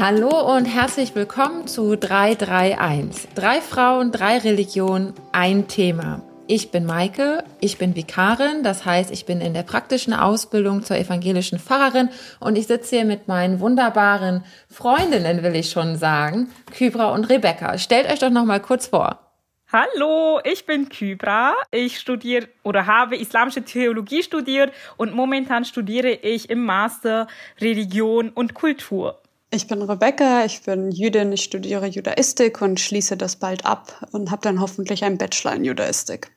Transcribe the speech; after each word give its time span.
Hallo 0.00 0.54
und 0.54 0.66
herzlich 0.66 1.16
willkommen 1.16 1.66
zu 1.66 1.96
331. 1.96 3.30
Drei 3.34 3.60
Frauen, 3.60 4.12
drei 4.12 4.38
Religionen, 4.38 5.12
ein 5.32 5.66
Thema. 5.66 6.22
Ich 6.46 6.70
bin 6.70 6.86
Maike, 6.86 7.42
ich 7.60 7.78
bin 7.78 7.96
Vikarin, 7.96 8.62
das 8.62 8.84
heißt, 8.86 9.10
ich 9.10 9.26
bin 9.26 9.40
in 9.40 9.54
der 9.54 9.64
praktischen 9.64 10.14
Ausbildung 10.14 10.84
zur 10.84 10.98
evangelischen 10.98 11.58
Pfarrerin 11.58 12.10
und 12.38 12.56
ich 12.56 12.68
sitze 12.68 12.94
hier 12.94 13.06
mit 13.06 13.26
meinen 13.26 13.58
wunderbaren 13.58 14.44
Freundinnen, 14.70 15.42
will 15.42 15.56
ich 15.56 15.70
schon 15.70 15.96
sagen, 15.96 16.48
Kybra 16.72 17.12
und 17.12 17.24
Rebecca. 17.24 17.76
Stellt 17.76 18.08
euch 18.08 18.20
doch 18.20 18.30
noch 18.30 18.44
mal 18.44 18.60
kurz 18.60 18.86
vor. 18.86 19.18
Hallo, 19.72 20.38
ich 20.44 20.64
bin 20.64 20.88
Kybra. 20.88 21.54
Ich 21.72 21.98
studiere 21.98 22.46
oder 22.62 22.86
habe 22.86 23.16
islamische 23.16 23.64
Theologie 23.64 24.22
studiert 24.22 24.72
und 24.96 25.12
momentan 25.12 25.64
studiere 25.64 26.10
ich 26.10 26.50
im 26.50 26.64
Master 26.64 27.26
Religion 27.60 28.28
und 28.28 28.54
Kultur. 28.54 29.20
Ich 29.50 29.66
bin 29.66 29.80
Rebecca, 29.80 30.44
ich 30.44 30.60
bin 30.60 30.90
Jüdin, 30.90 31.32
ich 31.32 31.42
studiere 31.42 31.86
Judaistik 31.86 32.60
und 32.60 32.78
schließe 32.78 33.16
das 33.16 33.36
bald 33.36 33.64
ab 33.64 34.06
und 34.12 34.30
habe 34.30 34.42
dann 34.42 34.60
hoffentlich 34.60 35.04
einen 35.04 35.16
Bachelor 35.16 35.54
in 35.54 35.64
Judaistik. 35.64 36.30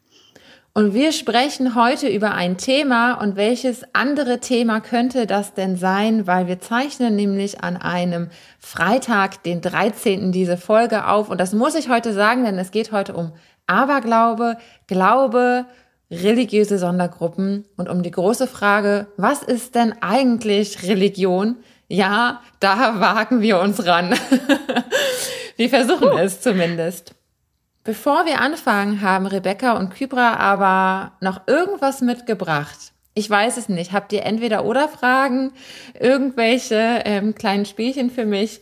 Und 0.73 0.93
wir 0.93 1.11
sprechen 1.11 1.75
heute 1.75 2.07
über 2.07 2.31
ein 2.31 2.57
Thema 2.57 3.15
und 3.15 3.35
welches 3.35 3.83
andere 3.91 4.39
Thema 4.39 4.79
könnte 4.79 5.27
das 5.27 5.53
denn 5.53 5.75
sein, 5.75 6.25
weil 6.25 6.47
wir 6.47 6.61
zeichnen 6.61 7.17
nämlich 7.17 7.61
an 7.61 7.75
einem 7.75 8.29
Freitag, 8.59 9.43
den 9.43 9.59
13. 9.59 10.31
diese 10.31 10.55
Folge 10.55 11.05
auf 11.07 11.29
und 11.29 11.41
das 11.41 11.51
muss 11.51 11.75
ich 11.75 11.89
heute 11.89 12.13
sagen, 12.13 12.45
denn 12.45 12.57
es 12.57 12.71
geht 12.71 12.93
heute 12.93 13.13
um 13.13 13.33
Aberglaube, 13.67 14.55
Glaube, 14.87 15.65
religiöse 16.09 16.77
Sondergruppen 16.77 17.65
und 17.75 17.89
um 17.89 18.03
die 18.03 18.11
große 18.11 18.47
Frage, 18.47 19.07
was 19.17 19.43
ist 19.43 19.75
denn 19.75 19.95
eigentlich 20.01 20.83
Religion? 20.83 21.57
Ja, 21.91 22.39
da 22.61 23.01
wagen 23.01 23.41
wir 23.41 23.59
uns 23.59 23.85
ran. 23.85 24.15
wir 25.57 25.69
versuchen 25.69 26.17
es 26.19 26.39
zumindest. 26.39 27.13
Bevor 27.83 28.25
wir 28.25 28.39
anfangen, 28.39 29.01
haben 29.01 29.25
Rebecca 29.25 29.73
und 29.73 29.93
Kybra 29.93 30.35
aber 30.35 31.11
noch 31.19 31.47
irgendwas 31.47 31.99
mitgebracht. 31.99 32.93
Ich 33.13 33.29
weiß 33.29 33.57
es 33.57 33.67
nicht. 33.67 33.91
Habt 33.91 34.13
ihr 34.13 34.23
entweder 34.23 34.63
oder 34.63 34.87
Fragen, 34.87 35.51
irgendwelche 35.99 37.01
ähm, 37.03 37.35
kleinen 37.35 37.65
Spielchen 37.65 38.09
für 38.09 38.25
mich? 38.25 38.61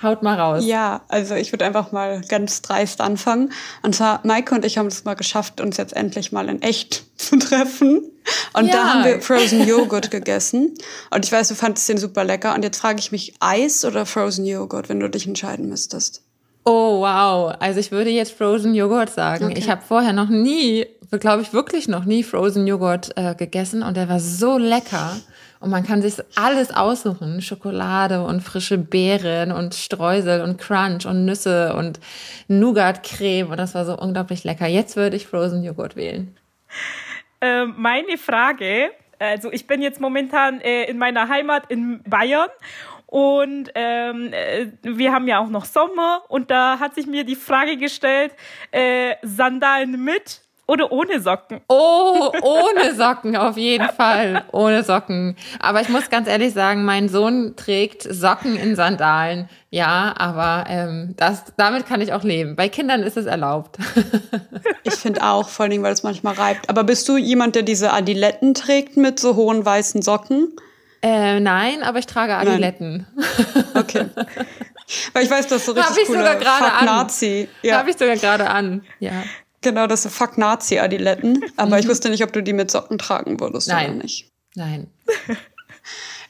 Haut 0.00 0.22
mal 0.22 0.38
raus. 0.38 0.64
Ja, 0.64 1.00
also 1.08 1.34
ich 1.34 1.52
würde 1.52 1.64
einfach 1.64 1.90
mal 1.90 2.20
ganz 2.28 2.62
dreist 2.62 3.00
anfangen. 3.00 3.50
Und 3.82 3.96
zwar, 3.96 4.20
Maike 4.22 4.54
und 4.54 4.64
ich 4.64 4.78
haben 4.78 4.86
es 4.86 5.04
mal 5.04 5.14
geschafft, 5.14 5.60
uns 5.60 5.78
jetzt 5.78 5.96
endlich 5.96 6.30
mal 6.30 6.48
in 6.48 6.62
echt 6.62 7.02
zu 7.20 7.40
treffen. 7.40 8.08
Und 8.58 8.66
ja. 8.66 8.72
da 8.72 8.94
haben 8.94 9.04
wir 9.04 9.20
Frozen 9.20 9.66
Joghurt 9.68 10.10
gegessen. 10.10 10.74
Und 11.10 11.24
ich 11.24 11.32
weiß, 11.32 11.48
du 11.48 11.54
fandest 11.54 11.88
den 11.88 11.98
super 11.98 12.24
lecker. 12.24 12.54
Und 12.54 12.64
jetzt 12.64 12.80
frage 12.80 12.98
ich 12.98 13.12
mich, 13.12 13.34
Eis 13.40 13.84
oder 13.84 14.06
Frozen 14.06 14.46
Joghurt, 14.46 14.88
wenn 14.88 15.00
du 15.00 15.08
dich 15.08 15.26
entscheiden 15.26 15.68
müsstest? 15.68 16.22
Oh, 16.64 17.00
wow. 17.00 17.54
Also 17.60 17.80
ich 17.80 17.92
würde 17.92 18.10
jetzt 18.10 18.32
Frozen 18.32 18.74
Joghurt 18.74 19.10
sagen. 19.10 19.46
Okay. 19.46 19.58
Ich 19.58 19.70
habe 19.70 19.82
vorher 19.86 20.12
noch 20.12 20.28
nie, 20.28 20.86
glaube 21.20 21.42
ich, 21.42 21.52
wirklich 21.52 21.88
noch 21.88 22.04
nie 22.04 22.22
Frozen 22.22 22.66
Joghurt 22.66 23.16
äh, 23.16 23.34
gegessen. 23.34 23.82
Und 23.82 23.96
der 23.96 24.08
war 24.08 24.20
so 24.20 24.58
lecker. 24.58 25.16
Und 25.60 25.70
man 25.70 25.84
kann 25.84 26.02
sich 26.02 26.14
alles 26.36 26.70
aussuchen. 26.70 27.42
Schokolade 27.42 28.22
und 28.22 28.42
frische 28.42 28.78
Beeren 28.78 29.50
und 29.50 29.74
Streusel 29.74 30.42
und 30.42 30.58
Crunch 30.58 31.06
und 31.06 31.24
Nüsse 31.24 31.74
und 31.74 32.00
Nougat-Creme. 32.48 33.50
Und 33.50 33.56
das 33.56 33.74
war 33.74 33.84
so 33.84 33.96
unglaublich 33.96 34.44
lecker. 34.44 34.66
Jetzt 34.66 34.96
würde 34.96 35.16
ich 35.16 35.26
Frozen 35.26 35.64
Joghurt 35.64 35.96
wählen. 35.96 36.36
Ähm, 37.40 37.74
meine 37.76 38.18
Frage, 38.18 38.90
also 39.18 39.52
ich 39.52 39.66
bin 39.66 39.82
jetzt 39.82 40.00
momentan 40.00 40.60
äh, 40.60 40.84
in 40.84 40.98
meiner 40.98 41.28
Heimat 41.28 41.70
in 41.70 42.02
Bayern 42.02 42.48
und 43.06 43.70
ähm, 43.74 44.32
äh, 44.32 44.66
wir 44.82 45.12
haben 45.12 45.28
ja 45.28 45.38
auch 45.38 45.48
noch 45.48 45.64
Sommer 45.64 46.22
und 46.28 46.50
da 46.50 46.78
hat 46.78 46.94
sich 46.94 47.06
mir 47.06 47.24
die 47.24 47.36
Frage 47.36 47.76
gestellt, 47.76 48.34
äh, 48.70 49.14
Sandalen 49.22 50.04
mit 50.04 50.42
oder 50.68 50.92
ohne 50.92 51.20
Socken? 51.20 51.60
Oh, 51.68 52.30
ohne 52.42 52.94
Socken 52.94 53.36
auf 53.36 53.56
jeden 53.56 53.88
Fall. 53.88 54.44
Ohne 54.52 54.84
Socken. 54.84 55.34
Aber 55.58 55.80
ich 55.80 55.88
muss 55.88 56.10
ganz 56.10 56.28
ehrlich 56.28 56.52
sagen, 56.52 56.84
mein 56.84 57.08
Sohn 57.08 57.56
trägt 57.56 58.02
Socken 58.02 58.56
in 58.56 58.76
Sandalen. 58.76 59.48
Ja, 59.70 60.14
aber 60.16 60.66
ähm, 60.68 61.14
das, 61.16 61.44
damit 61.56 61.86
kann 61.86 62.02
ich 62.02 62.12
auch 62.12 62.22
leben. 62.22 62.54
Bei 62.54 62.68
Kindern 62.68 63.02
ist 63.02 63.16
es 63.16 63.26
erlaubt. 63.26 63.78
ich 64.84 64.94
finde 64.94 65.22
auch, 65.22 65.48
vor 65.48 65.64
allem, 65.64 65.82
weil 65.82 65.92
es 65.92 66.02
manchmal 66.02 66.34
reibt. 66.34 66.68
Aber 66.68 66.84
bist 66.84 67.08
du 67.08 67.16
jemand, 67.16 67.56
der 67.56 67.62
diese 67.62 67.92
Adiletten 67.92 68.52
trägt 68.52 68.98
mit 68.98 69.18
so 69.18 69.36
hohen 69.36 69.64
weißen 69.64 70.02
Socken? 70.02 70.52
Äh, 71.00 71.40
nein, 71.40 71.82
aber 71.82 71.98
ich 71.98 72.06
trage 72.06 72.34
Adiletten. 72.34 73.06
Okay. 73.74 74.06
Weil 75.12 75.24
ich 75.24 75.30
weiß, 75.30 75.46
dass 75.46 75.64
so 75.64 75.72
richtig 75.72 75.90
Hab 75.90 75.98
ich 75.98 76.06
coole 76.06 76.18
sogar 76.18 76.58
Fuck 76.58 76.82
Nazi. 76.84 77.48
Ja. 77.62 77.78
Habe 77.78 77.90
ich 77.90 77.96
sogar 77.96 78.16
gerade 78.16 78.50
an. 78.50 78.82
Ja. 78.98 79.12
Genau, 79.60 79.86
das 79.86 80.02
sind 80.02 80.12
Fuck 80.12 80.38
Nazi 80.38 80.78
Adiletten. 80.78 81.44
Aber 81.56 81.76
mhm. 81.76 81.82
ich 81.82 81.88
wusste 81.88 82.10
nicht, 82.10 82.22
ob 82.22 82.32
du 82.32 82.42
die 82.42 82.52
mit 82.52 82.70
Socken 82.70 82.98
tragen 82.98 83.40
würdest 83.40 83.68
Nein. 83.68 83.90
oder 83.90 84.02
nicht. 84.02 84.30
Nein. 84.54 84.88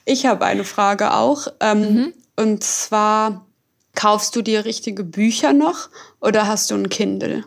Ich 0.05 0.25
habe 0.25 0.43
eine 0.43 0.63
Frage 0.63 1.13
auch. 1.13 1.47
Ähm, 1.59 1.81
mhm. 1.81 2.13
Und 2.35 2.63
zwar, 2.63 3.45
kaufst 3.93 4.35
du 4.35 4.41
dir 4.41 4.65
richtige 4.65 5.03
Bücher 5.03 5.53
noch 5.53 5.89
oder 6.19 6.47
hast 6.47 6.71
du 6.71 6.75
ein 6.75 6.89
Kindle? 6.89 7.43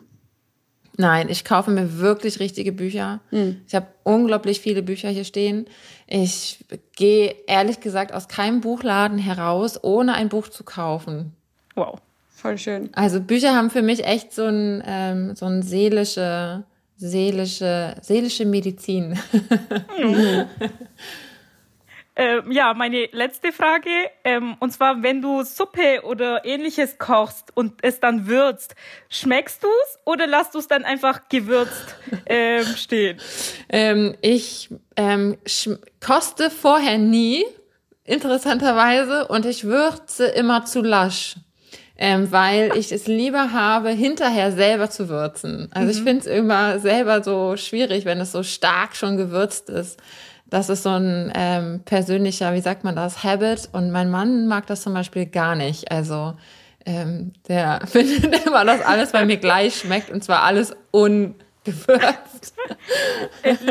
Nein, 0.97 1.29
ich 1.29 1.45
kaufe 1.45 1.73
mir 1.73 1.99
wirklich 1.99 2.39
richtige 2.39 2.71
Bücher. 2.71 3.21
Mhm. 3.33 3.63
Ich 3.67 3.75
habe 3.75 3.89
unglaublich 4.05 4.61
viele 4.61 4.83
Bücher 4.83 5.09
hier 5.09 5.25
stehen. 5.25 5.67
Ich 6.07 6.65
gehe 6.95 7.35
ehrlich 7.49 7.81
gesagt 7.81 8.13
aus 8.13 8.29
keinem 8.29 8.61
Buchladen 8.61 9.19
heraus, 9.19 9.83
ohne 9.83 10.15
ein 10.15 10.29
Buch 10.29 10.49
zu 10.49 10.63
kaufen. 10.63 11.33
Wow, 11.75 11.99
voll 12.35 12.59
schön. 12.59 12.91
Also 12.95 13.21
Bücher 13.21 13.55
haben 13.55 13.71
für 13.71 13.83
mich 13.83 14.05
echt 14.05 14.33
so 14.33 14.47
ein 14.47 14.83
ähm, 14.87 15.37
so 15.37 15.47
ein 15.47 15.63
seelische 15.63 16.65
seelische 16.97 17.97
seelische 18.03 18.45
Medizin. 18.45 19.19
Mhm. 19.99 20.47
Ähm, 22.15 22.53
ja, 22.53 22.75
meine 22.75 23.09
letzte 23.13 23.53
Frage. 23.53 23.91
Ähm, 24.23 24.57
und 24.61 24.71
zwar, 24.71 25.03
wenn 25.03 25.23
du 25.23 25.45
Suppe 25.45 26.03
oder 26.05 26.45
ähnliches 26.45 26.99
kochst 26.99 27.57
und 27.57 27.83
es 27.83 28.01
dann 28.01 28.27
würzt, 28.27 28.75
schmeckst 29.09 29.63
du 29.63 29.69
es 29.69 29.99
oder 30.05 30.27
lässt 30.27 30.55
du 30.55 30.59
es 30.59 30.69
dann 30.69 30.85
einfach 30.85 31.29
gewürzt 31.31 31.97
ähm, 32.27 32.65
stehen? 32.77 33.19
Ähm, 33.71 34.15
ich 34.21 34.69
ähm, 34.97 35.39
koste 36.05 36.51
vorher 36.51 36.99
nie, 36.99 37.47
interessanterweise, 38.05 39.29
und 39.29 39.47
ich 39.47 39.65
würze 39.65 40.27
immer 40.27 40.67
zu 40.67 40.83
lasch. 40.83 41.37
Ähm, 42.05 42.33
weil 42.33 42.77
ich 42.77 42.91
es 42.91 43.07
lieber 43.07 43.53
habe, 43.53 43.91
hinterher 43.91 44.51
selber 44.51 44.91
zu 44.91 45.09
würzen. 45.09 45.69
Also 45.73 45.87
mhm. 45.87 45.91
ich 45.93 46.03
finde 46.03 46.19
es 46.19 46.27
immer 46.27 46.81
selber 46.81 47.23
so 47.23 47.57
schwierig, 47.57 48.05
wenn 48.05 48.19
es 48.21 48.33
so 48.33 48.43
stark 48.43 48.97
schon 48.97 49.17
gewürzt 49.17 49.71
ist. 49.71 50.01
Das 50.47 50.69
ist 50.69 50.83
so 50.83 50.89
ein 50.89 51.33
ähm, 51.37 51.81
persönlicher, 51.85 52.55
wie 52.55 52.61
sagt 52.61 52.83
man 52.83 52.97
das, 52.97 53.23
Habit. 53.23 53.69
Und 53.71 53.93
mein 53.93 54.11
Mann 54.11 54.49
mag 54.49 54.67
das 54.67 54.83
zum 54.83 54.95
Beispiel 54.95 55.27
gar 55.27 55.55
nicht. 55.55 55.93
Also 55.93 56.35
ähm, 56.85 57.35
der 57.47 57.83
findet 57.87 58.47
immer, 58.47 58.65
dass 58.65 58.81
alles 58.81 59.13
bei 59.13 59.25
mir 59.25 59.37
gleich 59.37 59.77
schmeckt 59.77 60.11
und 60.11 60.25
zwar 60.25 60.43
alles 60.43 60.75
ungewürzt. 60.91 62.55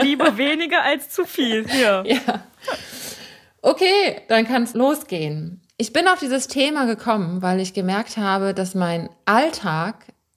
Lieber 0.01 0.37
weniger 0.37 0.83
als 0.83 1.09
zu 1.09 1.25
viel. 1.25 1.65
Ja. 1.81 2.01
ja. 2.05 2.45
Okay, 3.61 4.21
dann 4.29 4.47
kann 4.47 4.63
es 4.63 4.73
losgehen. 4.73 5.61
Ich 5.81 5.93
bin 5.93 6.07
auf 6.07 6.19
dieses 6.19 6.47
Thema 6.47 6.85
gekommen, 6.85 7.41
weil 7.41 7.59
ich 7.59 7.73
gemerkt 7.73 8.15
habe, 8.15 8.53
dass 8.53 8.75
mein 8.75 9.09
Alltag 9.25 9.95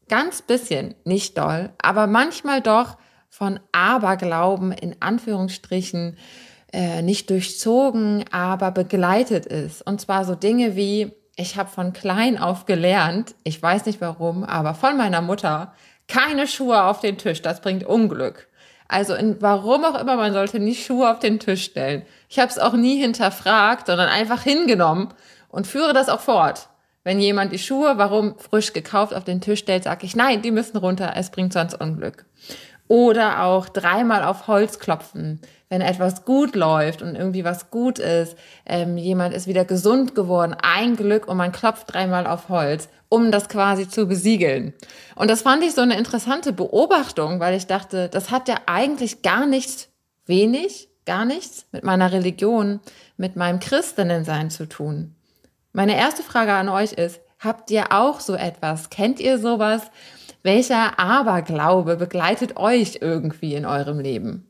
ganz 0.09 0.41
bisschen, 0.41 0.95
nicht 1.05 1.37
doll, 1.37 1.69
aber 1.83 2.07
manchmal 2.07 2.63
doch 2.63 2.97
von 3.29 3.61
Aberglauben 3.71 4.73
in 4.73 4.97
Anführungsstrichen 5.01 6.17
äh, 6.73 7.03
nicht 7.03 7.29
durchzogen, 7.29 8.25
aber 8.31 8.71
begleitet 8.71 9.45
ist. 9.45 9.87
Und 9.87 10.01
zwar 10.01 10.25
so 10.25 10.35
Dinge 10.35 10.77
wie, 10.77 11.13
ich 11.37 11.59
habe 11.59 11.69
von 11.69 11.93
klein 11.93 12.39
auf 12.39 12.65
gelernt, 12.65 13.35
ich 13.45 13.61
weiß 13.61 13.85
nicht 13.85 14.01
warum, 14.01 14.45
aber 14.45 14.73
von 14.73 14.97
meiner 14.97 15.21
Mutter, 15.21 15.75
keine 16.09 16.47
Schuhe 16.47 16.85
auf 16.85 17.01
den 17.01 17.19
Tisch, 17.19 17.43
das 17.43 17.61
bringt 17.61 17.85
Unglück. 17.85 18.49
Also 18.89 19.15
in, 19.15 19.43
warum 19.43 19.85
auch 19.85 20.01
immer, 20.01 20.17
man 20.17 20.33
sollte 20.33 20.59
nie 20.59 20.75
Schuhe 20.75 21.11
auf 21.11 21.19
den 21.19 21.39
Tisch 21.39 21.65
stellen. 21.65 22.03
Ich 22.31 22.39
habe 22.39 22.51
es 22.51 22.59
auch 22.59 22.75
nie 22.75 22.99
hinterfragt, 22.99 23.89
sondern 23.89 24.09
einfach 24.09 24.43
hingenommen 24.43 25.13
und 25.55 25.67
führe 25.67 25.93
das 25.93 26.09
auch 26.09 26.21
fort. 26.21 26.69
Wenn 27.05 27.21
jemand 27.21 27.53
die 27.53 27.59
Schuhe, 27.59 27.95
warum 27.97 28.37
frisch 28.39 28.73
gekauft, 28.73 29.15
auf 29.15 29.25
den 29.25 29.41
Tisch 29.41 29.61
stellt, 29.61 29.85
sage 29.85 30.05
ich, 30.05 30.17
nein, 30.17 30.43
die 30.43 30.51
müssen 30.51 30.77
runter, 30.77 31.13
es 31.17 31.31
bringt 31.31 31.53
sonst 31.53 31.81
Unglück. 31.81 32.25
Oder 32.89 33.45
auch 33.45 33.69
dreimal 33.69 34.25
auf 34.25 34.49
Holz 34.49 34.79
klopfen, 34.79 35.41
wenn 35.69 35.81
etwas 35.81 36.25
gut 36.25 36.57
läuft 36.57 37.03
und 37.03 37.15
irgendwie 37.15 37.45
was 37.45 37.71
gut 37.71 37.99
ist. 37.99 38.37
Ähm, 38.67 38.97
jemand 38.97 39.35
ist 39.35 39.47
wieder 39.47 39.65
gesund 39.65 40.15
geworden, 40.15 40.57
ein 40.61 40.97
Glück 40.97 41.29
und 41.29 41.37
man 41.37 41.53
klopft 41.53 41.93
dreimal 41.93 42.27
auf 42.27 42.49
Holz, 42.49 42.89
um 43.09 43.31
das 43.31 43.49
quasi 43.49 43.89
zu 43.89 44.07
besiegeln. 44.07 44.75
Und 45.15 45.31
das 45.31 45.43
fand 45.43 45.63
ich 45.63 45.75
so 45.75 45.83
eine 45.83 45.97
interessante 45.97 46.53
Beobachtung, 46.53 47.39
weil 47.39 47.55
ich 47.55 47.67
dachte, 47.67 48.09
das 48.09 48.31
hat 48.31 48.49
ja 48.49 48.57
eigentlich 48.67 49.23
gar 49.23 49.47
nichts 49.47 49.89
wenig, 50.27 50.89
gar 51.07 51.25
nichts 51.25 51.67
mit 51.71 51.85
meiner 51.85 52.13
Religion, 52.13 52.81
mit 53.17 53.37
meinem 53.37 53.61
Christinnensein 53.61 54.51
zu 54.51 54.69
tun. 54.69 55.15
Meine 55.77 55.97
erste 55.97 56.23
Frage 56.23 56.53
an 56.53 56.69
euch 56.69 56.93
ist, 56.93 57.21
habt 57.41 57.69
ihr 57.73 57.91
auch 57.91 58.21
so 58.21 58.37
etwas? 58.37 58.91
Kennt 58.91 59.19
ihr 59.19 59.39
sowas? 59.39 59.91
Welcher 60.45 61.01
Aberglaube 61.01 61.97
begleitet 61.97 62.57
euch 62.57 62.99
irgendwie 63.01 63.57
in 63.57 63.67
eurem 63.67 63.99
Leben? 63.99 64.47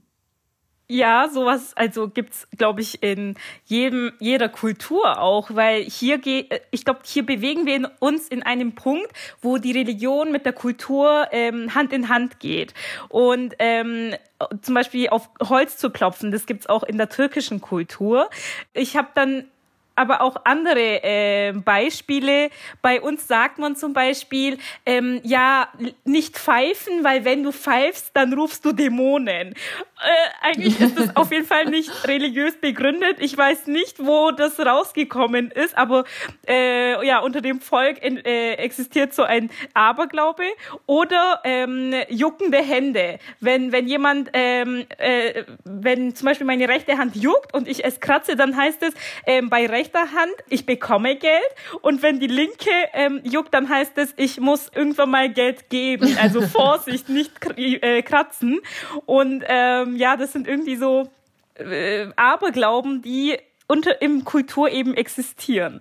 Ja, 0.86 1.30
sowas, 1.32 1.72
also 1.76 2.08
gibt's, 2.10 2.46
glaube 2.58 2.82
ich, 2.82 3.02
in 3.02 3.36
jedem, 3.64 4.12
jeder 4.20 4.50
Kultur 4.50 5.18
auch, 5.18 5.48
weil 5.54 5.84
hier 5.84 6.18
geht, 6.18 6.60
ich 6.72 6.84
glaube, 6.84 7.00
hier 7.04 7.24
bewegen 7.24 7.64
wir 7.64 7.90
uns 8.00 8.28
in 8.28 8.42
einem 8.42 8.74
Punkt, 8.74 9.10
wo 9.40 9.56
die 9.56 9.72
Religion 9.72 10.30
mit 10.30 10.44
der 10.44 10.52
Kultur 10.52 11.28
ähm, 11.32 11.74
Hand 11.74 11.94
in 11.94 12.10
Hand 12.10 12.38
geht. 12.38 12.74
Und 13.08 13.54
ähm, 13.60 14.14
zum 14.60 14.74
Beispiel 14.74 15.08
auf 15.08 15.30
Holz 15.40 15.78
zu 15.78 15.88
klopfen, 15.88 16.32
das 16.32 16.44
gibt's 16.44 16.66
auch 16.66 16.82
in 16.82 16.98
der 16.98 17.08
türkischen 17.08 17.62
Kultur. 17.62 18.28
Ich 18.74 18.98
habe 18.98 19.08
dann 19.14 19.46
aber 19.96 20.20
auch 20.20 20.36
andere 20.44 21.02
äh, 21.02 21.52
Beispiele. 21.52 22.50
Bei 22.82 23.00
uns 23.00 23.28
sagt 23.28 23.58
man 23.58 23.76
zum 23.76 23.92
Beispiel, 23.92 24.58
ähm, 24.86 25.20
ja, 25.22 25.68
nicht 26.04 26.36
pfeifen, 26.36 27.04
weil 27.04 27.24
wenn 27.24 27.42
du 27.42 27.52
pfeifst, 27.52 28.10
dann 28.14 28.32
rufst 28.32 28.64
du 28.64 28.72
Dämonen. 28.72 29.50
Äh, 29.52 30.48
eigentlich 30.48 30.80
ist 30.80 30.98
das 30.98 31.16
auf 31.16 31.30
jeden 31.32 31.46
Fall 31.46 31.66
nicht 31.66 32.06
religiös 32.06 32.56
begründet. 32.60 33.18
Ich 33.20 33.36
weiß 33.36 33.68
nicht, 33.68 34.04
wo 34.04 34.32
das 34.32 34.58
rausgekommen 34.58 35.50
ist, 35.50 35.76
aber 35.76 36.04
äh, 36.46 37.06
ja, 37.06 37.20
unter 37.20 37.40
dem 37.40 37.60
Volk 37.60 38.02
äh, 38.02 38.54
existiert 38.54 39.14
so 39.14 39.22
ein 39.22 39.50
Aberglaube 39.72 40.44
oder 40.86 41.40
ähm, 41.44 41.94
juckende 42.08 42.58
Hände. 42.58 43.18
Wenn, 43.40 43.72
wenn 43.72 43.86
jemand, 43.86 44.30
ähm, 44.32 44.86
äh, 44.98 45.44
wenn 45.64 46.14
zum 46.14 46.26
Beispiel 46.26 46.46
meine 46.46 46.68
rechte 46.68 46.98
Hand 46.98 47.16
juckt 47.16 47.54
und 47.54 47.68
ich 47.68 47.84
es 47.84 48.00
kratze, 48.00 48.36
dann 48.36 48.56
heißt 48.56 48.82
es 48.82 48.94
ähm, 49.26 49.48
bei 49.48 49.66
rechter 49.66 49.83
rechter 49.84 50.12
Hand, 50.12 50.32
ich 50.48 50.66
bekomme 50.66 51.16
Geld 51.16 51.42
und 51.82 52.02
wenn 52.02 52.20
die 52.20 52.26
linke 52.26 52.70
ähm, 52.92 53.20
juckt, 53.24 53.52
dann 53.52 53.68
heißt 53.68 53.92
es, 53.96 54.14
ich 54.16 54.40
muss 54.40 54.70
irgendwann 54.74 55.10
mal 55.10 55.30
Geld 55.30 55.68
geben. 55.70 56.16
Also 56.20 56.40
Vorsicht, 56.46 57.08
nicht 57.08 57.32
äh, 57.56 58.02
kratzen. 58.02 58.60
Und 59.06 59.44
ähm, 59.46 59.96
ja, 59.96 60.16
das 60.16 60.32
sind 60.32 60.48
irgendwie 60.48 60.76
so 60.76 61.10
äh, 61.56 62.06
Aberglauben, 62.16 63.02
die 63.02 63.36
unter 63.66 64.00
im 64.02 64.24
Kultur 64.24 64.70
eben 64.70 64.94
existieren. 64.94 65.80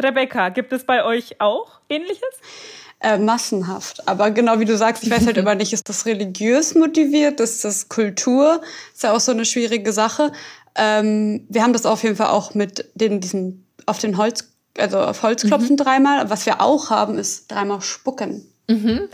Rebecca, 0.00 0.50
gibt 0.50 0.72
es 0.72 0.84
bei 0.84 1.04
euch 1.04 1.40
auch 1.40 1.80
ähnliches? 1.88 2.22
Äh, 3.00 3.18
massenhaft. 3.18 4.06
Aber 4.08 4.30
genau 4.30 4.58
wie 4.58 4.64
du 4.64 4.76
sagst, 4.76 5.04
ich 5.04 5.10
weiß 5.10 5.26
halt 5.26 5.36
immer 5.36 5.54
nicht, 5.54 5.72
ist 5.72 5.88
das 5.88 6.06
religiös 6.06 6.74
motiviert, 6.74 7.40
ist 7.40 7.64
das 7.64 7.88
Kultur? 7.88 8.60
Ist 8.92 9.02
ja 9.02 9.12
auch 9.12 9.20
so 9.20 9.32
eine 9.32 9.44
schwierige 9.44 9.92
Sache. 9.92 10.32
Ähm, 10.78 11.44
wir 11.48 11.62
haben 11.62 11.72
das 11.72 11.84
auf 11.84 12.02
jeden 12.02 12.16
Fall 12.16 12.28
auch 12.28 12.54
mit 12.54 12.90
den, 12.94 13.20
diesen, 13.20 13.66
auf 13.86 13.98
den 13.98 14.16
Holz, 14.16 14.48
also 14.78 14.98
auf 15.00 15.22
Holz 15.22 15.42
klopfen 15.42 15.72
mhm. 15.72 15.76
dreimal. 15.76 16.30
Was 16.30 16.46
wir 16.46 16.60
auch 16.62 16.90
haben, 16.90 17.18
ist 17.18 17.50
dreimal 17.50 17.82
spucken. 17.82 18.46
Mhm. 18.68 19.08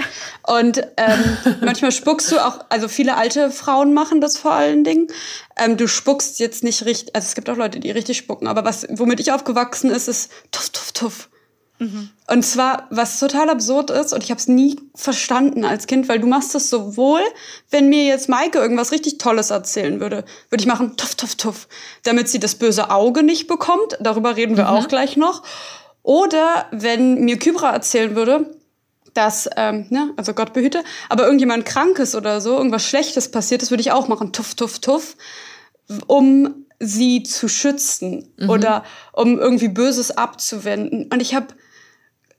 Und 0.46 0.78
ähm, 0.96 1.36
manchmal 1.60 1.92
spuckst 1.92 2.30
du 2.32 2.38
auch, 2.44 2.64
also 2.68 2.88
viele 2.88 3.16
alte 3.16 3.50
Frauen 3.50 3.94
machen 3.94 4.20
das 4.20 4.36
vor 4.36 4.52
allen 4.52 4.84
Dingen. 4.84 5.06
Ähm, 5.56 5.76
du 5.76 5.86
spuckst 5.86 6.40
jetzt 6.40 6.64
nicht 6.64 6.84
richtig, 6.84 7.14
also 7.14 7.26
es 7.26 7.34
gibt 7.34 7.48
auch 7.48 7.56
Leute, 7.56 7.80
die 7.80 7.90
richtig 7.92 8.18
spucken, 8.18 8.48
aber 8.48 8.64
was, 8.64 8.86
womit 8.90 9.20
ich 9.20 9.32
aufgewachsen 9.32 9.90
ist, 9.90 10.08
ist 10.08 10.30
tuff, 10.50 10.70
tuff, 10.70 10.92
tuff. 10.92 11.28
Mhm. 11.78 12.10
Und 12.28 12.44
zwar, 12.44 12.86
was 12.90 13.18
total 13.18 13.50
absurd 13.50 13.90
ist, 13.90 14.12
und 14.12 14.22
ich 14.22 14.30
habe 14.30 14.38
es 14.38 14.46
nie 14.46 14.76
verstanden 14.94 15.64
als 15.64 15.86
Kind, 15.86 16.08
weil 16.08 16.20
du 16.20 16.26
machst 16.26 16.54
das 16.54 16.70
sowohl, 16.70 17.20
wenn 17.70 17.88
mir 17.88 18.04
jetzt 18.04 18.28
Maike 18.28 18.58
irgendwas 18.58 18.92
richtig 18.92 19.18
Tolles 19.18 19.50
erzählen 19.50 20.00
würde, 20.00 20.24
würde 20.50 20.62
ich 20.62 20.66
machen, 20.66 20.96
tuff, 20.96 21.14
tuff, 21.16 21.34
tuff, 21.34 21.68
damit 22.04 22.28
sie 22.28 22.38
das 22.38 22.54
böse 22.54 22.90
Auge 22.90 23.22
nicht 23.22 23.46
bekommt. 23.46 23.98
Darüber 24.00 24.36
reden 24.36 24.56
wir 24.56 24.64
mhm. 24.64 24.70
auch 24.70 24.88
gleich 24.88 25.16
noch. 25.16 25.42
Oder 26.02 26.66
wenn 26.70 27.24
mir 27.24 27.38
Kybra 27.38 27.70
erzählen 27.70 28.14
würde, 28.14 28.54
dass, 29.14 29.48
ähm, 29.56 29.86
ne, 29.90 30.12
also 30.16 30.34
Gott 30.34 30.52
behüte, 30.52 30.82
aber 31.08 31.24
irgendjemand 31.24 31.64
krank 31.64 31.98
ist 31.98 32.14
oder 32.14 32.40
so, 32.40 32.56
irgendwas 32.56 32.84
Schlechtes 32.84 33.30
passiert 33.30 33.62
ist, 33.62 33.70
würde 33.70 33.80
ich 33.80 33.92
auch 33.92 34.08
machen, 34.08 34.32
tuff, 34.32 34.54
tuff, 34.54 34.80
tuff, 34.80 35.16
um 36.06 36.66
sie 36.80 37.22
zu 37.22 37.48
schützen 37.48 38.28
mhm. 38.38 38.50
oder 38.50 38.84
um 39.12 39.38
irgendwie 39.38 39.68
Böses 39.68 40.10
abzuwenden. 40.10 41.08
Und 41.12 41.22
ich 41.22 41.34
habe 41.34 41.48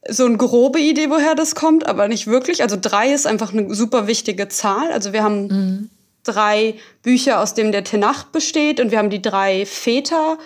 so 0.08 0.26
eine 0.26 0.38
grobe 0.38 0.80
Idee, 0.80 1.10
woher 1.10 1.36
das 1.36 1.56
kommt, 1.56 1.88
aber 1.88 2.08
nicht 2.08 2.28
wirklich. 2.28 2.62
Also 2.62 2.78
drei 2.80 3.14
ist 3.14 3.26
einfach 3.26 3.54
eine 3.54 3.74
super 3.74 4.08
wichtige 4.08 4.48
Zahl. 4.48 4.92
Also 4.92 5.14
wir 5.14 5.24
haben 5.24 5.48
mhm. 5.48 5.90
drei 6.24 6.76
Bücher, 7.02 7.40
aus 7.42 7.54
denen 7.54 7.72
der 7.72 7.84
Tenach 7.84 8.26
besteht 8.26 8.80
und 8.80 8.92
wir 8.92 9.00
haben 9.00 9.10
die 9.10 9.22
drei 9.22 9.66
Väter. 9.66 10.38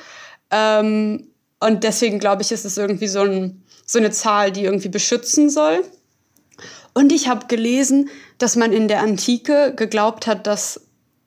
Ähm, 0.52 1.28
und 1.60 1.84
deswegen 1.84 2.20
glaube 2.20 2.42
ich, 2.42 2.52
ist 2.52 2.66
es 2.66 2.78
irgendwie 2.78 3.08
so, 3.08 3.22
ein, 3.22 3.64
so 3.86 4.00
eine 4.00 4.12
Zahl, 4.12 4.52
die 4.52 4.64
irgendwie 4.64 4.90
beschützen 4.90 5.50
soll. 5.50 5.84
Und 6.94 7.12
ich 7.12 7.28
habe 7.28 7.48
gelesen, 7.48 8.10
dass 8.38 8.56
man 8.56 8.72
in 8.72 8.88
der 8.88 9.02
Antike 9.02 9.74
geglaubt 9.76 10.26
hat, 10.26 10.48
dass 10.48 10.82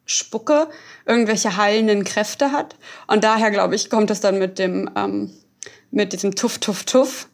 Spucke 0.07 0.69
irgendwelche 1.07 1.57
heilenden 1.57 2.05
Kräfte 2.05 2.53
hat. 2.53 2.77
Und 3.07 3.25
daher, 3.25 3.51
glaube 3.51 3.75
ich, 3.75 3.91
kommt 3.91 4.11
es 4.11 4.21
dann 4.21 4.39
mit 4.39 4.59
dem, 4.59 4.91
ähm, 4.97 5.33
mit 5.91 6.13
diesem 6.13 6.35
Tuff, 6.35 6.59
Tuff, 6.59 6.85
Tuff. 6.85 7.29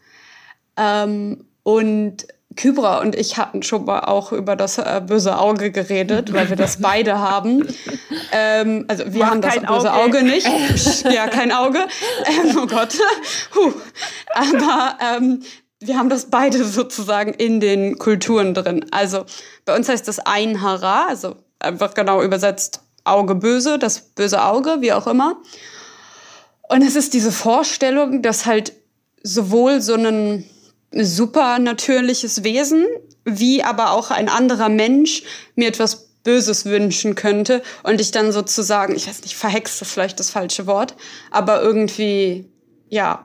Ähm, 0.79 1.45
und 1.63 2.27
Kybra 2.59 2.99
und 3.01 3.15
ich 3.15 3.37
hatten 3.37 3.63
schon 3.63 3.85
mal 3.85 4.01
auch 4.01 4.33
über 4.33 4.57
das 4.57 4.79
äh, 4.79 5.01
böse 5.07 5.39
Auge 5.39 5.71
geredet, 5.71 6.33
weil 6.33 6.49
wir 6.49 6.57
das 6.57 6.81
beide 6.81 7.19
haben. 7.19 7.67
Ähm, 8.33 8.85
also 8.89 9.05
wir 9.13 9.25
Mach 9.25 9.31
haben 9.31 9.41
das 9.41 9.61
böse 9.61 9.93
Auge, 9.93 10.19
Auge 10.19 10.23
nicht. 10.23 10.47
ja, 11.05 11.29
kein 11.29 11.53
Auge. 11.53 11.79
Ähm, 12.27 12.59
oh 12.61 12.67
Gott. 12.67 12.95
Huh. 13.55 13.73
Aber 14.35 14.99
ähm, 15.01 15.43
wir 15.81 15.99
haben 15.99 16.09
das 16.09 16.27
beide 16.27 16.65
sozusagen 16.65 17.33
in 17.33 17.61
den 17.61 17.99
Kulturen 17.99 18.55
drin. 18.55 18.87
Also 18.91 19.25
bei 19.65 19.77
uns 19.77 19.89
heißt 19.89 20.07
das 20.09 20.19
Einhara, 20.19 21.07
also 21.07 21.37
einfach 21.61 21.95
genau 21.95 22.23
übersetzt 22.23 22.81
Auge 23.05 23.35
böse, 23.35 23.79
das 23.79 24.01
böse 24.01 24.43
Auge, 24.43 24.79
wie 24.81 24.93
auch 24.93 25.07
immer. 25.07 25.37
Und 26.69 26.83
es 26.83 26.97
ist 26.97 27.15
diese 27.15 27.33
Vorstellung, 27.33 28.23
dass 28.23 28.47
halt 28.47 28.73
sowohl 29.23 29.81
so 29.81 29.95
ein 30.93 31.05
supernatürliches 31.05 32.45
Wesen, 32.45 32.87
wie 33.25 33.63
aber 33.63 33.93
auch 33.93 34.11
ein 34.11 34.29
anderer 34.29 34.69
Mensch 34.69 35.23
mir 35.55 35.69
etwas 35.69 36.09
Böses 36.25 36.67
wünschen 36.67 37.15
könnte 37.15 37.63
und 37.83 38.01
ich 38.01 38.11
dann 38.11 38.33
sozusagen, 38.33 38.95
ich 38.95 39.07
weiß 39.09 39.23
nicht, 39.23 39.37
verhext 39.37 39.81
ist 39.81 39.91
vielleicht 39.91 40.21
das 40.21 40.31
falsche 40.31 40.67
Wort, 40.67 40.95
aber 41.31 41.63
irgendwie, 41.63 42.47
ja, 42.89 43.25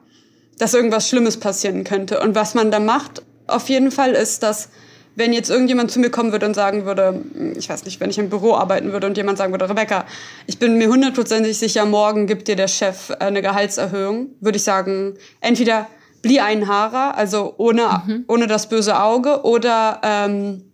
dass 0.58 0.74
irgendwas 0.74 1.10
Schlimmes 1.10 1.38
passieren 1.38 1.84
könnte. 1.84 2.20
Und 2.20 2.36
was 2.36 2.53
man 2.53 2.72
da 2.72 2.79
macht, 2.79 3.22
auf 3.48 3.70
jeden 3.70 3.91
Fall 3.91 4.12
ist, 4.12 4.43
dass 4.43 4.70
wenn 5.15 5.34
jetzt 5.34 5.50
irgendjemand 5.50 5.91
zu 5.91 6.00
mir 6.00 6.10
kommen 6.10 6.32
würde 6.32 6.46
und 6.46 6.53
sagen 6.55 6.86
würde, 6.86 7.22
ich 7.55 7.70
weiß 7.70 7.86
nicht, 7.86 8.00
wenn 8.00 8.10
ich 8.10 8.17
im 8.17 8.29
Büro 8.29 8.55
arbeiten 8.55 8.91
würde 8.91 9.08
und 9.08 9.17
jemand 9.17 9.38
sagen 9.38 9.51
würde, 9.51 9.70
Rebecca, 9.70 10.05
ich 10.48 10.58
bin 10.58 10.77
mir 10.77 10.88
hundertprozentig 10.88 11.58
sicher, 11.58 11.86
morgen 11.86 12.25
gibt 12.25 12.48
dir 12.48 12.55
der 12.55 12.67
Chef 12.67 13.12
eine 13.20 13.41
Gehaltserhöhung, 13.41 14.29
würde 14.39 14.58
ich 14.58 14.63
sagen, 14.63 15.15
entweder 15.39 15.88
Bli 16.24 16.39
ein 16.39 16.68
Hara, 16.68 17.12
also 17.12 17.53
ohne, 17.58 18.01
mhm. 18.08 18.25
ohne 18.27 18.48
das 18.48 18.68
böse 18.68 19.00
Auge, 19.00 19.44
oder 19.44 20.00
ähm, 20.03 20.74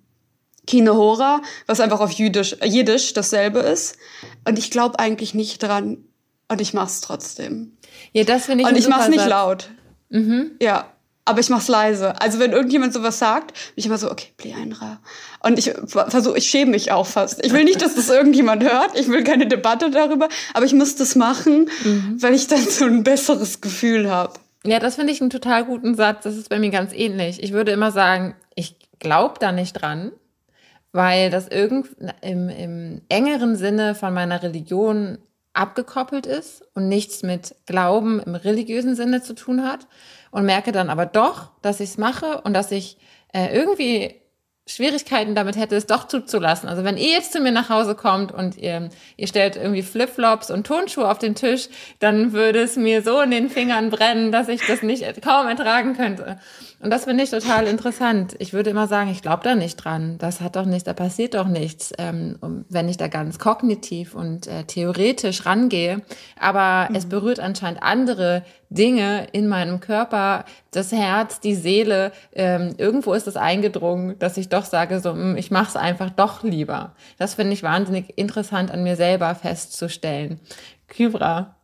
Kinehora, 0.68 1.42
was 1.66 1.80
einfach 1.80 2.00
auf 2.00 2.12
Jüdisch, 2.12 2.56
Jiddisch 2.64 3.14
dasselbe 3.14 3.60
ist. 3.60 3.98
Und 4.48 4.58
ich 4.60 4.70
glaube 4.70 5.00
eigentlich 5.00 5.34
nicht 5.34 5.62
dran. 5.62 5.98
Und 6.48 6.62
ich 6.62 6.74
mach's 6.74 7.02
trotzdem. 7.02 7.78
Ja, 8.14 8.24
das 8.24 8.46
finde 8.46 8.64
ich 8.64 8.70
Und 8.70 8.78
ich 8.78 8.88
mach's 8.88 9.10
nicht 9.10 9.26
laut. 9.26 9.70
Mhm. 10.10 10.52
Ja, 10.62 10.94
aber 11.26 11.40
ich 11.40 11.50
mach's 11.50 11.68
leise. 11.68 12.22
Also 12.22 12.38
wenn 12.38 12.52
irgendjemand 12.52 12.94
sowas 12.94 13.18
sagt, 13.18 13.54
bin 13.54 13.74
ich 13.76 13.88
immer 13.88 13.98
so, 13.98 14.12
okay, 14.12 14.28
Bli 14.38 14.54
ein 14.54 14.72
Ra. 14.74 15.00
Und 15.42 15.58
ich 15.58 15.74
versuche, 15.88 16.38
ich 16.38 16.48
schäme 16.48 16.72
mich 16.72 16.92
auch 16.92 17.08
fast. 17.08 17.44
Ich 17.44 17.54
will 17.54 17.64
nicht, 17.64 17.82
dass 17.82 17.96
das 17.96 18.10
irgendjemand 18.10 18.64
hört. 18.64 19.00
Ich 19.00 19.08
will 19.08 19.24
keine 19.24 19.48
Debatte 19.48 19.90
darüber, 19.90 20.30
aber 20.54 20.66
ich 20.66 20.74
muss 20.74 20.96
das 20.96 21.16
machen, 21.16 21.70
mhm. 21.84 22.18
weil 22.20 22.36
ich 22.36 22.46
dann 22.46 22.64
so 22.68 22.86
ein 22.86 23.04
besseres 23.04 23.62
Gefühl 23.62 24.12
habe. 24.12 24.34
Ja, 24.66 24.80
das 24.80 24.96
finde 24.96 25.14
ich 25.14 25.22
einen 25.22 25.30
total 25.30 25.66
guten 25.66 25.96
Satz. 25.96 26.24
Das 26.24 26.36
ist 26.36 26.50
bei 26.50 26.60
mir 26.60 26.70
ganz 26.70 26.94
ähnlich. 26.94 27.42
Ich 27.42 27.54
würde 27.54 27.72
immer 27.72 27.92
sagen, 27.92 28.36
ich 28.56 28.76
glaube 29.00 29.36
da 29.40 29.52
nicht 29.52 29.74
dran, 29.74 30.12
weil 30.92 31.30
das 31.30 31.48
irgend 31.48 31.88
im, 32.22 32.50
im 32.50 33.02
engeren 33.10 33.56
Sinne 33.56 33.96
von 33.96 34.14
meiner 34.14 34.44
Religion 34.44 35.20
abgekoppelt 35.54 36.26
ist 36.26 36.64
und 36.76 36.88
nichts 36.88 37.24
mit 37.24 37.56
Glauben 37.66 38.20
im 38.20 38.36
religiösen 38.36 38.96
Sinne 38.96 39.22
zu 39.22 39.34
tun 39.34 39.64
hat 39.64 39.88
und 40.32 40.46
merke 40.46 40.72
dann 40.72 40.90
aber 40.90 41.06
doch, 41.06 41.52
dass 41.62 41.80
ich 41.80 41.92
es 41.92 41.98
mache 41.98 42.42
und 42.42 42.54
dass 42.54 42.72
ich 42.72 42.98
äh, 43.34 43.54
irgendwie 43.56 44.16
Schwierigkeiten 44.70 45.34
damit 45.34 45.58
hätte, 45.58 45.76
es 45.76 45.88
doch 45.88 46.08
zuzulassen. 46.08 46.70
Also 46.70 46.84
wenn 46.84 46.96
ihr 46.96 47.10
jetzt 47.10 47.34
zu 47.34 47.40
mir 47.40 47.52
nach 47.52 47.70
Hause 47.70 47.96
kommt 47.96 48.32
und 48.32 48.56
ihr, 48.56 48.90
ihr 49.18 49.28
stellt 49.28 49.56
irgendwie 49.56 49.82
Flipflops 49.82 50.52
und 50.52 50.68
Turnschuhe 50.68 51.10
auf 51.10 51.18
den 51.18 51.34
Tisch, 51.34 51.70
dann 51.98 52.34
würde 52.34 52.60
es 52.60 52.76
mir 52.76 53.02
so 53.02 53.20
in 53.22 53.32
den 53.32 53.50
Fingern 53.50 53.90
brennen, 53.90 54.32
dass 54.32 54.48
ich 54.48 54.62
das 54.68 54.84
nicht 54.84 55.04
kaum 55.24 55.48
ertragen 55.48 55.96
könnte. 55.96 56.40
Und 56.82 56.92
das 56.92 57.06
finde 57.06 57.24
ich 57.24 57.32
total 57.32 57.68
interessant. 57.68 58.36
Ich 58.40 58.54
würde 58.54 58.70
immer 58.70 58.88
sagen, 58.88 59.10
ich 59.10 59.22
glaube 59.22 59.44
da 59.44 59.56
nicht 59.56 59.76
dran. 59.78 60.18
Das 60.20 60.40
hat 60.40 60.56
doch 60.56 60.66
nichts, 60.66 60.84
da 60.84 60.94
passiert 60.94 61.34
doch 61.34 61.48
nichts, 61.48 61.92
ähm, 61.98 62.38
wenn 62.70 62.88
ich 62.88 62.98
da 62.98 63.08
ganz 63.08 63.40
kognitiv 63.40 64.14
und 64.14 64.48
äh, 64.48 64.64
theoretisch 64.66 65.46
rangehe. 65.46 66.04
Aber 66.40 66.90
mhm. 66.90 66.96
es 66.96 67.08
berührt 67.08 67.40
anscheinend 67.40 67.82
andere 67.82 68.44
Dinge 68.70 69.28
in 69.32 69.48
meinem 69.48 69.80
Körper, 69.80 70.46
das 70.72 70.92
Herz, 70.92 71.40
die 71.40 71.56
Seele, 71.56 72.12
ähm, 72.34 72.76
irgendwo 72.78 73.14
ist 73.14 73.28
es 73.28 73.36
eingedrungen, 73.36 74.18
dass 74.20 74.38
ich 74.38 74.50
doch 74.50 74.66
sage, 74.66 75.00
so, 75.00 75.12
hm, 75.12 75.38
ich 75.38 75.52
mache 75.52 75.70
es 75.70 75.76
einfach 75.76 76.12
doch 76.12 76.44
lieber. 76.44 76.94
Das 77.18 77.34
finde 77.34 77.54
ich 77.54 77.64
wahnsinnig 77.64 78.18
interessant 78.18 78.72
an 78.72 78.84
mir 78.84 78.96
selber 78.96 79.34
festzustellen. 79.36 80.40
Kybra, 80.88 81.56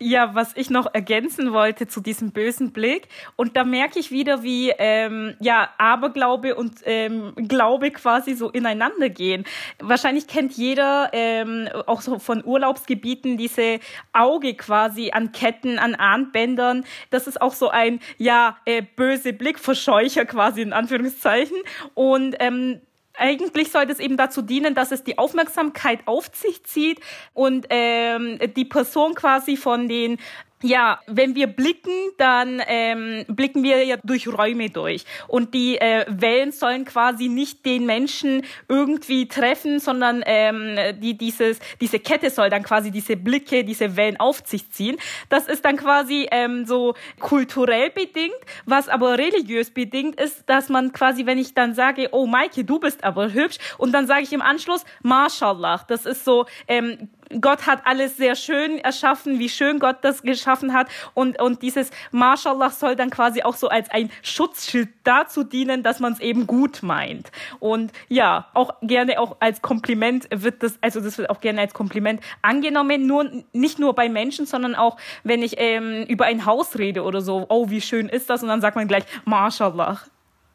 ja, 0.00 0.34
was 0.34 0.52
ich 0.56 0.70
noch 0.70 0.92
ergänzen 0.92 1.52
wollte 1.52 1.86
zu 1.86 2.00
diesem 2.00 2.32
bösen 2.32 2.72
Blick. 2.72 3.08
Und 3.36 3.56
da 3.56 3.64
merke 3.64 3.98
ich 3.98 4.10
wieder, 4.10 4.42
wie 4.42 4.70
ähm, 4.76 5.36
ja 5.40 5.70
Aberglaube 5.78 6.56
und 6.56 6.80
ähm, 6.84 7.32
Glaube 7.36 7.90
quasi 7.92 8.34
so 8.34 8.50
ineinander 8.50 9.08
gehen. 9.08 9.44
Wahrscheinlich 9.78 10.26
kennt 10.26 10.52
jeder 10.52 11.10
ähm, 11.12 11.68
auch 11.86 12.00
so 12.00 12.18
von 12.18 12.44
Urlaubsgebieten 12.44 13.36
diese 13.36 13.78
Auge 14.12 14.54
quasi 14.54 15.12
an 15.12 15.32
Ketten, 15.32 15.78
an 15.78 15.94
Armbändern. 15.94 16.84
Das 17.10 17.26
ist 17.26 17.40
auch 17.40 17.54
so 17.54 17.68
ein 17.70 18.00
ja 18.18 18.56
äh, 18.64 18.82
böse 18.82 19.32
Blickverscheucher 19.32 20.24
quasi 20.24 20.62
in 20.62 20.72
Anführungszeichen. 20.72 21.56
Und 21.94 22.34
ähm, 22.40 22.80
eigentlich 23.16 23.70
sollte 23.70 23.92
es 23.92 24.00
eben 24.00 24.16
dazu 24.16 24.42
dienen, 24.42 24.74
dass 24.74 24.90
es 24.92 25.04
die 25.04 25.18
Aufmerksamkeit 25.18 26.00
auf 26.06 26.30
sich 26.34 26.64
zieht 26.64 27.00
und 27.32 27.66
ähm, 27.70 28.38
die 28.56 28.64
Person 28.64 29.14
quasi 29.14 29.56
von 29.56 29.88
den 29.88 30.18
ja, 30.64 30.98
wenn 31.06 31.34
wir 31.34 31.46
blicken, 31.46 31.92
dann 32.16 32.62
ähm, 32.66 33.26
blicken 33.28 33.62
wir 33.62 33.84
ja 33.84 33.96
durch 34.02 34.26
Räume 34.26 34.70
durch. 34.70 35.04
Und 35.28 35.52
die 35.52 35.76
äh, 35.76 36.06
Wellen 36.08 36.52
sollen 36.52 36.86
quasi 36.86 37.28
nicht 37.28 37.66
den 37.66 37.84
Menschen 37.84 38.42
irgendwie 38.66 39.28
treffen, 39.28 39.78
sondern 39.78 40.22
ähm, 40.24 40.78
die, 41.00 41.18
dieses, 41.18 41.58
diese 41.82 41.98
Kette 41.98 42.30
soll 42.30 42.48
dann 42.48 42.62
quasi 42.62 42.90
diese 42.90 43.14
Blicke, 43.16 43.62
diese 43.62 43.94
Wellen 43.96 44.18
auf 44.18 44.42
sich 44.46 44.70
ziehen. 44.70 44.96
Das 45.28 45.48
ist 45.48 45.66
dann 45.66 45.76
quasi 45.76 46.28
ähm, 46.30 46.64
so 46.64 46.94
kulturell 47.20 47.90
bedingt, 47.90 48.32
was 48.64 48.88
aber 48.88 49.18
religiös 49.18 49.70
bedingt 49.70 50.18
ist, 50.18 50.48
dass 50.48 50.70
man 50.70 50.92
quasi, 50.92 51.26
wenn 51.26 51.36
ich 51.36 51.52
dann 51.52 51.74
sage, 51.74 52.08
oh 52.12 52.26
Maike, 52.26 52.64
du 52.64 52.78
bist 52.78 53.04
aber 53.04 53.34
hübsch, 53.34 53.58
und 53.76 53.92
dann 53.92 54.06
sage 54.06 54.22
ich 54.22 54.32
im 54.32 54.40
Anschluss, 54.40 54.86
Mashallah. 55.02 55.84
Das 55.88 56.06
ist 56.06 56.24
so 56.24 56.46
ähm, 56.68 57.10
Gott 57.40 57.66
hat 57.66 57.86
alles 57.86 58.16
sehr 58.16 58.36
schön 58.36 58.78
erschaffen, 58.78 59.38
wie 59.38 59.48
schön 59.48 59.78
Gott 59.78 59.98
das 60.02 60.22
geschaffen 60.22 60.72
hat. 60.72 60.88
Und, 61.14 61.40
und 61.40 61.62
dieses 61.62 61.90
Mashallah 62.10 62.70
soll 62.70 62.96
dann 62.96 63.10
quasi 63.10 63.42
auch 63.42 63.56
so 63.56 63.68
als 63.68 63.90
ein 63.90 64.10
Schutzschild 64.22 64.88
dazu 65.04 65.44
dienen, 65.44 65.82
dass 65.82 66.00
man 66.00 66.12
es 66.12 66.20
eben 66.20 66.46
gut 66.46 66.82
meint. 66.82 67.30
Und 67.60 67.92
ja, 68.08 68.48
auch 68.54 68.74
gerne 68.82 69.20
auch 69.20 69.36
als 69.40 69.62
Kompliment 69.62 70.28
wird 70.30 70.62
das, 70.62 70.78
also 70.80 71.00
das 71.00 71.18
wird 71.18 71.30
auch 71.30 71.40
gerne 71.40 71.60
als 71.60 71.74
Kompliment 71.74 72.20
angenommen, 72.42 73.06
nur, 73.06 73.30
nicht 73.52 73.78
nur 73.78 73.94
bei 73.94 74.08
Menschen, 74.08 74.46
sondern 74.46 74.74
auch, 74.74 74.96
wenn 75.22 75.42
ich 75.42 75.54
ähm, 75.58 76.04
über 76.08 76.26
ein 76.26 76.46
Haus 76.46 76.78
rede 76.78 77.02
oder 77.02 77.20
so, 77.20 77.46
oh, 77.48 77.70
wie 77.70 77.80
schön 77.80 78.08
ist 78.08 78.30
das? 78.30 78.42
Und 78.42 78.48
dann 78.48 78.60
sagt 78.60 78.76
man 78.76 78.88
gleich 78.88 79.04
Mashallah. 79.24 80.00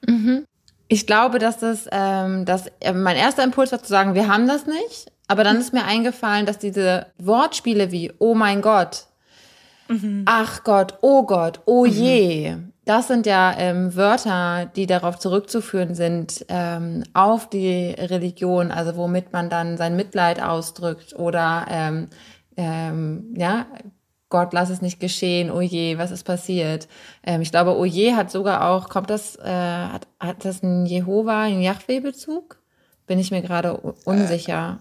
Mhm. 0.05 0.45
Ich 0.89 1.05
glaube, 1.07 1.37
dass 1.39 1.59
das, 1.59 1.87
ähm, 1.91 2.45
dass 2.45 2.65
äh, 2.81 2.93
mein 2.93 3.15
erster 3.15 3.43
Impuls 3.43 3.71
war 3.71 3.81
zu 3.81 3.87
sagen, 3.87 4.15
wir 4.15 4.27
haben 4.27 4.47
das 4.47 4.65
nicht. 4.65 5.11
Aber 5.27 5.43
dann 5.43 5.57
ist 5.57 5.71
mir 5.71 5.85
eingefallen, 5.85 6.47
dass 6.47 6.57
diese 6.57 7.05
Wortspiele 7.19 7.91
wie 7.91 8.11
Oh 8.17 8.33
mein 8.33 8.63
Gott, 8.63 9.05
mhm. 9.87 10.23
Ach 10.25 10.63
Gott, 10.63 10.97
Oh 11.01 11.23
Gott, 11.23 11.61
Oh 11.65 11.85
mhm. 11.85 11.91
je, 11.91 12.55
das 12.85 13.07
sind 13.07 13.27
ja 13.27 13.53
ähm, 13.55 13.95
Wörter, 13.95 14.65
die 14.75 14.87
darauf 14.87 15.19
zurückzuführen 15.19 15.93
sind, 15.93 16.43
ähm, 16.49 17.03
auf 17.13 17.47
die 17.47 17.91
Religion, 17.91 18.71
also 18.71 18.95
womit 18.95 19.31
man 19.31 19.51
dann 19.51 19.77
sein 19.77 19.95
Mitleid 19.95 20.41
ausdrückt 20.41 21.13
oder 21.13 21.67
ähm, 21.69 22.07
ähm, 22.57 23.35
ja, 23.37 23.67
Gott, 24.29 24.53
lass 24.53 24.69
es 24.69 24.81
nicht 24.81 24.99
geschehen, 24.99 25.49
oh 25.49 25.61
je, 25.61 25.97
was 25.97 26.11
ist 26.11 26.23
passiert? 26.23 26.87
Ähm, 27.23 27.41
ich 27.41 27.51
glaube, 27.51 27.75
oh 27.75 27.85
je 27.85 28.13
hat 28.13 28.29
sogar 28.31 28.69
auch, 28.69 28.87
kommt 28.89 29.09
das, 29.09 29.35
äh, 29.37 29.43
hat, 29.43 30.07
hat 30.19 30.45
das 30.45 30.61
ein 30.61 30.85
Jehova, 30.85 31.43
ein 31.43 31.61
Yahweh-Bezug? 31.61 32.57
Bin 33.07 33.17
ich 33.17 33.31
mir 33.31 33.41
gerade 33.41 33.75
unsicher. 34.05 34.79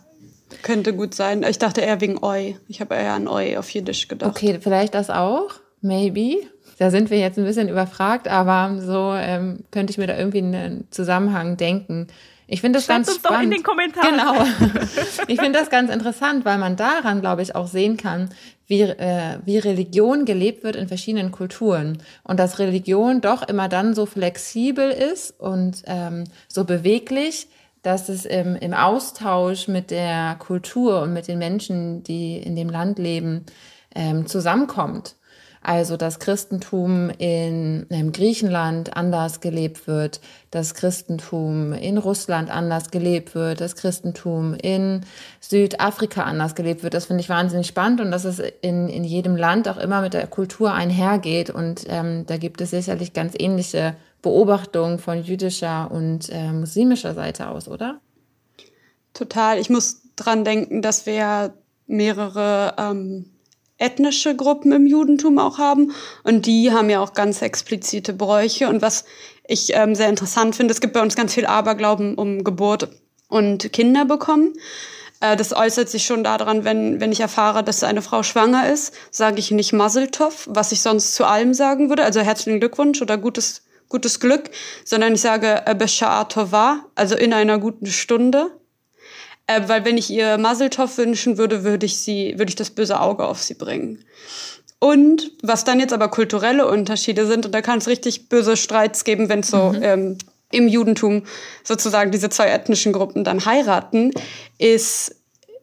Könnte 0.63 0.95
gut 0.95 1.15
sein. 1.15 1.43
Ich 1.43 1.59
dachte 1.59 1.81
eher 1.81 2.01
wegen 2.01 2.23
Oi. 2.23 2.57
Ich 2.69 2.81
habe 2.81 2.95
eher 2.95 3.15
an 3.15 3.27
Oi 3.27 3.57
auf 3.57 3.71
Jiddisch 3.71 4.09
gedacht. 4.09 4.31
Okay, 4.31 4.59
vielleicht 4.61 4.95
das 4.95 5.09
auch. 5.09 5.51
Maybe. 5.81 6.43
Da 6.79 6.91
sind 6.91 7.11
wir 7.11 7.19
jetzt 7.19 7.39
ein 7.39 7.45
bisschen 7.45 7.69
überfragt, 7.69 8.29
aber 8.29 8.81
so 8.81 9.13
ähm, 9.15 9.65
könnte 9.71 9.91
ich 9.91 9.99
mir 9.99 10.07
da 10.07 10.17
irgendwie 10.17 10.39
einen 10.39 10.87
Zusammenhang 10.91 11.57
denken. 11.57 12.07
Ich 12.51 12.63
finde 12.63 12.79
das 12.79 12.87
Schreibt 12.87 13.07
ganz 13.07 13.09
uns 13.09 13.19
spannend. 13.19 13.39
doch 13.39 13.45
in 13.45 13.51
den 13.51 13.63
Kommentaren. 13.63 14.11
Genau. 14.11 14.79
Ich 15.29 15.39
finde 15.39 15.59
das 15.59 15.69
ganz 15.69 15.93
interessant, 15.93 16.47
weil 16.47 16.57
man 16.57 16.77
daran, 16.77 17.21
glaube 17.21 17.43
ich, 17.43 17.55
auch 17.55 17.67
sehen 17.67 17.99
kann, 17.99 18.31
wie, 18.67 18.81
äh, 18.81 19.39
wie 19.45 19.59
Religion 19.59 20.25
gelebt 20.25 20.65
wird 20.65 20.75
in 20.75 20.89
verschiedenen 20.89 21.31
Kulturen. 21.31 21.99
Und 22.25 22.41
dass 22.41 22.59
Religion 22.59 23.21
doch 23.21 23.47
immer 23.47 23.69
dann 23.69 23.95
so 23.95 24.07
flexibel 24.07 24.91
ist 24.91 25.39
und 25.39 25.83
ähm, 25.87 26.25
so 26.49 26.65
beweglich, 26.65 27.49
dass 27.83 28.09
es 28.09 28.25
im, 28.25 28.57
im 28.57 28.73
Austausch 28.73 29.69
mit 29.69 29.91
der 29.91 30.37
Kultur 30.39 31.03
und 31.03 31.13
mit 31.13 31.29
den 31.29 31.39
Menschen, 31.39 32.03
die 32.03 32.39
in 32.39 32.57
dem 32.57 32.71
Land 32.71 32.99
leben, 32.99 33.45
ähm, 33.95 34.27
zusammenkommt. 34.27 35.17
Also 35.63 35.97
das 35.97 36.19
Christentum 36.19 37.11
in, 37.19 37.87
in 37.89 38.13
Griechenland 38.13 38.97
anders 38.97 39.41
gelebt 39.41 39.87
wird, 39.87 40.21
das 40.51 40.75
Christentum 40.75 41.73
in 41.73 41.99
Russland 41.99 42.51
anders 42.51 42.91
gelebt 42.91 43.35
wird, 43.35 43.61
das 43.61 43.77
Christentum 43.77 44.55
in 44.55 45.03
Südafrika 45.41 46.23
anders 46.23 46.55
gelebt 46.55 46.83
wird. 46.83 46.95
Das 46.95 47.07
finde 47.07 47.23
ich 47.23 47.29
wahnsinnig 47.29 47.67
spannend 47.67 48.01
und 48.01 48.11
dass 48.11 48.25
es 48.25 48.41
in, 48.61 48.89
in 48.89 49.05
jedem 49.05 49.37
Land 49.37 49.69
auch 49.69 49.79
immer 49.79 50.01
mit 50.01 50.15
der 50.15 50.27
Kultur 50.27 50.73
einhergeht. 50.73 51.51
Und 51.51 51.85
ähm, 51.89 52.25
da 52.27 52.37
gibt 52.37 52.61
es 52.61 52.71
sicherlich 52.71 53.13
ganz 53.13 53.35
ähnliche 53.39 53.97
Beobachtung 54.23 54.99
von 54.99 55.23
jüdischer 55.23 55.91
und 55.91 56.29
äh, 56.31 56.53
muslimischer 56.53 57.15
Seite 57.15 57.49
aus, 57.49 57.69
oder? 57.69 58.01
Total. 59.15 59.59
Ich 59.59 59.71
muss 59.71 60.03
dran 60.17 60.45
denken, 60.45 60.83
dass 60.83 61.07
wir 61.07 61.55
mehrere 61.87 62.75
ähm, 62.79 63.27
ethnische 63.79 64.35
Gruppen 64.35 64.73
im 64.73 64.87
Judentum 64.87 65.39
auch 65.39 65.59
haben 65.59 65.93
und 66.25 66.47
die 66.47 66.73
haben 66.73 66.91
ja 66.91 67.01
auch 67.01 67.15
ganz 67.15 67.43
explizite 67.43 68.13
Bräuche 68.13 68.69
und 68.69 68.83
was 68.83 69.05
ich 69.47 69.75
ähm, 69.75 69.95
sehr 69.95 70.09
interessant 70.09 70.57
finde, 70.57 70.73
es 70.73 70.81
gibt 70.81 70.93
bei 70.93 71.01
uns 71.01 71.17
ganz 71.17 71.35
viel 71.35 71.47
Aberglauben 71.47 72.15
um 72.15 72.45
Geburt 72.45 72.91
und 73.29 73.73
Kinder 73.73 74.05
bekommen. 74.05 74.53
Äh, 75.21 75.37
das 75.37 75.55
äußert 75.55 75.89
sich 75.89 76.05
schon 76.05 76.23
daran, 76.23 76.65
wenn, 76.65 77.01
wenn 77.01 77.13
ich 77.13 77.21
erfahre, 77.21 77.65
dass 77.65 77.83
eine 77.83 78.03
Frau 78.03 78.23
schwanger 78.23 78.71
ist, 78.71 78.93
sage 79.11 79.39
ich 79.39 79.51
nicht 79.51 79.73
Maseltov, 79.73 80.49
was 80.51 80.73
ich 80.73 80.83
sonst 80.83 81.15
zu 81.15 81.25
allem 81.25 81.55
sagen 81.55 81.89
würde, 81.89 82.05
also 82.05 82.21
herzlichen 82.21 82.61
Glückwunsch 82.61 83.01
oder 83.01 83.17
gutes 83.17 83.63
gutes 83.89 84.21
Glück, 84.21 84.51
sondern 84.85 85.15
ich 85.15 85.21
sage 85.21 85.63
äh, 85.67 85.75
Besha'a 85.75 86.81
also 86.95 87.17
in 87.17 87.33
einer 87.33 87.59
guten 87.59 87.87
Stunde. 87.87 88.51
Äh, 89.49 89.63
weil 89.67 89.85
wenn 89.85 89.99
ich 89.99 90.11
ihr 90.11 90.39
Maseltoff 90.39 90.99
wünschen 90.99 91.39
würde, 91.39 91.65
würde 91.65 91.87
ich 91.87 91.99
sie, 91.99 92.35
würde 92.39 92.51
ich 92.51 92.57
das 92.57 92.71
böse 92.71 93.01
Auge 93.01 93.27
auf 93.27 93.43
sie 93.43 93.55
bringen. 93.55 94.05
Und 94.79 95.33
was 95.43 95.65
dann 95.65 95.81
jetzt 95.81 95.93
aber 95.93 96.09
kulturelle 96.09 96.69
Unterschiede 96.69 97.27
sind, 97.27 97.47
und 97.47 97.53
da 97.53 97.63
kann 97.63 97.79
es 97.79 97.89
richtig 97.89 98.29
böse 98.29 98.57
Streits 98.57 99.03
geben, 99.03 99.29
wenn 99.29 99.41
es 99.41 99.49
so 99.49 99.73
mhm. 99.73 99.83
ähm, 99.83 100.19
im 100.53 100.69
Judentum 100.69 101.25
sozusagen 101.65 102.13
diese 102.13 102.31
zwei 102.31 102.47
ethnischen 102.47 102.93
Gruppen 102.93 103.25
dann 103.25 103.45
heiraten, 103.45 104.13
ist 104.59 105.17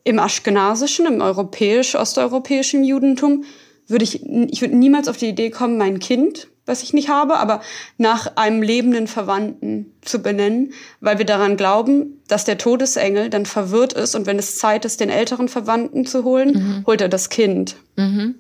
im 0.04 0.20
aschkenasischen, 0.20 1.06
im 1.06 1.22
europäisch-osteuropäischen 1.22 2.84
Judentum, 2.84 3.46
würde 3.88 4.04
ich, 4.04 4.24
ich 4.24 4.62
würde 4.62 4.76
niemals 4.76 5.08
auf 5.08 5.18
die 5.18 5.30
Idee 5.30 5.52
kommen, 5.52 5.78
mein 5.78 6.00
Kind 6.00 6.48
was 6.66 6.84
ich 6.84 6.94
nicht 6.94 7.10
habe, 7.10 7.38
aber 7.38 7.62
nach 7.98 8.36
einem 8.36 8.62
lebenden 8.62 9.08
Verwandten 9.08 9.94
zu 10.02 10.20
benennen, 10.20 10.74
weil 11.00 11.18
wir 11.18 11.26
daran 11.26 11.58
glauben, 11.58 12.22
dass 12.28 12.46
der 12.46 12.58
Todesengel 12.58 13.30
dann 13.30 13.46
verwirrt 13.46 13.94
ist 13.94 14.16
und 14.16 14.26
wenn 14.26 14.40
es 14.40 14.58
Zeit 14.58 14.86
ist, 14.86 15.00
den 15.00 15.10
älteren 15.10 15.48
Verwandten 15.48 16.06
zu 16.06 16.24
holen, 16.24 16.52
mhm. 16.54 16.84
holt 16.88 17.02
er 17.02 17.10
das 17.10 17.30
Kind. 17.30 17.76
Mhm. 17.96 18.36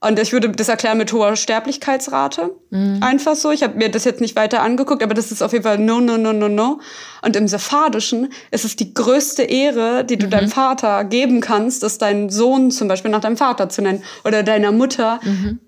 Und 0.00 0.16
ich 0.20 0.32
würde 0.32 0.48
das 0.50 0.68
erklären 0.68 0.96
mit 0.96 1.12
hoher 1.12 1.34
Sterblichkeitsrate. 1.34 2.54
Mhm. 2.70 3.02
Einfach 3.02 3.34
so. 3.34 3.50
Ich 3.50 3.64
habe 3.64 3.76
mir 3.76 3.90
das 3.90 4.04
jetzt 4.04 4.20
nicht 4.20 4.36
weiter 4.36 4.62
angeguckt, 4.62 5.02
aber 5.02 5.14
das 5.14 5.32
ist 5.32 5.42
auf 5.42 5.52
jeden 5.52 5.64
Fall 5.64 5.78
no, 5.78 5.98
no, 5.98 6.16
no, 6.16 6.32
no, 6.32 6.48
no. 6.48 6.80
Und 7.22 7.34
im 7.34 7.48
Sephardischen 7.48 8.32
ist 8.52 8.64
es 8.64 8.76
die 8.76 8.94
größte 8.94 9.42
Ehre, 9.42 10.04
die 10.04 10.16
du 10.16 10.26
mhm. 10.26 10.30
deinem 10.30 10.48
Vater 10.50 11.02
geben 11.02 11.40
kannst, 11.40 11.82
ist 11.82 12.00
deinen 12.00 12.30
Sohn 12.30 12.70
zum 12.70 12.86
Beispiel 12.86 13.10
nach 13.10 13.20
deinem 13.20 13.36
Vater 13.36 13.68
zu 13.70 13.82
nennen 13.82 14.04
oder 14.24 14.44
deiner 14.44 14.70
Mutter. 14.70 15.18
Mhm 15.24 15.58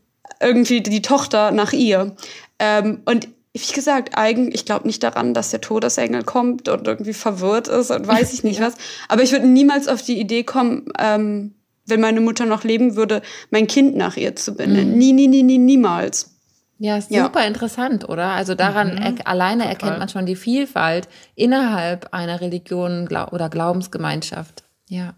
irgendwie 0.40 0.80
die 0.82 1.02
Tochter 1.02 1.50
nach 1.50 1.72
ihr. 1.72 2.16
Ähm, 2.58 3.02
und 3.04 3.28
wie 3.52 3.72
gesagt, 3.72 4.16
eigentlich, 4.16 4.54
ich 4.54 4.64
glaube 4.64 4.86
nicht 4.86 5.02
daran, 5.02 5.34
dass 5.34 5.50
der 5.50 5.60
Todesengel 5.60 6.22
kommt 6.22 6.68
und 6.68 6.86
irgendwie 6.86 7.12
verwirrt 7.12 7.68
ist 7.68 7.90
und 7.90 8.06
weiß 8.06 8.32
ich 8.32 8.44
nicht 8.44 8.60
was. 8.60 8.74
Aber 9.08 9.22
ich 9.22 9.32
würde 9.32 9.46
niemals 9.46 9.88
auf 9.88 10.02
die 10.02 10.20
Idee 10.20 10.44
kommen, 10.44 10.86
ähm, 10.98 11.54
wenn 11.86 12.00
meine 12.00 12.20
Mutter 12.20 12.46
noch 12.46 12.62
leben 12.62 12.94
würde, 12.94 13.22
mein 13.50 13.66
Kind 13.66 13.96
nach 13.96 14.16
ihr 14.16 14.36
zu 14.36 14.54
benennen. 14.54 14.92
Mhm. 14.92 14.98
Nie, 14.98 15.12
nie, 15.12 15.28
nie, 15.28 15.42
nie, 15.42 15.58
niemals. 15.58 16.36
Ja, 16.78 16.96
ist 16.96 17.10
ja. 17.10 17.24
super 17.24 17.46
interessant, 17.46 18.08
oder? 18.08 18.28
Also 18.30 18.54
daran 18.54 18.94
mhm, 18.94 19.02
er 19.02 19.26
alleine 19.26 19.64
total. 19.64 19.72
erkennt 19.72 19.98
man 19.98 20.08
schon 20.08 20.24
die 20.24 20.36
Vielfalt 20.36 21.08
innerhalb 21.34 22.14
einer 22.14 22.40
Religion 22.40 23.06
oder 23.08 23.50
Glaubensgemeinschaft. 23.50 24.64
Ja. 24.88 25.14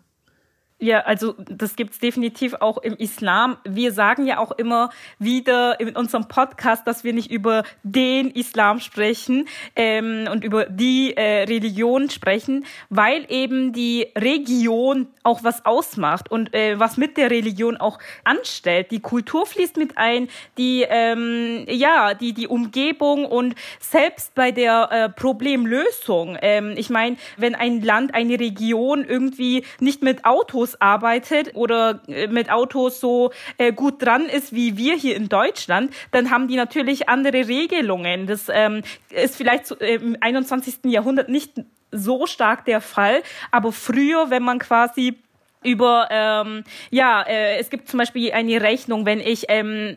Ja, 0.83 0.99
also 1.03 1.37
das 1.39 1.77
gibt's 1.77 2.01
definitiv 2.01 2.55
auch 2.55 2.77
im 2.79 2.95
Islam. 2.97 3.57
Wir 3.63 3.93
sagen 3.93 4.27
ja 4.27 4.39
auch 4.39 4.51
immer 4.51 4.91
wieder 5.21 5.79
in 5.79 5.95
unserem 5.95 6.27
Podcast, 6.27 6.89
dass 6.89 7.05
wir 7.05 7.13
nicht 7.13 7.31
über 7.31 7.63
den 7.85 8.33
Islam 8.33 8.81
sprechen 8.81 9.47
ähm, 9.77 10.27
und 10.29 10.43
über 10.43 10.65
die 10.65 11.17
äh, 11.17 11.45
Religion 11.45 12.11
sprechen, 12.11 12.65
weil 12.89 13.27
eben 13.29 13.73
die 13.73 14.09
Region 14.19 15.07
auch 15.23 15.45
was 15.45 15.65
ausmacht 15.65 16.31
und 16.31 16.55
äh, 16.55 16.79
was 16.79 16.97
mit 16.97 17.17
der 17.17 17.31
Religion 17.31 17.77
auch 17.77 17.99
anstellt. 18.25 18.91
Die 18.91 19.01
Kultur 19.01 19.47
fließt 19.47 19.77
mit 19.77 19.99
ein, 19.99 20.29
die 20.59 20.85
ähm, 20.89 21.65
ja 21.69 22.15
die 22.15 22.33
die 22.33 22.49
Umgebung 22.49 23.25
und 23.25 23.55
selbst 23.81 24.35
bei 24.35 24.51
der 24.51 24.89
äh, 24.91 25.09
Problemlösung. 25.09 26.39
Ähm, 26.43 26.75
ich 26.77 26.91
meine, 26.91 27.17
wenn 27.37 27.55
ein 27.55 27.83
Land, 27.83 28.15
eine 28.15 28.39
Region 28.39 29.05
irgendwie 29.05 29.65
nicht 29.81 30.03
mit 30.03 30.25
Autos 30.25 30.81
arbeitet 30.81 31.55
oder 31.55 32.03
äh, 32.09 32.27
mit 32.27 32.51
Autos 32.51 33.01
so 33.01 33.33
äh, 33.59 33.73
gut 33.73 34.03
dran 34.03 34.27
ist 34.27 34.55
wie 34.55 34.77
wir 34.77 34.97
hier 34.97 35.17
in 35.17 35.29
Deutschland, 35.29 35.93
dann 36.11 36.31
haben 36.31 36.49
die 36.49 36.57
natürlich 36.57 37.09
andere 37.09 37.49
Regelungen. 37.49 38.27
Das 38.27 38.49
ähm, 38.49 38.83
ist 39.11 39.37
vielleicht 39.37 39.67
so, 39.67 39.79
äh, 39.79 39.95
im 39.95 40.17
21. 40.21 40.85
Jahrhundert 40.85 41.29
nicht 41.29 41.53
so 41.93 42.27
stark 42.27 42.65
der 42.65 42.81
Fall, 42.81 43.23
aber 43.51 43.73
früher, 43.73 44.31
wenn 44.31 44.43
man 44.43 44.59
quasi 44.59 45.19
über 45.65 46.09
ähm, 46.11 46.65
ja 46.91 47.23
äh, 47.23 47.59
es 47.59 47.71
gibt 47.71 47.89
zum 47.89 47.99
Beispiel 47.99 48.33
eine 48.33 48.61
Rechnung 48.61 49.07
wenn 49.07 49.21
ich 49.21 49.45
ähm, 49.49 49.97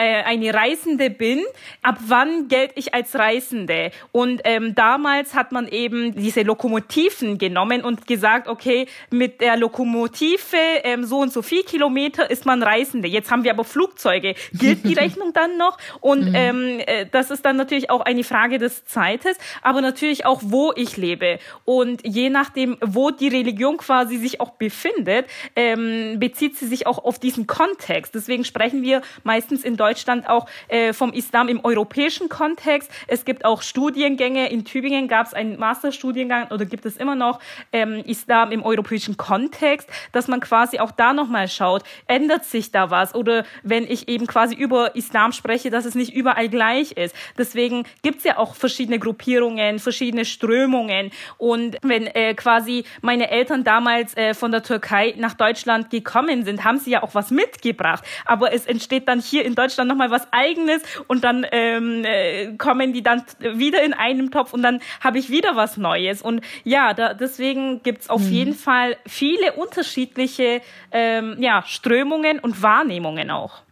eine 0.00 0.54
Reisende 0.54 1.10
bin, 1.10 1.42
ab 1.82 1.98
wann 2.06 2.48
gelte 2.48 2.74
ich 2.76 2.94
als 2.94 3.14
Reisende? 3.14 3.90
Und 4.10 4.40
ähm, 4.44 4.74
damals 4.74 5.34
hat 5.34 5.52
man 5.52 5.68
eben 5.68 6.14
diese 6.14 6.42
Lokomotiven 6.42 7.38
genommen 7.38 7.82
und 7.82 8.06
gesagt, 8.06 8.48
okay, 8.48 8.86
mit 9.10 9.40
der 9.40 9.56
Lokomotive 9.56 10.56
ähm, 10.84 11.04
so 11.04 11.18
und 11.18 11.32
so 11.32 11.42
viel 11.42 11.62
Kilometer 11.62 12.30
ist 12.30 12.46
man 12.46 12.62
Reisende. 12.62 13.08
Jetzt 13.08 13.30
haben 13.30 13.44
wir 13.44 13.52
aber 13.52 13.64
Flugzeuge. 13.64 14.34
Gilt 14.52 14.84
die 14.84 14.94
Rechnung 15.02 15.32
dann 15.32 15.56
noch? 15.56 15.78
Und 16.00 16.30
mhm. 16.30 16.34
ähm, 16.34 16.80
äh, 16.86 17.06
das 17.10 17.30
ist 17.30 17.44
dann 17.44 17.56
natürlich 17.56 17.90
auch 17.90 18.00
eine 18.00 18.24
Frage 18.24 18.58
des 18.58 18.84
Zeites, 18.84 19.36
aber 19.62 19.80
natürlich 19.80 20.24
auch, 20.24 20.40
wo 20.42 20.72
ich 20.74 20.96
lebe. 20.96 21.38
Und 21.64 22.06
je 22.06 22.30
nachdem, 22.30 22.78
wo 22.80 23.10
die 23.10 23.28
Religion 23.28 23.76
quasi 23.76 24.16
sich 24.16 24.40
auch 24.40 24.50
befindet, 24.50 25.26
ähm, 25.56 26.18
bezieht 26.18 26.56
sie 26.56 26.66
sich 26.66 26.86
auch 26.86 27.04
auf 27.04 27.18
diesen 27.18 27.46
Kontext. 27.46 28.14
Deswegen 28.14 28.44
sprechen 28.44 28.82
wir 28.82 29.02
meistens 29.24 29.64
in 29.64 29.76
Deutschland 29.82 30.28
auch 30.28 30.46
äh, 30.68 30.92
vom 30.92 31.12
Islam 31.12 31.48
im 31.48 31.64
europäischen 31.64 32.28
Kontext. 32.28 32.88
Es 33.08 33.24
gibt 33.24 33.44
auch 33.44 33.62
Studiengänge. 33.62 34.48
In 34.48 34.64
Tübingen 34.64 35.08
gab 35.08 35.26
es 35.26 35.34
einen 35.34 35.58
Masterstudiengang 35.58 36.52
oder 36.52 36.66
gibt 36.66 36.86
es 36.86 36.96
immer 36.96 37.16
noch 37.16 37.40
ähm, 37.72 38.04
Islam 38.06 38.52
im 38.52 38.62
europäischen 38.62 39.16
Kontext, 39.16 39.88
dass 40.12 40.28
man 40.28 40.38
quasi 40.38 40.78
auch 40.78 40.92
da 40.92 41.12
nochmal 41.12 41.48
schaut, 41.48 41.82
ändert 42.06 42.44
sich 42.44 42.70
da 42.70 42.90
was? 42.90 43.16
Oder 43.16 43.44
wenn 43.64 43.84
ich 43.90 44.06
eben 44.06 44.28
quasi 44.28 44.54
über 44.54 44.94
Islam 44.94 45.32
spreche, 45.32 45.70
dass 45.70 45.84
es 45.84 45.96
nicht 45.96 46.14
überall 46.14 46.48
gleich 46.48 46.92
ist. 46.92 47.16
Deswegen 47.36 47.84
gibt 48.02 48.18
es 48.18 48.24
ja 48.24 48.38
auch 48.38 48.54
verschiedene 48.54 49.00
Gruppierungen, 49.00 49.80
verschiedene 49.80 50.24
Strömungen. 50.24 51.10
Und 51.38 51.76
wenn 51.82 52.06
äh, 52.06 52.34
quasi 52.34 52.84
meine 53.00 53.30
Eltern 53.30 53.64
damals 53.64 54.16
äh, 54.16 54.34
von 54.34 54.52
der 54.52 54.62
Türkei 54.62 55.14
nach 55.16 55.34
Deutschland 55.34 55.90
gekommen 55.90 56.44
sind, 56.44 56.62
haben 56.62 56.78
sie 56.78 56.92
ja 56.92 57.02
auch 57.02 57.16
was 57.16 57.32
mitgebracht. 57.32 58.04
Aber 58.24 58.52
es 58.52 58.66
entsteht 58.66 59.08
dann 59.08 59.20
hier 59.20 59.44
in 59.44 59.56
Deutschland 59.56 59.71
Deutschland 59.72 59.88
nochmal 59.88 60.10
was 60.10 60.26
Eigenes 60.32 60.82
und 61.06 61.24
dann 61.24 61.46
ähm, 61.50 62.04
äh, 62.04 62.56
kommen 62.56 62.92
die 62.92 63.02
dann 63.02 63.22
wieder 63.40 63.82
in 63.82 63.94
einem 63.94 64.30
Topf 64.30 64.52
und 64.52 64.62
dann 64.62 64.80
habe 65.00 65.18
ich 65.18 65.30
wieder 65.30 65.56
was 65.56 65.76
Neues. 65.76 66.22
Und 66.22 66.42
ja, 66.64 66.94
da, 66.94 67.14
deswegen 67.14 67.82
gibt's 67.82 68.10
auf 68.10 68.22
mhm. 68.22 68.30
jeden 68.30 68.54
Fall 68.54 68.96
viele 69.06 69.52
unterschiedliche 69.54 70.60
ähm, 70.90 71.36
ja, 71.38 71.62
Strömungen 71.66 72.38
und 72.38 72.62
Wahrnehmungen 72.62 73.30
auch. 73.30 73.62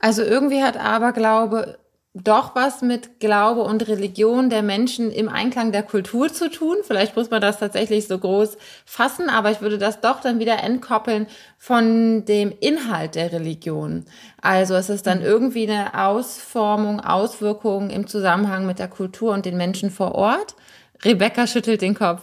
Also 0.00 0.22
irgendwie 0.22 0.62
hat 0.62 0.78
Aberglaube 0.78 1.78
doch 2.12 2.56
was 2.56 2.82
mit 2.82 3.20
Glaube 3.20 3.62
und 3.62 3.86
Religion 3.86 4.50
der 4.50 4.62
Menschen 4.62 5.12
im 5.12 5.28
Einklang 5.28 5.70
der 5.70 5.84
Kultur 5.84 6.32
zu 6.32 6.50
tun. 6.50 6.78
Vielleicht 6.82 7.14
muss 7.14 7.30
man 7.30 7.40
das 7.40 7.60
tatsächlich 7.60 8.08
so 8.08 8.18
groß 8.18 8.58
fassen, 8.84 9.28
aber 9.28 9.52
ich 9.52 9.60
würde 9.60 9.78
das 9.78 10.00
doch 10.00 10.20
dann 10.20 10.40
wieder 10.40 10.60
entkoppeln 10.60 11.28
von 11.56 12.24
dem 12.24 12.52
Inhalt 12.58 13.14
der 13.14 13.30
Religion. 13.30 14.06
Also 14.42 14.74
es 14.74 14.90
ist 14.90 15.06
dann 15.06 15.20
mhm. 15.20 15.24
irgendwie 15.24 15.70
eine 15.70 15.94
Ausformung, 15.94 16.98
Auswirkung 16.98 17.90
im 17.90 18.08
Zusammenhang 18.08 18.66
mit 18.66 18.80
der 18.80 18.88
Kultur 18.88 19.32
und 19.32 19.46
den 19.46 19.56
Menschen 19.56 19.90
vor 19.90 20.16
Ort. 20.16 20.56
Rebecca 21.04 21.46
schüttelt 21.46 21.80
den 21.80 21.94
Kopf. 21.94 22.22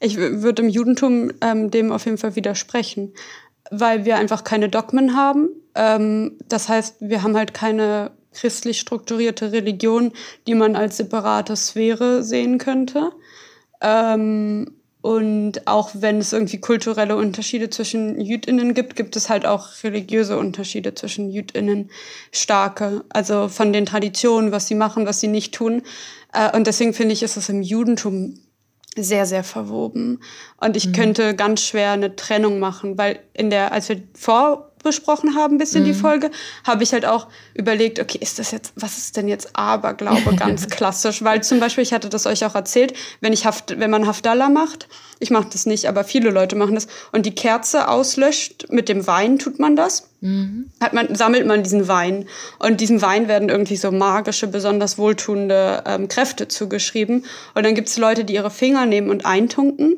Ich 0.00 0.16
würde 0.16 0.62
im 0.62 0.68
Judentum 0.68 1.30
ähm, 1.42 1.70
dem 1.70 1.92
auf 1.92 2.06
jeden 2.06 2.18
Fall 2.18 2.34
widersprechen, 2.34 3.12
weil 3.70 4.04
wir 4.04 4.16
einfach 4.16 4.42
keine 4.42 4.68
Dogmen 4.68 5.14
haben. 5.14 5.50
Ähm, 5.76 6.38
das 6.48 6.68
heißt, 6.68 6.96
wir 7.00 7.22
haben 7.22 7.36
halt 7.36 7.54
keine 7.54 8.10
christlich 8.32 8.80
strukturierte 8.80 9.52
Religion, 9.52 10.12
die 10.46 10.54
man 10.54 10.76
als 10.76 10.96
separate 10.96 11.56
Sphäre 11.56 12.22
sehen 12.22 12.58
könnte. 12.58 13.10
Ähm, 13.80 14.76
und 15.02 15.66
auch 15.66 15.90
wenn 15.94 16.18
es 16.18 16.34
irgendwie 16.34 16.60
kulturelle 16.60 17.16
Unterschiede 17.16 17.70
zwischen 17.70 18.20
JüdInnen 18.20 18.74
gibt, 18.74 18.96
gibt 18.96 19.16
es 19.16 19.30
halt 19.30 19.46
auch 19.46 19.68
religiöse 19.82 20.36
Unterschiede 20.36 20.94
zwischen 20.94 21.30
JüdInnen, 21.30 21.90
starke. 22.32 23.04
Also 23.08 23.48
von 23.48 23.72
den 23.72 23.86
Traditionen, 23.86 24.52
was 24.52 24.68
sie 24.68 24.74
machen, 24.74 25.06
was 25.06 25.20
sie 25.20 25.28
nicht 25.28 25.54
tun. 25.54 25.82
Äh, 26.34 26.54
und 26.54 26.66
deswegen 26.66 26.92
finde 26.92 27.14
ich, 27.14 27.22
ist 27.22 27.38
es 27.38 27.48
im 27.48 27.62
Judentum 27.62 28.40
sehr, 28.96 29.24
sehr 29.24 29.44
verwoben. 29.44 30.20
Und 30.60 30.76
ich 30.76 30.88
mhm. 30.88 30.92
könnte 30.92 31.34
ganz 31.34 31.62
schwer 31.62 31.92
eine 31.92 32.16
Trennung 32.16 32.58
machen, 32.58 32.98
weil 32.98 33.20
in 33.32 33.48
der, 33.48 33.72
als 33.72 33.88
wir 33.88 34.02
vor 34.14 34.69
besprochen 34.82 35.36
haben, 35.36 35.58
bis 35.58 35.74
in 35.74 35.82
mhm. 35.82 35.86
die 35.86 35.94
Folge, 35.94 36.30
habe 36.64 36.82
ich 36.82 36.92
halt 36.92 37.06
auch 37.06 37.28
überlegt, 37.54 38.00
okay, 38.00 38.18
ist 38.20 38.38
das 38.38 38.50
jetzt, 38.50 38.72
was 38.76 38.98
ist 38.98 39.16
denn 39.16 39.28
jetzt 39.28 39.50
Aberglaube 39.54 40.34
ganz 40.36 40.68
klassisch? 40.68 41.22
Weil 41.22 41.42
zum 41.42 41.60
Beispiel, 41.60 41.82
ich 41.82 41.92
hatte 41.92 42.08
das 42.08 42.26
euch 42.26 42.44
auch 42.44 42.54
erzählt, 42.54 42.94
wenn 43.20 43.32
ich 43.32 43.46
Haft, 43.46 43.78
wenn 43.78 43.90
man 43.90 44.06
Haftalla 44.06 44.48
macht, 44.48 44.88
ich 45.18 45.30
mache 45.30 45.48
das 45.52 45.66
nicht, 45.66 45.86
aber 45.86 46.04
viele 46.04 46.30
Leute 46.30 46.56
machen 46.56 46.74
das, 46.74 46.88
und 47.12 47.26
die 47.26 47.34
Kerze 47.34 47.88
auslöscht, 47.88 48.66
mit 48.70 48.88
dem 48.88 49.06
Wein 49.06 49.38
tut 49.38 49.58
man 49.58 49.76
das, 49.76 50.08
mhm. 50.20 50.70
hat 50.80 50.94
man, 50.94 51.14
sammelt 51.14 51.46
man 51.46 51.62
diesen 51.62 51.88
Wein. 51.88 52.26
Und 52.58 52.80
diesem 52.80 53.02
Wein 53.02 53.28
werden 53.28 53.50
irgendwie 53.50 53.76
so 53.76 53.92
magische, 53.92 54.46
besonders 54.46 54.96
wohltuende 54.96 55.84
ähm, 55.86 56.08
Kräfte 56.08 56.48
zugeschrieben. 56.48 57.26
Und 57.54 57.66
dann 57.66 57.74
gibt 57.74 57.88
es 57.88 57.98
Leute, 57.98 58.24
die 58.24 58.34
ihre 58.34 58.50
Finger 58.50 58.86
nehmen 58.86 59.10
und 59.10 59.26
eintunken. 59.26 59.96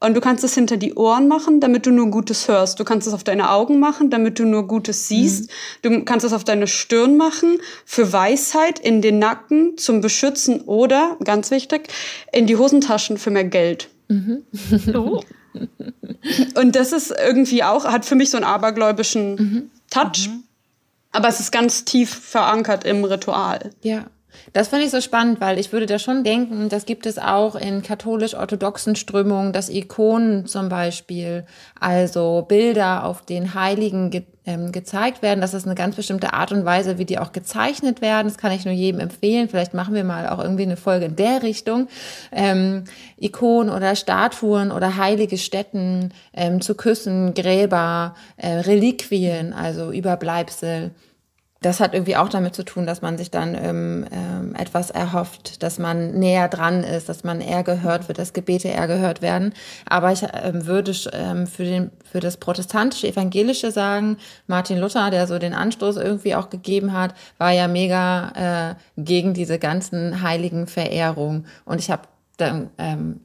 Und 0.00 0.14
du 0.14 0.20
kannst 0.20 0.42
es 0.44 0.54
hinter 0.54 0.78
die 0.78 0.94
Ohren 0.94 1.28
machen, 1.28 1.60
damit 1.60 1.84
du 1.84 1.90
nur 1.90 2.10
Gutes 2.10 2.48
hörst. 2.48 2.80
Du 2.80 2.84
kannst 2.84 3.06
es 3.06 3.12
auf 3.12 3.22
deine 3.22 3.50
Augen 3.50 3.78
machen, 3.78 4.08
damit 4.08 4.38
du 4.38 4.46
nur 4.46 4.66
Gutes 4.66 5.08
siehst. 5.08 5.50
Mhm. 5.82 5.92
Du 5.92 6.04
kannst 6.04 6.24
es 6.24 6.32
auf 6.32 6.42
deine 6.42 6.66
Stirn 6.66 7.18
machen, 7.18 7.58
für 7.84 8.10
Weisheit, 8.10 8.78
in 8.78 9.02
den 9.02 9.18
Nacken, 9.18 9.76
zum 9.76 10.00
Beschützen 10.00 10.62
oder, 10.62 11.18
ganz 11.22 11.50
wichtig, 11.50 11.88
in 12.32 12.46
die 12.46 12.56
Hosentaschen 12.56 13.18
für 13.18 13.30
mehr 13.30 13.44
Geld. 13.44 13.90
Mhm. 14.08 14.44
Oh. 14.94 15.20
Und 16.54 16.76
das 16.76 16.92
ist 16.92 17.10
irgendwie 17.10 17.62
auch, 17.62 17.84
hat 17.84 18.04
für 18.04 18.14
mich 18.14 18.30
so 18.30 18.38
einen 18.38 18.46
abergläubischen 18.46 19.34
mhm. 19.34 19.70
Touch. 19.90 20.28
Mhm. 20.28 20.44
Aber 21.12 21.28
es 21.28 21.40
ist 21.40 21.50
ganz 21.50 21.84
tief 21.84 22.08
verankert 22.10 22.84
im 22.84 23.04
Ritual. 23.04 23.70
Ja. 23.82 24.06
Das 24.52 24.68
finde 24.68 24.84
ich 24.84 24.90
so 24.90 25.00
spannend, 25.00 25.40
weil 25.40 25.58
ich 25.58 25.72
würde 25.72 25.86
da 25.86 25.98
schon 25.98 26.24
denken, 26.24 26.68
das 26.68 26.86
gibt 26.86 27.06
es 27.06 27.18
auch 27.18 27.54
in 27.54 27.82
katholisch-orthodoxen 27.82 28.96
Strömungen, 28.96 29.52
dass 29.52 29.68
Ikonen 29.68 30.46
zum 30.46 30.68
Beispiel, 30.68 31.44
also 31.78 32.44
Bilder 32.48 33.04
auf 33.04 33.22
den 33.22 33.54
Heiligen 33.54 34.10
ge 34.10 34.22
ähm, 34.46 34.72
gezeigt 34.72 35.22
werden. 35.22 35.40
Das 35.40 35.54
ist 35.54 35.66
eine 35.66 35.74
ganz 35.74 35.96
bestimmte 35.96 36.32
Art 36.32 36.50
und 36.50 36.64
Weise, 36.64 36.98
wie 36.98 37.04
die 37.04 37.18
auch 37.18 37.32
gezeichnet 37.32 38.00
werden. 38.00 38.26
Das 38.26 38.38
kann 38.38 38.52
ich 38.52 38.64
nur 38.64 38.72
jedem 38.72 39.00
empfehlen. 39.00 39.48
Vielleicht 39.48 39.74
machen 39.74 39.94
wir 39.94 40.02
mal 40.02 40.28
auch 40.28 40.38
irgendwie 40.38 40.62
eine 40.62 40.78
Folge 40.78 41.04
in 41.04 41.16
der 41.16 41.42
Richtung. 41.42 41.88
Ähm, 42.32 42.84
Ikonen 43.18 43.70
oder 43.72 43.94
Statuen 43.96 44.72
oder 44.72 44.96
heilige 44.96 45.36
Stätten 45.36 46.12
ähm, 46.32 46.60
zu 46.60 46.74
küssen, 46.74 47.34
Gräber, 47.34 48.14
äh, 48.38 48.48
Reliquien, 48.48 49.52
also 49.52 49.92
Überbleibsel 49.92 50.92
das 51.62 51.78
hat 51.78 51.92
irgendwie 51.92 52.16
auch 52.16 52.30
damit 52.30 52.54
zu 52.54 52.64
tun, 52.64 52.86
dass 52.86 53.02
man 53.02 53.18
sich 53.18 53.30
dann 53.30 53.54
ähm, 53.54 54.06
ähm, 54.10 54.54
etwas 54.54 54.90
erhofft, 54.90 55.62
dass 55.62 55.78
man 55.78 56.18
näher 56.18 56.48
dran 56.48 56.82
ist, 56.82 57.10
dass 57.10 57.22
man 57.22 57.42
eher 57.42 57.62
gehört 57.62 58.08
wird, 58.08 58.18
dass 58.18 58.32
Gebete 58.32 58.68
eher 58.68 58.86
gehört 58.86 59.20
werden. 59.20 59.52
Aber 59.84 60.10
ich 60.10 60.22
ähm, 60.22 60.66
würde 60.66 60.94
ähm, 61.12 61.46
für, 61.46 61.64
den, 61.64 61.90
für 62.10 62.20
das 62.20 62.38
protestantische, 62.38 63.08
evangelische 63.08 63.72
sagen, 63.72 64.16
Martin 64.46 64.78
Luther, 64.78 65.10
der 65.10 65.26
so 65.26 65.38
den 65.38 65.52
Anstoß 65.52 65.98
irgendwie 65.98 66.34
auch 66.34 66.48
gegeben 66.48 66.94
hat, 66.94 67.14
war 67.36 67.50
ja 67.50 67.68
mega 67.68 68.70
äh, 68.70 68.74
gegen 68.96 69.34
diese 69.34 69.58
ganzen 69.58 70.22
heiligen 70.22 70.66
Verehrungen. 70.66 71.46
Und 71.66 71.78
ich 71.78 71.90
habe 71.90 72.02
dann 72.38 72.70
ähm, 72.78 73.20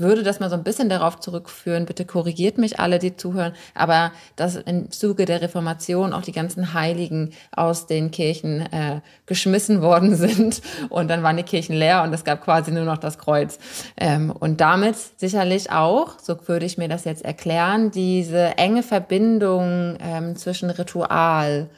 würde 0.00 0.22
das 0.22 0.40
mal 0.40 0.50
so 0.50 0.56
ein 0.56 0.64
bisschen 0.64 0.88
darauf 0.88 1.20
zurückführen, 1.20 1.86
bitte 1.86 2.04
korrigiert 2.04 2.58
mich 2.58 2.80
alle, 2.80 2.98
die 2.98 3.16
zuhören, 3.16 3.52
aber 3.74 4.12
dass 4.36 4.56
im 4.56 4.90
Zuge 4.90 5.24
der 5.24 5.42
Reformation 5.42 6.12
auch 6.12 6.22
die 6.22 6.32
ganzen 6.32 6.74
Heiligen 6.74 7.32
aus 7.52 7.86
den 7.86 8.10
Kirchen 8.10 8.60
äh, 8.72 9.00
geschmissen 9.26 9.82
worden 9.82 10.16
sind 10.16 10.62
und 10.88 11.08
dann 11.08 11.22
waren 11.22 11.36
die 11.36 11.42
Kirchen 11.42 11.74
leer 11.74 12.02
und 12.02 12.12
es 12.12 12.24
gab 12.24 12.42
quasi 12.44 12.72
nur 12.72 12.84
noch 12.84 12.98
das 12.98 13.18
Kreuz. 13.18 13.58
Ähm, 13.96 14.30
und 14.30 14.60
damit 14.60 14.96
sicherlich 15.16 15.70
auch, 15.70 16.18
so 16.18 16.36
würde 16.48 16.66
ich 16.66 16.78
mir 16.78 16.88
das 16.88 17.04
jetzt 17.04 17.24
erklären, 17.24 17.90
diese 17.90 18.58
enge 18.58 18.82
Verbindung 18.82 19.96
ähm, 20.00 20.36
zwischen 20.36 20.70
Ritual 20.70 21.68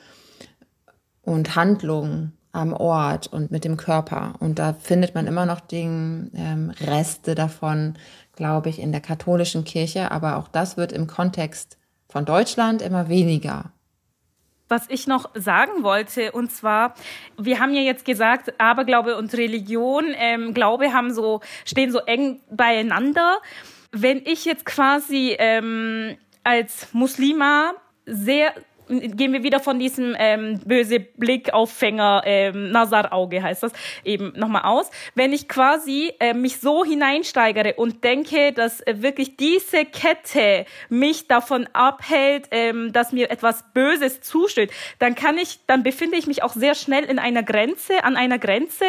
und 1.23 1.57
Handlung 1.57 2.33
am 2.53 2.75
Ort 2.75 3.27
und 3.27 3.51
mit 3.51 3.65
dem 3.65 3.77
Körper. 3.77 4.35
Und 4.39 4.59
da 4.59 4.75
findet 4.75 5.15
man 5.15 5.27
immer 5.27 5.47
noch 5.47 5.61
die 5.61 5.81
ähm, 5.83 6.73
Reste 6.81 7.35
davon, 7.35 7.95
glaube 8.37 8.69
ich, 8.69 8.79
in 8.79 8.93
der 8.93 9.01
katholischen 9.01 9.65
Kirche. 9.65 10.11
Aber 10.11 10.37
auch 10.37 10.49
das 10.49 10.77
wird 10.77 10.93
im 10.93 11.07
Kontext 11.07 11.79
von 12.09 12.25
Deutschland 12.25 12.83
immer 12.83 13.09
weniger 13.09 13.73
was 14.73 14.89
ich 14.89 15.07
noch 15.07 15.31
sagen 15.35 15.83
wollte, 15.83 16.33
und 16.33 16.51
zwar, 16.51 16.95
wir 17.37 17.61
haben 17.61 17.75
ja 17.75 17.83
jetzt 17.83 18.07
gesagt, 18.07 18.59
Aberglaube 18.59 19.19
und 19.19 19.35
Religion, 19.35 20.07
ähm, 20.17 20.55
Glaube 20.55 20.95
haben 20.95 21.13
so, 21.13 21.43
stehen 21.67 21.93
so 21.93 21.99
eng 21.99 22.41
beieinander. 22.51 23.37
Wenn 23.93 24.23
ich 24.25 24.47
jetzt 24.47 24.65
quasi 24.65 25.37
ähm, 25.39 26.17
als 26.43 26.89
Muslima 26.95 27.73
sehr 28.07 28.55
gehen 29.01 29.33
wir 29.33 29.43
wieder 29.43 29.61
von 29.61 29.79
diesem 29.79 30.15
ähm, 30.19 30.61
böse 30.65 31.01
Blickauffänger, 31.01 32.23
ähm, 32.25 32.71
Nazar-Auge 32.71 33.43
heißt 33.43 33.63
das, 33.63 33.73
eben 34.05 34.33
nochmal 34.37 34.63
aus. 34.63 34.91
Wenn 35.15 35.33
ich 35.33 35.49
quasi 35.49 36.13
äh, 36.21 36.35
mich 36.35 36.59
so 36.61 36.85
hineinsteigere 36.85 37.75
und 37.75 38.05
denke, 38.05 38.53
dass 38.53 38.81
äh, 38.81 39.03
wirklich 39.03 39.37
diese 39.37 39.85
Kette 39.85 40.67
mich 40.89 41.29
davon 41.29 41.69
abhält, 41.73 42.49
ähm, 42.51 42.93
dass 42.93 43.13
mir 43.13 43.31
etwas 43.31 43.65
Böses 43.73 44.21
zusteht, 44.21 44.73
dann 44.99 45.15
kann 45.15 45.39
ich, 45.39 45.61
dann 45.67 45.83
befinde 45.83 46.17
ich 46.17 46.27
mich 46.27 46.43
auch 46.43 46.53
sehr 46.53 46.75
schnell 46.75 47.05
in 47.05 47.19
einer 47.19 47.43
Grenze, 47.43 48.05
an 48.05 48.17
einer 48.17 48.39
Grenze, 48.39 48.85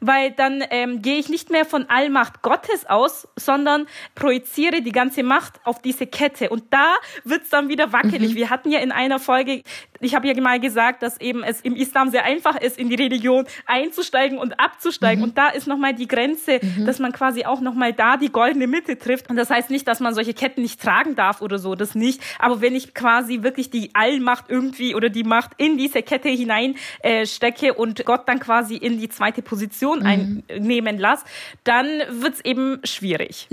weil 0.00 0.30
dann 0.32 0.62
ähm, 0.70 1.02
gehe 1.02 1.18
ich 1.18 1.28
nicht 1.28 1.50
mehr 1.50 1.64
von 1.64 1.88
Allmacht 1.88 2.42
Gottes 2.42 2.86
aus, 2.86 3.28
sondern 3.36 3.86
projiziere 4.14 4.82
die 4.82 4.92
ganze 4.92 5.22
Macht 5.22 5.60
auf 5.64 5.80
diese 5.80 6.06
Kette. 6.06 6.50
Und 6.50 6.72
da 6.72 6.94
wird's 7.24 7.50
dann 7.50 7.68
wieder 7.68 7.92
wackelig. 7.92 8.32
Mhm. 8.32 8.36
Wir 8.36 8.50
hatten 8.50 8.70
ja 8.70 8.80
in 8.80 8.92
einer 8.92 9.18
Folge 9.18 9.43
Folge, 9.44 9.62
ich 10.00 10.14
habe 10.14 10.26
ja 10.26 10.40
mal 10.40 10.60
gesagt, 10.60 11.02
dass 11.02 11.20
eben 11.20 11.42
es 11.42 11.60
im 11.60 11.76
Islam 11.76 12.10
sehr 12.10 12.24
einfach 12.24 12.56
ist, 12.60 12.78
in 12.78 12.88
die 12.88 12.96
Religion 12.96 13.46
einzusteigen 13.66 14.38
und 14.38 14.58
abzusteigen. 14.60 15.20
Mhm. 15.20 15.30
Und 15.30 15.38
da 15.38 15.48
ist 15.48 15.66
nochmal 15.66 15.94
die 15.94 16.08
Grenze, 16.08 16.60
mhm. 16.60 16.86
dass 16.86 16.98
man 16.98 17.12
quasi 17.12 17.44
auch 17.44 17.60
nochmal 17.60 17.92
da 17.92 18.16
die 18.16 18.30
goldene 18.30 18.66
Mitte 18.66 18.98
trifft. 18.98 19.30
Und 19.30 19.36
das 19.36 19.50
heißt 19.50 19.70
nicht, 19.70 19.86
dass 19.86 20.00
man 20.00 20.14
solche 20.14 20.34
Ketten 20.34 20.62
nicht 20.62 20.80
tragen 20.80 21.14
darf 21.16 21.42
oder 21.42 21.58
so, 21.58 21.74
das 21.74 21.94
nicht. 21.94 22.20
Aber 22.38 22.60
wenn 22.60 22.74
ich 22.74 22.94
quasi 22.94 23.42
wirklich 23.42 23.70
die 23.70 23.90
Allmacht 23.94 24.46
irgendwie 24.48 24.94
oder 24.94 25.08
die 25.08 25.24
Macht 25.24 25.52
in 25.58 25.78
diese 25.78 26.02
Kette 26.02 26.28
hinein 26.28 26.76
äh, 27.00 27.26
stecke 27.26 27.74
und 27.74 28.04
Gott 28.04 28.28
dann 28.28 28.40
quasi 28.40 28.76
in 28.76 28.98
die 28.98 29.08
zweite 29.08 29.42
Position 29.42 30.00
mhm. 30.00 30.42
einnehmen 30.48 30.98
lasse, 30.98 31.24
dann 31.64 31.86
wird 32.10 32.34
es 32.34 32.44
eben 32.44 32.80
schwierig. 32.84 33.46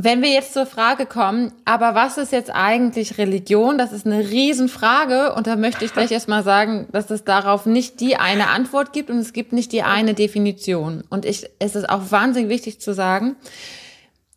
Wenn 0.00 0.22
wir 0.22 0.30
jetzt 0.30 0.54
zur 0.54 0.64
Frage 0.64 1.06
kommen, 1.06 1.50
aber 1.64 1.96
was 1.96 2.18
ist 2.18 2.30
jetzt 2.30 2.54
eigentlich 2.54 3.18
Religion? 3.18 3.78
Das 3.78 3.92
ist 3.92 4.06
eine 4.06 4.30
Riesenfrage 4.30 5.34
und 5.34 5.48
da 5.48 5.56
möchte 5.56 5.84
ich 5.84 5.92
gleich 5.92 6.12
erstmal 6.12 6.44
sagen, 6.44 6.86
dass 6.92 7.10
es 7.10 7.24
darauf 7.24 7.66
nicht 7.66 7.98
die 7.98 8.14
eine 8.14 8.46
Antwort 8.46 8.92
gibt 8.92 9.10
und 9.10 9.18
es 9.18 9.32
gibt 9.32 9.52
nicht 9.52 9.72
die 9.72 9.82
eine 9.82 10.14
Definition. 10.14 11.02
Und 11.10 11.24
ich, 11.24 11.50
es 11.58 11.74
ist 11.74 11.90
auch 11.90 12.12
wahnsinnig 12.12 12.48
wichtig 12.48 12.78
zu 12.78 12.94
sagen, 12.94 13.34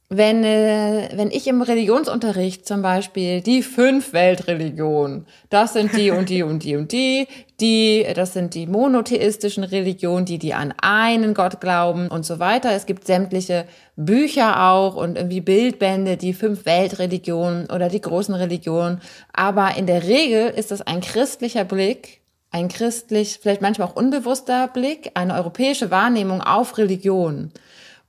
wenn, 0.10 0.44
äh, 0.44 1.10
wenn 1.14 1.30
ich 1.30 1.46
im 1.46 1.62
Religionsunterricht 1.62 2.68
zum 2.68 2.82
Beispiel 2.82 3.42
die 3.42 3.62
fünf 3.62 4.14
Weltreligionen, 4.14 5.28
das 5.52 5.74
sind 5.74 5.96
die 5.96 6.10
und 6.10 6.30
die 6.30 6.42
und 6.42 6.64
die 6.64 6.76
und 6.76 6.92
die, 6.92 7.28
die, 7.62 8.06
das 8.16 8.34
sind 8.34 8.56
die 8.56 8.68
monotheistischen 8.68 9.64
Religionen, 9.64 10.26
die, 10.26 10.40
die 10.40 10.54
an 10.54 10.74
einen 10.82 11.34
Gott 11.34 11.62
glauben 11.62 12.08
und 12.08 12.26
so 12.26 12.40
weiter. 12.40 12.72
Es 12.72 12.86
gibt 12.86 13.06
sämtliche 13.06 13.66
Bücher 13.96 14.70
auch 14.70 14.96
und 14.96 15.18
irgendwie 15.18 15.42
Bildbände, 15.42 16.18
die 16.18 16.34
fünf 16.34 16.66
Weltreligionen 16.66 17.70
oder 17.70 17.88
die 17.88 18.02
großen 18.02 18.34
Religionen. 18.34 19.02
Aber 19.32 19.78
in 19.78 19.86
der 19.86 20.04
Regel 20.04 20.50
ist 20.50 20.72
das 20.72 20.82
ein 20.82 21.02
christlicher 21.02 21.64
Blick, 21.64 22.22
ein 22.50 22.68
christlich, 22.68 23.40
vielleicht 23.42 23.62
manchmal 23.62 23.88
auch 23.88 23.96
unbewusster 23.96 24.68
Blick, 24.68 25.12
eine 25.14 25.36
europäische 25.36 25.92
Wahrnehmung 25.92 26.42
auf 26.42 26.78
Religion 26.78 27.52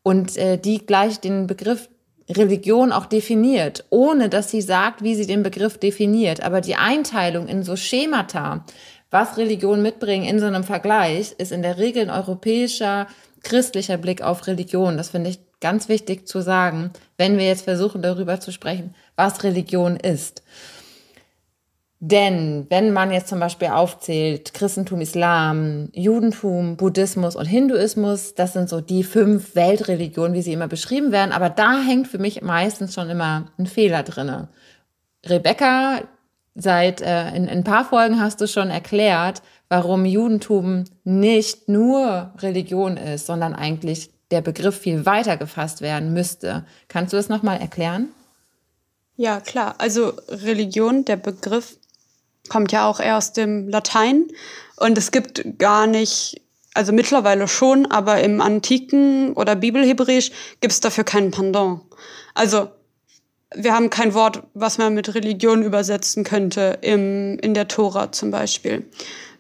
und 0.02 0.36
äh, 0.36 0.58
die 0.58 0.84
gleich 0.84 1.20
den 1.20 1.46
Begriff 1.46 1.88
Religion 2.30 2.92
auch 2.92 3.06
definiert, 3.06 3.84
ohne 3.90 4.28
dass 4.28 4.50
sie 4.50 4.62
sagt, 4.62 5.02
wie 5.02 5.14
sie 5.14 5.26
den 5.26 5.42
Begriff 5.42 5.78
definiert. 5.78 6.42
Aber 6.42 6.60
die 6.60 6.76
Einteilung 6.76 7.48
in 7.48 7.62
so 7.62 7.76
Schemata, 7.76 8.64
was 9.12 9.36
Religion 9.36 9.82
mitbringen 9.82 10.24
in 10.24 10.40
so 10.40 10.46
einem 10.46 10.64
Vergleich, 10.64 11.34
ist 11.38 11.52
in 11.52 11.62
der 11.62 11.78
Regel 11.78 12.04
ein 12.04 12.10
europäischer, 12.10 13.06
christlicher 13.42 13.98
Blick 13.98 14.22
auf 14.22 14.46
Religion. 14.46 14.96
Das 14.96 15.10
finde 15.10 15.30
ich 15.30 15.38
ganz 15.60 15.88
wichtig 15.88 16.26
zu 16.26 16.40
sagen, 16.40 16.90
wenn 17.18 17.38
wir 17.38 17.46
jetzt 17.46 17.62
versuchen, 17.64 18.02
darüber 18.02 18.40
zu 18.40 18.50
sprechen, 18.52 18.94
was 19.14 19.44
Religion 19.44 19.96
ist. 19.96 20.42
Denn 22.00 22.66
wenn 22.68 22.92
man 22.92 23.12
jetzt 23.12 23.28
zum 23.28 23.38
Beispiel 23.38 23.68
aufzählt, 23.68 24.54
Christentum, 24.54 25.00
Islam, 25.00 25.90
Judentum, 25.92 26.76
Buddhismus 26.76 27.36
und 27.36 27.44
Hinduismus, 27.44 28.34
das 28.34 28.54
sind 28.54 28.68
so 28.68 28.80
die 28.80 29.04
fünf 29.04 29.54
Weltreligionen, 29.54 30.34
wie 30.34 30.42
sie 30.42 30.54
immer 30.54 30.66
beschrieben 30.66 31.12
werden, 31.12 31.30
aber 31.30 31.48
da 31.48 31.80
hängt 31.80 32.08
für 32.08 32.18
mich 32.18 32.42
meistens 32.42 32.94
schon 32.94 33.08
immer 33.08 33.52
ein 33.56 33.66
Fehler 33.66 34.02
drinne. 34.02 34.48
Rebecca, 35.24 36.00
seit 36.54 37.00
äh, 37.00 37.28
in, 37.30 37.44
in 37.44 37.48
ein 37.48 37.64
paar 37.64 37.84
Folgen 37.84 38.20
hast 38.20 38.40
du 38.40 38.46
schon 38.46 38.70
erklärt, 38.70 39.42
warum 39.68 40.04
Judentum 40.04 40.84
nicht 41.04 41.68
nur 41.68 42.32
Religion 42.38 42.96
ist, 42.96 43.26
sondern 43.26 43.54
eigentlich 43.54 44.10
der 44.30 44.40
Begriff 44.40 44.78
viel 44.78 45.06
weiter 45.06 45.36
gefasst 45.36 45.80
werden 45.80 46.12
müsste. 46.12 46.64
Kannst 46.88 47.12
du 47.12 47.16
das 47.16 47.28
nochmal 47.28 47.60
erklären? 47.60 48.08
Ja, 49.16 49.40
klar. 49.40 49.74
Also 49.78 50.14
Religion, 50.28 51.04
der 51.04 51.16
Begriff 51.16 51.76
kommt 52.48 52.72
ja 52.72 52.88
auch 52.88 52.98
eher 52.98 53.18
aus 53.18 53.32
dem 53.32 53.68
Latein 53.68 54.26
und 54.76 54.98
es 54.98 55.12
gibt 55.12 55.58
gar 55.58 55.86
nicht, 55.86 56.40
also 56.74 56.92
mittlerweile 56.92 57.46
schon, 57.46 57.86
aber 57.90 58.20
im 58.22 58.40
antiken 58.40 59.34
oder 59.34 59.54
Bibelhebräisch 59.54 60.32
gibt 60.60 60.72
es 60.72 60.80
dafür 60.80 61.04
keinen 61.04 61.30
Pendant. 61.30 61.82
Also 62.34 62.68
wir 63.56 63.74
haben 63.74 63.90
kein 63.90 64.14
Wort, 64.14 64.42
was 64.54 64.78
man 64.78 64.94
mit 64.94 65.14
Religion 65.14 65.62
übersetzen 65.62 66.24
könnte 66.24 66.78
im, 66.82 67.38
in 67.40 67.54
der 67.54 67.68
Tora 67.68 68.12
zum 68.12 68.30
Beispiel. 68.30 68.84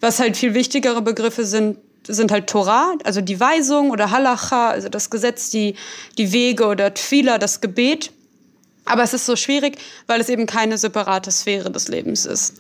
Was 0.00 0.18
halt 0.18 0.36
viel 0.36 0.54
wichtigere 0.54 1.02
Begriffe 1.02 1.44
sind, 1.44 1.78
sind 2.06 2.32
halt 2.32 2.48
Torah, 2.48 2.94
also 3.04 3.20
die 3.20 3.38
Weisung 3.38 3.90
oder 3.90 4.10
Halacha, 4.10 4.70
also 4.70 4.88
das 4.88 5.10
Gesetz, 5.10 5.50
die, 5.50 5.74
die 6.18 6.32
Wege 6.32 6.66
oder 6.66 6.92
Tfila, 6.94 7.38
das 7.38 7.60
Gebet. 7.60 8.10
Aber 8.84 9.04
es 9.04 9.14
ist 9.14 9.26
so 9.26 9.36
schwierig, 9.36 9.78
weil 10.08 10.20
es 10.20 10.28
eben 10.28 10.46
keine 10.46 10.76
separate 10.76 11.30
Sphäre 11.30 11.70
des 11.70 11.86
Lebens 11.86 12.26
ist. 12.26 12.54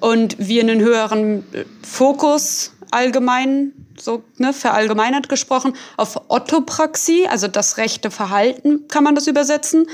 Und 0.00 0.36
wir 0.38 0.62
einen 0.62 0.80
höheren 0.80 1.44
äh, 1.52 1.64
Fokus 1.86 2.72
allgemein, 2.90 3.72
so 3.98 4.22
ne, 4.36 4.52
verallgemeinert 4.52 5.28
gesprochen, 5.28 5.74
auf 5.96 6.20
Orthopraxie, 6.28 7.26
also 7.28 7.48
das 7.48 7.76
rechte 7.76 8.10
Verhalten, 8.10 8.88
kann 8.88 9.04
man 9.04 9.14
das 9.14 9.26
übersetzen, 9.26 9.88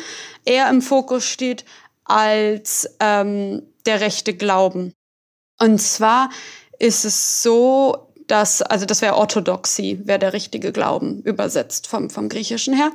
eher 0.44 0.68
im 0.68 0.83
Fokus 0.83 1.24
steht 1.24 1.64
als 2.04 2.88
ähm, 3.00 3.62
der 3.87 4.00
rechte 4.00 4.35
Glauben. 4.35 4.92
Und 5.59 5.80
zwar 5.80 6.30
ist 6.78 7.04
es 7.04 7.42
so, 7.42 8.09
dass, 8.26 8.62
also 8.62 8.87
das 8.87 9.02
wäre 9.02 9.16
Orthodoxie, 9.16 10.00
wäre 10.04 10.18
der 10.18 10.33
richtige 10.33 10.72
Glauben 10.72 11.22
übersetzt 11.22 11.87
vom, 11.87 12.11
vom 12.11 12.28
Griechischen 12.28 12.74
her 12.74 12.90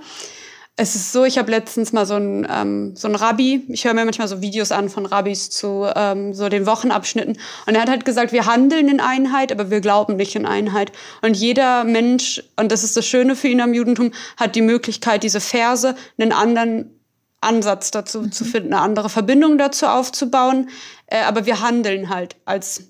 es 0.80 0.96
ist 0.96 1.12
so, 1.12 1.26
ich 1.26 1.38
habe 1.38 1.52
letztens 1.52 1.92
mal 1.92 2.06
so 2.06 2.16
ein 2.16 2.48
ähm, 2.50 2.96
so 2.96 3.10
ein 3.10 3.16
Rabbi, 3.16 3.66
ich 3.68 3.84
höre 3.84 3.94
mir 3.94 4.06
manchmal 4.06 4.30
so 4.30 4.42
Videos 4.42 4.72
an 4.72 4.88
von 4.88 5.06
Rabbis 5.06 5.50
zu 5.50 5.86
ähm, 5.94 6.34
so 6.34 6.48
den 6.48 6.66
Wochenabschnitten 6.66 7.38
und 7.66 7.76
er 7.76 7.82
hat 7.82 7.90
halt 7.90 8.06
gesagt, 8.06 8.32
wir 8.32 8.46
handeln 8.46 8.88
in 8.88 9.02
Einheit, 9.02 9.52
aber 9.52 9.70
wir 9.70 9.82
glauben 9.82 10.16
nicht 10.16 10.36
in 10.36 10.46
Einheit. 10.46 10.94
Und 11.22 11.36
jeder 11.36 11.84
Mensch, 11.84 12.42
und 12.56 12.72
das 12.72 12.86
ist 12.86 12.96
das 12.96 13.06
Schöne 13.06 13.36
für 13.36 13.50
ihn 13.50 13.60
am 13.60 13.74
Judentum, 13.74 14.12
hat 14.38 14.56
die 14.56 14.62
Möglichkeit, 14.62 15.24
diese 15.24 15.42
Verse 15.42 15.96
einen 16.18 16.32
anderen 16.32 16.90
Ansatz 17.42 17.92
dazu 17.92 18.22
mhm. 18.22 18.32
zu 18.32 18.46
finden, 18.46 18.74
eine 18.74 18.82
andere 18.82 19.10
Verbindung 19.10 19.58
dazu 19.58 19.86
aufzubauen. 19.86 20.70
Äh, 21.08 21.24
aber 21.24 21.46
wir 21.46 21.62
handeln 21.62 22.08
halt 22.10 22.38
als 22.46 22.84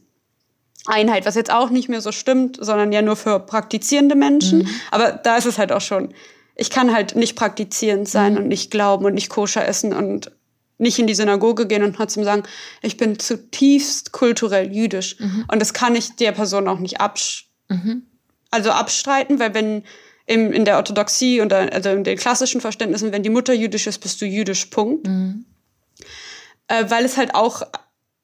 Einheit, 0.86 1.26
was 1.26 1.34
jetzt 1.34 1.52
auch 1.52 1.72
nicht 1.72 1.90
mehr 1.90 2.02
so 2.02 2.12
stimmt, 2.12 2.58
sondern 2.62 2.92
ja 2.92 3.02
nur 3.02 3.16
für 3.16 3.40
praktizierende 3.40 4.16
Menschen. 4.16 4.60
Mhm. 4.60 4.70
Aber 4.92 5.12
da 5.12 5.38
ist 5.38 5.46
es 5.46 5.58
halt 5.58 5.72
auch 5.72 5.82
schon 5.82 6.14
ich 6.60 6.70
kann 6.70 6.94
halt 6.94 7.16
nicht 7.16 7.36
praktizierend 7.36 8.08
sein 8.08 8.34
mhm. 8.34 8.40
und 8.40 8.48
nicht 8.48 8.70
glauben 8.70 9.06
und 9.06 9.14
nicht 9.14 9.30
koscher 9.30 9.66
essen 9.66 9.94
und 9.94 10.32
nicht 10.78 11.00
in 11.00 11.08
die 11.08 11.16
Synagoge 11.16 11.68
gehen 11.68 11.84
und 11.84 11.96
trotzdem 11.96 12.24
sagen, 12.24 12.44
ich 12.82 12.98
bin 12.98 13.18
zutiefst 13.20 14.12
kulturell 14.12 14.72
jüdisch. 14.72 15.20
Mhm. 15.20 15.46
Und 15.52 15.60
das 15.60 15.74
kann 15.74 15.96
ich 15.96 16.16
der 16.16 16.32
Person 16.32 16.68
auch 16.68 16.80
nicht 16.80 17.02
absch 17.02 17.50
mhm. 17.70 18.04
also 18.52 18.72
abstreiten, 18.72 19.40
weil 19.40 19.54
wenn 19.54 19.84
im, 20.26 20.52
in 20.52 20.66
der 20.66 20.78
Orthodoxie 20.78 21.42
und 21.42 21.52
also 21.54 21.90
in 21.90 22.04
den 22.04 22.18
klassischen 22.18 22.62
Verständnissen, 22.62 23.12
wenn 23.12 23.24
die 23.24 23.30
Mutter 23.30 23.54
jüdisch 23.54 23.88
ist, 23.88 24.00
bist 24.00 24.22
du 24.22 24.26
jüdisch, 24.26 24.66
Punkt. 24.66 25.08
Mhm. 25.08 25.46
Äh, 26.68 26.86
weil 26.90 27.04
es 27.04 27.18
halt 27.18 27.36
auch 27.36 27.64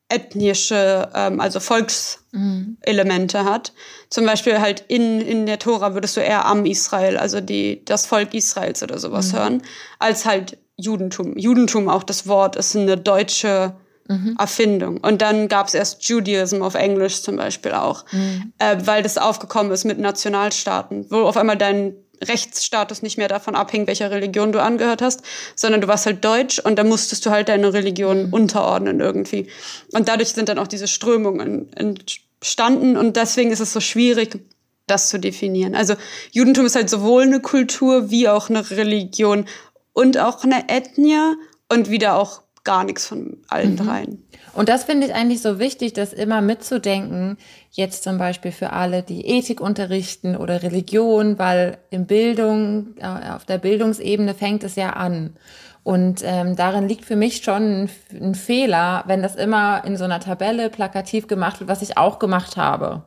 ethnische, 0.09 1.09
ähm, 1.15 1.39
also 1.39 1.59
Volkselemente 1.59 3.43
mhm. 3.43 3.45
hat. 3.45 3.73
Zum 4.09 4.25
Beispiel 4.25 4.59
halt 4.59 4.83
in, 4.87 5.21
in 5.21 5.45
der 5.45 5.59
Tora 5.59 5.93
würdest 5.93 6.15
du 6.17 6.21
eher 6.21 6.45
am 6.45 6.65
Israel, 6.65 7.17
also 7.17 7.41
die, 7.41 7.83
das 7.85 8.05
Volk 8.05 8.33
Israels 8.33 8.83
oder 8.83 8.99
sowas 8.99 9.31
mhm. 9.31 9.37
hören, 9.37 9.61
als 9.99 10.25
halt 10.25 10.57
Judentum. 10.77 11.37
Judentum, 11.37 11.89
auch 11.89 12.03
das 12.03 12.27
Wort, 12.27 12.55
ist 12.55 12.75
eine 12.75 12.97
deutsche 12.97 13.73
mhm. 14.07 14.35
Erfindung. 14.37 14.97
Und 14.97 15.21
dann 15.21 15.47
gab 15.47 15.67
es 15.67 15.73
erst 15.73 16.07
Judaism 16.07 16.61
auf 16.61 16.75
Englisch 16.75 17.21
zum 17.21 17.37
Beispiel 17.37 17.71
auch, 17.71 18.05
mhm. 18.11 18.53
äh, 18.59 18.77
weil 18.81 19.01
das 19.01 19.17
aufgekommen 19.17 19.71
ist 19.71 19.85
mit 19.85 19.97
Nationalstaaten, 19.97 21.07
wo 21.09 21.23
auf 21.23 21.37
einmal 21.37 21.57
dein 21.57 21.95
Rechtsstatus 22.23 23.01
nicht 23.01 23.17
mehr 23.17 23.27
davon 23.27 23.55
abhängt, 23.55 23.87
welcher 23.87 24.11
Religion 24.11 24.51
du 24.51 24.61
angehört 24.61 25.01
hast, 25.01 25.21
sondern 25.55 25.81
du 25.81 25.87
warst 25.87 26.05
halt 26.05 26.23
deutsch 26.23 26.59
und 26.59 26.77
da 26.77 26.83
musstest 26.83 27.25
du 27.25 27.29
halt 27.29 27.49
deine 27.49 27.73
Religion 27.73 28.27
mhm. 28.27 28.33
unterordnen 28.33 28.99
irgendwie. 28.99 29.47
Und 29.91 30.07
dadurch 30.07 30.29
sind 30.29 30.49
dann 30.49 30.59
auch 30.59 30.67
diese 30.67 30.87
Strömungen 30.87 31.71
entstanden 31.73 32.97
und 32.97 33.15
deswegen 33.17 33.51
ist 33.51 33.59
es 33.59 33.73
so 33.73 33.79
schwierig, 33.79 34.39
das 34.87 35.09
zu 35.09 35.19
definieren. 35.19 35.75
Also 35.75 35.95
Judentum 36.31 36.65
ist 36.65 36.75
halt 36.75 36.89
sowohl 36.89 37.23
eine 37.23 37.39
Kultur 37.39 38.11
wie 38.11 38.29
auch 38.29 38.49
eine 38.49 38.69
Religion 38.69 39.45
und 39.93 40.17
auch 40.17 40.43
eine 40.43 40.69
Ethnie 40.69 41.35
und 41.69 41.89
wieder 41.89 42.15
auch 42.15 42.41
gar 42.65 42.83
nichts 42.83 43.07
von 43.07 43.37
allen 43.47 43.71
mhm. 43.71 43.77
dreien. 43.77 44.23
Und 44.53 44.67
das 44.69 44.83
finde 44.83 45.07
ich 45.07 45.13
eigentlich 45.13 45.41
so 45.41 45.59
wichtig, 45.59 45.93
das 45.93 46.11
immer 46.11 46.41
mitzudenken, 46.41 47.37
jetzt 47.71 48.03
zum 48.03 48.17
Beispiel 48.17 48.51
für 48.51 48.73
alle, 48.73 49.03
die 49.03 49.25
Ethik 49.25 49.61
unterrichten 49.61 50.35
oder 50.35 50.63
Religion, 50.63 51.39
weil 51.39 51.77
in 51.89 52.05
Bildung, 52.07 52.95
äh, 52.97 53.31
auf 53.31 53.45
der 53.45 53.57
Bildungsebene 53.57 54.33
fängt 54.33 54.63
es 54.63 54.75
ja 54.75 54.91
an. 54.91 55.35
Und 55.83 56.23
ähm, 56.23 56.55
darin 56.55 56.87
liegt 56.87 57.05
für 57.05 57.15
mich 57.15 57.43
schon 57.43 57.83
ein, 57.83 57.89
ein 58.19 58.33
Fehler, 58.33 59.03
wenn 59.05 59.21
das 59.21 59.35
immer 59.35 59.83
in 59.85 59.97
so 59.97 60.03
einer 60.03 60.19
Tabelle 60.19 60.71
plakativ 60.71 61.27
gemacht 61.27 61.59
wird, 61.59 61.69
was 61.69 61.83
ich 61.83 61.97
auch 61.97 62.17
gemacht 62.17 62.57
habe. 62.57 63.03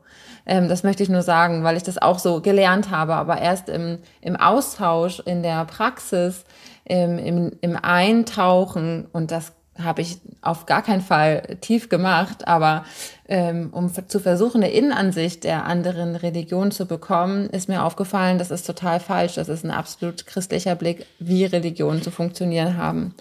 Ähm, 0.46 0.68
das 0.68 0.84
möchte 0.84 1.02
ich 1.02 1.08
nur 1.08 1.22
sagen, 1.22 1.64
weil 1.64 1.76
ich 1.76 1.82
das 1.82 1.98
auch 1.98 2.20
so 2.20 2.40
gelernt 2.40 2.90
habe. 2.90 3.14
Aber 3.14 3.38
erst 3.38 3.68
im, 3.68 3.98
im 4.20 4.36
Austausch, 4.36 5.20
in 5.20 5.42
der 5.42 5.64
Praxis, 5.64 6.44
im, 6.88 7.18
im, 7.18 7.52
im 7.60 7.76
Eintauchen, 7.76 9.06
und 9.12 9.30
das 9.30 9.52
habe 9.82 10.02
ich 10.02 10.18
auf 10.42 10.66
gar 10.66 10.82
keinen 10.82 11.00
Fall 11.00 11.56
tief 11.60 11.88
gemacht, 11.88 12.48
aber 12.48 12.84
ähm, 13.28 13.68
um 13.72 13.92
zu 13.92 14.18
versuchen, 14.18 14.62
eine 14.62 14.72
Innenansicht 14.72 15.44
der 15.44 15.66
anderen 15.66 16.16
Religion 16.16 16.70
zu 16.70 16.86
bekommen, 16.86 17.48
ist 17.50 17.68
mir 17.68 17.84
aufgefallen, 17.84 18.38
das 18.38 18.50
ist 18.50 18.66
total 18.66 18.98
falsch. 18.98 19.34
Das 19.34 19.48
ist 19.48 19.64
ein 19.64 19.70
absolut 19.70 20.26
christlicher 20.26 20.74
Blick, 20.74 21.06
wie 21.18 21.44
Religionen 21.44 22.02
zu 22.02 22.10
funktionieren 22.10 22.76
haben. 22.76 23.14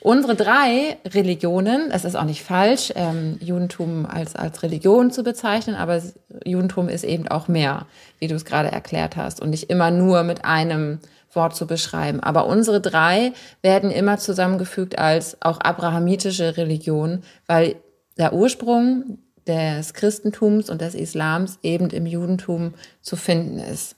Unsere 0.00 0.36
drei 0.36 0.96
Religionen, 1.04 1.90
es 1.90 2.04
ist 2.04 2.14
auch 2.14 2.24
nicht 2.24 2.44
falsch, 2.44 2.92
ähm, 2.94 3.36
Judentum 3.40 4.06
als, 4.06 4.36
als 4.36 4.62
Religion 4.62 5.10
zu 5.10 5.24
bezeichnen, 5.24 5.74
aber 5.74 6.00
Judentum 6.44 6.88
ist 6.88 7.02
eben 7.02 7.26
auch 7.26 7.48
mehr, 7.48 7.86
wie 8.20 8.28
du 8.28 8.36
es 8.36 8.44
gerade 8.44 8.70
erklärt 8.70 9.16
hast, 9.16 9.42
und 9.42 9.50
nicht 9.50 9.70
immer 9.70 9.90
nur 9.90 10.22
mit 10.22 10.44
einem 10.44 11.00
Wort 11.38 11.56
zu 11.56 11.66
beschreiben. 11.66 12.20
Aber 12.20 12.46
unsere 12.46 12.82
drei 12.82 13.32
werden 13.62 13.90
immer 13.90 14.18
zusammengefügt 14.18 14.98
als 14.98 15.40
auch 15.40 15.60
abrahamitische 15.60 16.58
Religion, 16.58 17.22
weil 17.46 17.76
der 18.18 18.34
Ursprung 18.34 19.18
des 19.46 19.94
Christentums 19.94 20.68
und 20.68 20.82
des 20.82 20.94
Islams 20.94 21.58
eben 21.62 21.88
im 21.88 22.04
Judentum 22.04 22.74
zu 23.00 23.16
finden 23.16 23.58
ist. 23.58 23.96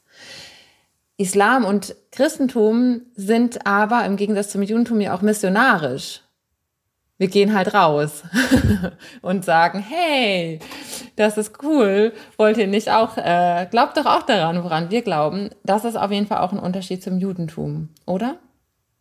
Islam 1.17 1.65
und 1.65 1.97
Christentum 2.13 3.03
sind 3.15 3.67
aber 3.67 4.05
im 4.05 4.17
Gegensatz 4.17 4.51
zum 4.51 4.63
Judentum 4.63 5.01
ja 5.01 5.15
auch 5.15 5.23
missionarisch 5.23 6.23
wir 7.21 7.29
gehen 7.29 7.55
halt 7.55 7.75
raus 7.75 8.23
und 9.21 9.45
sagen, 9.45 9.79
hey, 9.79 10.59
das 11.17 11.37
ist 11.37 11.63
cool, 11.63 12.15
wollt 12.39 12.57
ihr 12.57 12.67
nicht 12.67 12.91
auch, 12.91 13.19
äh, 13.19 13.67
glaubt 13.71 13.99
doch 13.99 14.07
auch 14.07 14.23
daran, 14.23 14.65
woran 14.65 14.91
wir 14.91 15.03
glauben. 15.03 15.51
Das 15.63 15.85
ist 15.85 15.97
auf 15.97 16.11
jeden 16.11 16.27
Fall 16.27 16.39
auch 16.39 16.53
ein 16.53 16.59
Unterschied 16.59 17.03
zum 17.03 17.19
Judentum, 17.19 17.91
oder? 18.07 18.37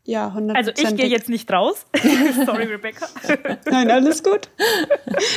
Ja, 0.10 0.26
100 0.30 0.58
Also 0.58 0.72
ich 0.76 0.96
gehe 0.96 1.06
jetzt 1.06 1.30
nicht 1.30 1.52
raus. 1.52 1.86
Sorry, 2.46 2.64
Rebecca. 2.64 3.08
Nein, 3.70 3.92
alles 3.92 4.24
gut. 4.24 4.50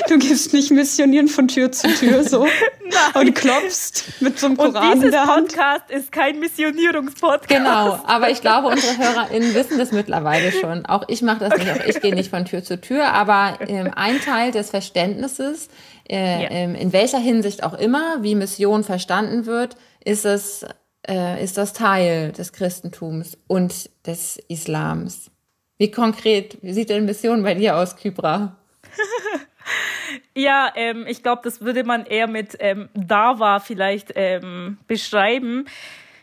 Du 0.08 0.16
gehst 0.16 0.54
nicht 0.54 0.70
missionieren 0.70 1.28
von 1.28 1.46
Tür 1.46 1.70
zu 1.70 1.88
Tür 1.88 2.24
so 2.24 2.46
Nein. 2.80 3.26
und 3.26 3.34
klopfst 3.34 4.04
mit 4.20 4.38
so 4.38 4.46
einem 4.46 4.56
Koran 4.56 4.96
und 4.96 5.04
in 5.04 5.10
der 5.10 5.26
Hand. 5.26 5.48
Podcast 5.48 5.90
ist 5.90 6.10
kein 6.10 6.40
Missionierungspodcast. 6.40 7.48
Genau, 7.50 8.00
aber 8.06 8.30
ich 8.30 8.40
glaube, 8.40 8.68
unsere 8.68 8.96
HörerInnen 8.96 9.54
wissen 9.54 9.76
das 9.76 9.92
mittlerweile 9.92 10.50
schon. 10.52 10.86
Auch 10.86 11.04
ich 11.08 11.20
mache 11.20 11.40
das 11.40 11.52
okay. 11.52 11.64
nicht, 11.64 11.82
auch 11.82 11.86
ich 11.86 12.00
gehe 12.00 12.14
nicht 12.14 12.30
von 12.30 12.46
Tür 12.46 12.64
zu 12.64 12.80
Tür, 12.80 13.08
aber 13.12 13.58
ähm, 13.68 13.90
ein 13.94 14.22
Teil 14.22 14.52
des 14.52 14.70
Verständnisses, 14.70 15.68
äh, 16.08 16.44
ja. 16.44 16.50
ähm, 16.50 16.74
in 16.76 16.94
welcher 16.94 17.18
Hinsicht 17.18 17.62
auch 17.62 17.74
immer, 17.74 18.22
wie 18.22 18.34
Mission 18.34 18.84
verstanden 18.84 19.44
wird, 19.44 19.76
ist 20.02 20.24
es 20.24 20.64
äh, 21.08 21.42
ist 21.42 21.58
das 21.58 21.72
Teil 21.72 22.32
des 22.32 22.52
Christentums 22.52 23.38
und 23.46 23.90
des 24.06 24.38
Islams. 24.48 25.30
Wie 25.78 25.90
konkret 25.90 26.58
sieht 26.62 26.90
denn 26.90 27.04
Mission 27.04 27.42
bei 27.42 27.54
dir 27.54 27.76
aus, 27.76 27.96
Kybra? 27.96 28.56
ja, 30.34 30.72
ähm, 30.76 31.06
ich 31.08 31.22
glaube, 31.22 31.42
das 31.44 31.60
würde 31.60 31.84
man 31.84 32.06
eher 32.06 32.28
mit 32.28 32.56
ähm, 32.60 32.88
Dawa 32.94 33.58
vielleicht 33.58 34.12
ähm, 34.14 34.78
beschreiben. 34.86 35.66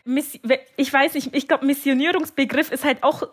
Miss 0.04 0.38
ich 0.76 0.92
weiß 0.92 1.14
nicht, 1.14 1.34
ich 1.34 1.46
glaube, 1.46 1.66
Missionierungsbegriff 1.66 2.72
ist 2.72 2.84
halt 2.84 3.02
auch 3.02 3.28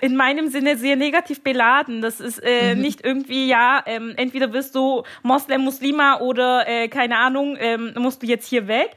in 0.00 0.16
meinem 0.16 0.48
Sinne 0.48 0.76
sehr 0.76 0.96
negativ 0.96 1.42
beladen. 1.42 2.02
Das 2.02 2.20
ist 2.20 2.40
äh, 2.42 2.74
mhm. 2.74 2.80
nicht 2.80 3.04
irgendwie, 3.04 3.48
ja, 3.48 3.82
ähm, 3.86 4.14
entweder 4.16 4.52
wirst 4.52 4.74
du 4.74 5.04
Moslem, 5.22 5.62
Muslima 5.62 6.18
oder 6.20 6.66
äh, 6.66 6.88
keine 6.88 7.16
Ahnung, 7.18 7.56
ähm, 7.60 7.92
musst 7.96 8.22
du 8.22 8.26
jetzt 8.26 8.48
hier 8.48 8.66
weg. 8.66 8.90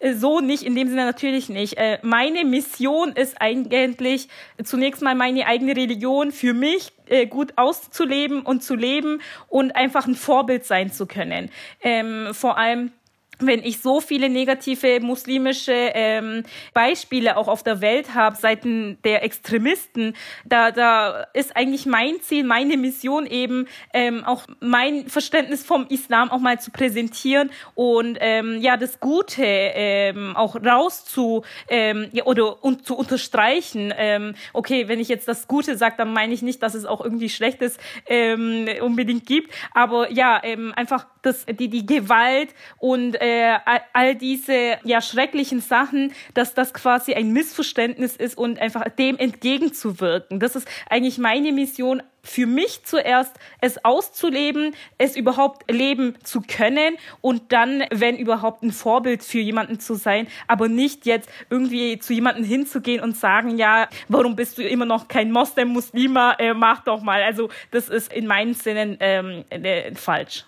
Äh, 0.00 0.14
so 0.14 0.40
nicht, 0.40 0.62
in 0.62 0.74
dem 0.74 0.88
Sinne 0.88 1.04
natürlich 1.04 1.48
nicht. 1.48 1.76
Äh, 1.78 1.98
meine 2.02 2.44
Mission 2.44 3.12
ist 3.12 3.40
eigentlich 3.40 4.28
zunächst 4.62 5.02
mal 5.02 5.14
meine 5.14 5.46
eigene 5.46 5.76
Religion 5.76 6.32
für 6.32 6.54
mich 6.54 6.92
äh, 7.06 7.26
gut 7.26 7.52
auszuleben 7.56 8.42
und 8.42 8.62
zu 8.62 8.74
leben 8.74 9.20
und 9.48 9.74
einfach 9.76 10.06
ein 10.06 10.14
Vorbild 10.14 10.64
sein 10.64 10.92
zu 10.92 11.06
können. 11.06 11.50
Ähm, 11.82 12.28
vor 12.32 12.58
allem 12.58 12.92
wenn 13.38 13.62
ich 13.62 13.80
so 13.80 14.00
viele 14.00 14.28
negative 14.28 15.00
muslimische 15.00 15.72
ähm, 15.72 16.44
Beispiele 16.72 17.36
auch 17.36 17.48
auf 17.48 17.62
der 17.62 17.80
Welt 17.80 18.14
habe, 18.14 18.36
seiten 18.36 18.98
der 19.04 19.22
Extremisten, 19.24 20.14
da, 20.44 20.70
da 20.70 21.26
ist 21.34 21.56
eigentlich 21.56 21.86
mein 21.86 22.20
Ziel, 22.20 22.44
meine 22.44 22.76
Mission 22.76 23.26
eben, 23.26 23.66
ähm, 23.92 24.24
auch 24.24 24.44
mein 24.60 25.08
Verständnis 25.08 25.64
vom 25.64 25.86
Islam 25.88 26.30
auch 26.30 26.38
mal 26.38 26.60
zu 26.60 26.70
präsentieren 26.70 27.50
und 27.74 28.16
ähm, 28.20 28.60
ja, 28.60 28.76
das 28.76 29.00
Gute 29.00 29.44
ähm, 29.44 30.34
auch 30.36 30.56
rauszu 30.56 31.44
ähm, 31.68 32.08
ja, 32.12 32.24
oder 32.24 32.64
und 32.64 32.86
zu 32.86 32.96
unterstreichen. 32.96 33.92
Ähm, 33.96 34.34
okay, 34.52 34.88
wenn 34.88 35.00
ich 35.00 35.08
jetzt 35.08 35.28
das 35.28 35.46
Gute 35.46 35.76
sage, 35.76 35.96
dann 35.98 36.12
meine 36.12 36.32
ich 36.32 36.42
nicht, 36.42 36.62
dass 36.62 36.74
es 36.74 36.86
auch 36.86 37.02
irgendwie 37.02 37.28
Schlechtes 37.28 37.76
ähm, 38.06 38.68
unbedingt 38.80 39.26
gibt, 39.26 39.52
aber 39.74 40.10
ja, 40.10 40.40
ähm, 40.42 40.72
einfach 40.74 41.06
das, 41.22 41.44
die, 41.46 41.68
die 41.68 41.84
Gewalt 41.84 42.54
und 42.78 43.20
äh, 43.20 43.25
all 43.92 44.14
diese 44.14 44.78
ja 44.84 45.00
schrecklichen 45.00 45.60
Sachen, 45.60 46.12
dass 46.34 46.54
das 46.54 46.74
quasi 46.74 47.14
ein 47.14 47.32
Missverständnis 47.32 48.16
ist 48.16 48.36
und 48.36 48.58
einfach 48.58 48.88
dem 48.90 49.18
entgegenzuwirken. 49.18 50.40
Das 50.40 50.56
ist 50.56 50.68
eigentlich 50.88 51.18
meine 51.18 51.52
Mission 51.52 52.02
für 52.26 52.46
mich 52.46 52.84
zuerst, 52.84 53.36
es 53.60 53.84
auszuleben, 53.84 54.74
es 54.98 55.16
überhaupt 55.16 55.70
leben 55.70 56.16
zu 56.24 56.42
können 56.42 56.96
und 57.20 57.52
dann, 57.52 57.84
wenn 57.90 58.16
überhaupt, 58.16 58.62
ein 58.62 58.72
Vorbild 58.72 59.22
für 59.22 59.38
jemanden 59.38 59.78
zu 59.78 59.94
sein, 59.94 60.26
aber 60.48 60.68
nicht 60.68 61.06
jetzt 61.06 61.28
irgendwie 61.50 61.98
zu 61.98 62.12
jemanden 62.12 62.42
hinzugehen 62.42 63.02
und 63.02 63.16
sagen, 63.16 63.58
ja, 63.58 63.88
warum 64.08 64.34
bist 64.34 64.58
du 64.58 64.62
immer 64.62 64.86
noch 64.86 65.08
kein 65.08 65.30
Moslem, 65.30 65.68
Muslima, 65.68 66.32
äh, 66.38 66.52
mach 66.52 66.82
doch 66.82 67.02
mal. 67.02 67.22
Also 67.22 67.48
das 67.70 67.88
ist 67.88 68.12
in 68.12 68.26
meinen 68.26 68.54
Sinnen 68.54 68.96
ähm, 69.00 69.44
äh, 69.50 69.94
falsch. 69.94 70.44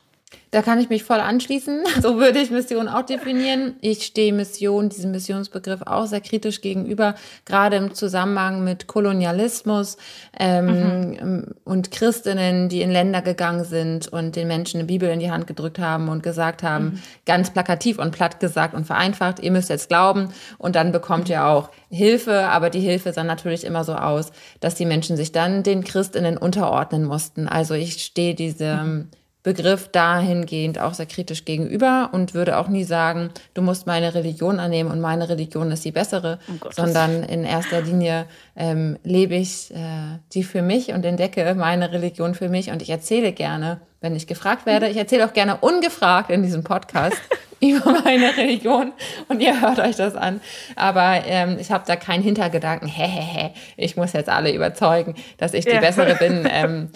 Da 0.50 0.62
kann 0.62 0.80
ich 0.80 0.88
mich 0.88 1.04
voll 1.04 1.20
anschließen. 1.20 1.84
So 2.00 2.16
würde 2.18 2.38
ich 2.38 2.50
Mission 2.50 2.88
auch 2.88 3.02
definieren. 3.02 3.74
Ich 3.80 4.04
stehe 4.04 4.32
Mission, 4.32 4.88
diesem 4.88 5.10
Missionsbegriff 5.10 5.82
auch 5.82 6.06
sehr 6.06 6.20
kritisch 6.20 6.60
gegenüber, 6.60 7.16
gerade 7.44 7.76
im 7.76 7.92
Zusammenhang 7.92 8.62
mit 8.62 8.86
Kolonialismus 8.86 9.96
ähm, 10.38 11.10
mhm. 11.10 11.44
und 11.64 11.90
Christinnen, 11.90 12.68
die 12.68 12.82
in 12.82 12.90
Länder 12.90 13.20
gegangen 13.20 13.64
sind 13.64 14.06
und 14.08 14.36
den 14.36 14.46
Menschen 14.46 14.78
eine 14.78 14.86
Bibel 14.86 15.08
in 15.08 15.18
die 15.18 15.30
Hand 15.30 15.48
gedrückt 15.48 15.80
haben 15.80 16.08
und 16.08 16.22
gesagt 16.22 16.62
haben, 16.62 16.84
mhm. 16.84 17.02
ganz 17.26 17.50
plakativ 17.50 17.98
und 17.98 18.12
platt 18.12 18.38
gesagt 18.38 18.74
und 18.74 18.86
vereinfacht, 18.86 19.40
ihr 19.40 19.50
müsst 19.50 19.70
jetzt 19.70 19.88
glauben 19.88 20.28
und 20.58 20.76
dann 20.76 20.92
bekommt 20.92 21.28
ihr 21.28 21.44
auch 21.44 21.70
Hilfe, 21.90 22.46
aber 22.46 22.70
die 22.70 22.80
Hilfe 22.80 23.12
sah 23.12 23.24
natürlich 23.24 23.64
immer 23.64 23.82
so 23.82 23.94
aus, 23.94 24.30
dass 24.60 24.76
die 24.76 24.86
Menschen 24.86 25.16
sich 25.16 25.32
dann 25.32 25.64
den 25.64 25.82
Christinnen 25.82 26.36
unterordnen 26.36 27.04
mussten. 27.04 27.48
Also 27.48 27.74
ich 27.74 28.04
stehe 28.04 28.34
diesem 28.34 28.86
mhm 28.86 29.08
Begriff 29.44 29.88
dahingehend 29.88 30.80
auch 30.80 30.94
sehr 30.94 31.06
kritisch 31.06 31.44
gegenüber 31.44 32.10
und 32.12 32.34
würde 32.34 32.58
auch 32.58 32.68
nie 32.68 32.82
sagen, 32.82 33.30
du 33.54 33.62
musst 33.62 33.86
meine 33.86 34.14
Religion 34.14 34.58
annehmen 34.58 34.90
und 34.90 35.00
meine 35.00 35.28
Religion 35.28 35.70
ist 35.70 35.84
die 35.84 35.92
bessere, 35.92 36.40
oh 36.48 36.68
sondern 36.70 37.22
in 37.22 37.44
erster 37.44 37.80
Linie 37.80 38.26
ähm, 38.56 38.98
lebe 39.04 39.36
ich 39.36 39.70
äh, 39.72 40.18
die 40.32 40.42
für 40.42 40.62
mich 40.62 40.92
und 40.92 41.04
entdecke 41.04 41.54
meine 41.54 41.92
Religion 41.92 42.34
für 42.34 42.48
mich 42.48 42.70
und 42.70 42.82
ich 42.82 42.90
erzähle 42.90 43.32
gerne, 43.32 43.80
wenn 44.00 44.16
ich 44.16 44.26
gefragt 44.26 44.66
werde. 44.66 44.88
Ich 44.88 44.96
erzähle 44.96 45.24
auch 45.24 45.32
gerne 45.32 45.58
ungefragt 45.58 46.30
in 46.30 46.42
diesem 46.42 46.64
Podcast 46.64 47.16
über 47.60 47.92
meine 48.04 48.36
Religion 48.36 48.92
und 49.28 49.40
ihr 49.40 49.60
hört 49.60 49.78
euch 49.78 49.94
das 49.94 50.16
an. 50.16 50.40
Aber 50.74 51.22
ähm, 51.26 51.58
ich 51.60 51.70
habe 51.70 51.84
da 51.86 51.94
keinen 51.94 52.24
Hintergedanken, 52.24 52.88
hä, 52.88 53.06
hä, 53.06 53.20
hä, 53.20 53.50
ich 53.76 53.96
muss 53.96 54.14
jetzt 54.14 54.28
alle 54.28 54.52
überzeugen, 54.52 55.14
dass 55.36 55.54
ich 55.54 55.64
die 55.64 55.72
ja. 55.72 55.80
bessere 55.80 56.16
bin. 56.16 56.48
Ähm, 56.58 56.90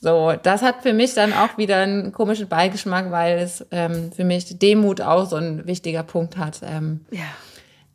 so, 0.00 0.34
das 0.42 0.62
hat 0.62 0.82
für 0.82 0.92
mich 0.92 1.14
dann 1.14 1.32
auch 1.32 1.56
wieder 1.58 1.76
einen 1.78 2.12
komischen 2.12 2.48
Beigeschmack, 2.48 3.10
weil 3.10 3.38
es 3.38 3.64
ähm, 3.70 4.12
für 4.12 4.24
mich 4.24 4.58
Demut 4.58 5.00
auch 5.00 5.26
so 5.26 5.36
ein 5.36 5.66
wichtiger 5.66 6.02
Punkt 6.02 6.36
hat. 6.36 6.60
Ähm, 6.62 7.04
ja. 7.10 7.24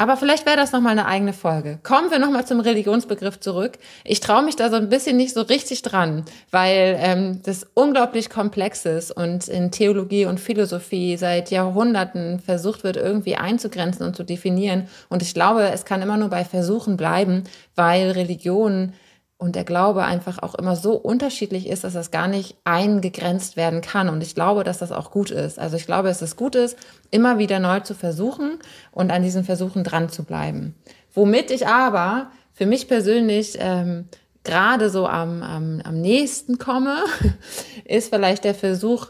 Aber 0.02 0.16
vielleicht 0.16 0.46
wäre 0.46 0.56
das 0.56 0.72
nochmal 0.72 0.94
eine 0.94 1.08
eigene 1.08 1.34
Folge. 1.34 1.78
Kommen 1.84 2.10
wir 2.10 2.20
nochmal 2.20 2.48
zum 2.48 2.62
Religionsbegriff 2.62 3.42
zurück. 3.42 3.78
Ich 4.06 4.22
traue 4.22 4.44
mich 4.44 4.56
da 4.56 4.70
so 4.70 4.78
ein 4.78 4.88
bisschen 4.88 5.18
nicht 5.18 5.34
so 5.34 5.42
richtig 5.42 5.82
dran, 5.82 6.24
weil 6.52 6.98
ähm, 7.02 7.42
das 7.44 7.68
unglaublich 7.74 8.30
komplex 8.30 8.86
ist 8.86 9.12
und 9.12 9.50
in 9.50 9.72
Theologie 9.72 10.26
und 10.26 10.40
Philosophie 10.40 11.18
seit 11.18 11.52
Jahrhunderten 11.52 12.40
versucht 12.40 12.86
wird, 12.86 12.96
irgendwie 12.96 13.36
einzugrenzen 13.36 14.06
und 14.06 14.16
zu 14.16 14.24
definieren. 14.24 14.88
Und 15.10 15.22
ich 15.22 15.34
glaube, 15.34 15.64
es 15.64 15.84
kann 15.84 16.02
immer 16.02 16.16
nur 16.16 16.30
bei 16.30 16.46
Versuchen 16.46 16.96
bleiben, 16.96 17.44
weil 17.76 18.12
Religion 18.12 18.94
und 19.40 19.56
der 19.56 19.64
Glaube 19.64 20.04
einfach 20.04 20.44
auch 20.44 20.54
immer 20.54 20.76
so 20.76 20.96
unterschiedlich 20.96 21.68
ist, 21.70 21.86
dass 21.86 21.94
das 21.94 22.12
gar 22.12 22.28
nicht 22.28 22.58
eingegrenzt 22.66 23.56
werden 23.56 23.80
kann. 23.80 24.10
Und 24.10 24.22
ich 24.22 24.36
glaube, 24.36 24.66
dass 24.66 24.80
das 24.80 24.92
auch 24.92 25.12
gut 25.12 25.32
ist. 25.32 25.58
Also 25.58 25.78
ich 25.78 25.86
glaube, 25.86 26.10
dass 26.10 26.22
es 26.22 26.36
gut 26.36 26.56
ist, 26.56 26.78
immer 27.10 27.38
wieder 27.38 27.60
neu 27.60 27.80
zu 27.80 27.96
versuchen 27.96 28.60
und 28.92 29.12
an 29.12 29.24
diesen 29.24 29.46
Versuchen 29.46 29.86
dran 29.86 30.10
zu 30.10 30.26
bleiben. 30.26 30.76
Womit 31.14 31.52
ich 31.52 31.68
aber 31.68 32.32
für 32.54 32.66
mich 32.66 32.90
persönlich 32.90 33.58
ähm, 33.62 34.10
gerade 34.44 34.90
so 34.90 35.08
am, 35.08 35.42
am, 35.42 35.82
am 35.86 36.02
nächsten 36.02 36.58
komme, 36.58 36.98
ist 37.86 38.10
vielleicht 38.10 38.44
der 38.44 38.56
Versuch, 38.56 39.08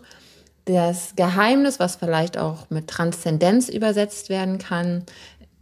das 0.65 1.15
Geheimnis, 1.15 1.79
was 1.79 1.95
vielleicht 1.95 2.37
auch 2.37 2.69
mit 2.69 2.87
Transzendenz 2.87 3.67
übersetzt 3.67 4.29
werden 4.29 4.59
kann, 4.59 5.05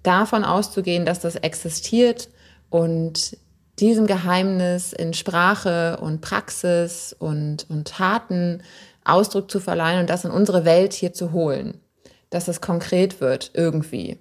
davon 0.03 0.43
auszugehen, 0.43 1.05
dass 1.05 1.21
das 1.21 1.37
existiert 1.37 2.27
und 2.69 3.37
diesem 3.79 4.07
Geheimnis 4.07 4.93
in 4.93 5.13
Sprache 5.13 5.97
und 6.01 6.21
Praxis 6.21 7.15
und, 7.17 7.69
und 7.69 7.87
Taten 7.87 8.63
Ausdruck 9.05 9.49
zu 9.49 9.59
verleihen 9.59 10.01
und 10.01 10.09
das 10.09 10.25
in 10.25 10.31
unsere 10.31 10.65
Welt 10.65 10.93
hier 10.93 11.13
zu 11.13 11.31
holen. 11.31 11.79
Dass 12.29 12.47
es 12.47 12.59
konkret 12.59 13.21
wird, 13.21 13.51
irgendwie. 13.53 14.17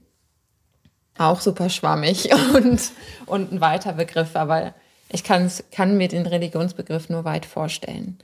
Auch 1.18 1.40
super 1.40 1.70
schwammig 1.70 2.30
und, 2.54 2.80
und 3.26 3.52
ein 3.52 3.60
weiter 3.60 3.94
Begriff, 3.94 4.36
aber 4.36 4.74
ich 5.08 5.24
kann 5.24 5.96
mir 5.96 6.08
den 6.08 6.26
Religionsbegriff 6.26 7.08
nur 7.08 7.24
weit 7.24 7.46
vorstellen. 7.46 8.18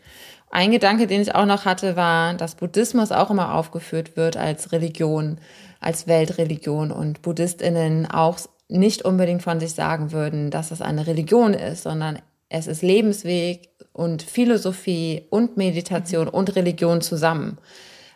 Ein 0.50 0.70
Gedanke, 0.70 1.06
den 1.06 1.22
ich 1.22 1.34
auch 1.34 1.46
noch 1.46 1.64
hatte, 1.64 1.96
war, 1.96 2.34
dass 2.34 2.56
Buddhismus 2.56 3.10
auch 3.10 3.30
immer 3.30 3.54
aufgeführt 3.54 4.16
wird 4.16 4.36
als 4.36 4.70
Religion, 4.70 5.38
als 5.80 6.06
Weltreligion 6.06 6.90
und 6.90 7.22
BuddhistInnen 7.22 8.10
auch 8.10 8.38
nicht 8.72 9.02
unbedingt 9.02 9.42
von 9.42 9.60
sich 9.60 9.74
sagen 9.74 10.12
würden, 10.12 10.50
dass 10.50 10.70
es 10.70 10.82
eine 10.82 11.06
Religion 11.06 11.54
ist, 11.54 11.82
sondern 11.82 12.18
es 12.48 12.66
ist 12.66 12.82
Lebensweg 12.82 13.70
und 13.92 14.22
Philosophie 14.22 15.26
und 15.30 15.56
Meditation 15.56 16.28
und 16.28 16.56
Religion 16.56 17.00
zusammen. 17.00 17.58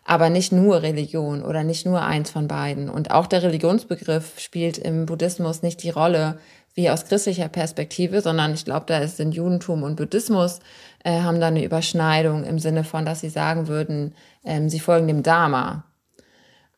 Aber 0.04 0.30
nicht 0.30 0.52
nur 0.52 0.82
Religion 0.82 1.42
oder 1.42 1.64
nicht 1.64 1.84
nur 1.84 2.02
eins 2.02 2.30
von 2.30 2.48
beiden. 2.48 2.88
Und 2.88 3.10
auch 3.10 3.26
der 3.26 3.42
Religionsbegriff 3.42 4.38
spielt 4.38 4.78
im 4.78 5.06
Buddhismus 5.06 5.62
nicht 5.62 5.82
die 5.82 5.90
Rolle 5.90 6.38
wie 6.74 6.90
aus 6.90 7.06
christlicher 7.06 7.48
Perspektive, 7.48 8.20
sondern 8.20 8.52
ich 8.54 8.64
glaube, 8.64 8.86
da 8.86 8.98
ist 8.98 9.18
in 9.18 9.32
Judentum 9.32 9.82
und 9.82 9.96
Buddhismus 9.96 10.60
äh, 11.04 11.22
haben 11.22 11.40
da 11.40 11.48
eine 11.48 11.64
Überschneidung 11.64 12.44
im 12.44 12.58
Sinne 12.58 12.84
von, 12.84 13.04
dass 13.04 13.20
sie 13.20 13.30
sagen 13.30 13.66
würden, 13.66 14.14
ähm, 14.44 14.68
sie 14.68 14.80
folgen 14.80 15.08
dem 15.08 15.22
Dharma. 15.22 15.84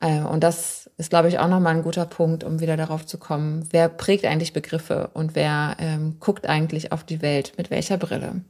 Äh, 0.00 0.20
und 0.20 0.44
das 0.44 0.87
ist, 0.98 1.10
glaube 1.10 1.28
ich, 1.28 1.38
auch 1.38 1.48
nochmal 1.48 1.76
ein 1.76 1.82
guter 1.82 2.04
Punkt, 2.04 2.44
um 2.44 2.60
wieder 2.60 2.76
darauf 2.76 3.06
zu 3.06 3.18
kommen, 3.18 3.66
wer 3.70 3.88
prägt 3.88 4.24
eigentlich 4.24 4.52
Begriffe 4.52 5.10
und 5.14 5.34
wer 5.34 5.76
ähm, 5.78 6.16
guckt 6.18 6.48
eigentlich 6.48 6.92
auf 6.92 7.04
die 7.04 7.22
Welt 7.22 7.54
mit 7.56 7.70
welcher 7.70 7.96
Brille. 7.96 8.42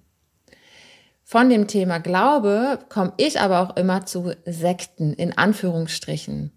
Von 1.22 1.50
dem 1.50 1.68
Thema 1.68 1.98
Glaube 1.98 2.78
komme 2.88 3.12
ich 3.18 3.38
aber 3.38 3.60
auch 3.60 3.76
immer 3.76 4.06
zu 4.06 4.32
Sekten 4.46 5.12
in 5.12 5.36
Anführungsstrichen. 5.36 6.52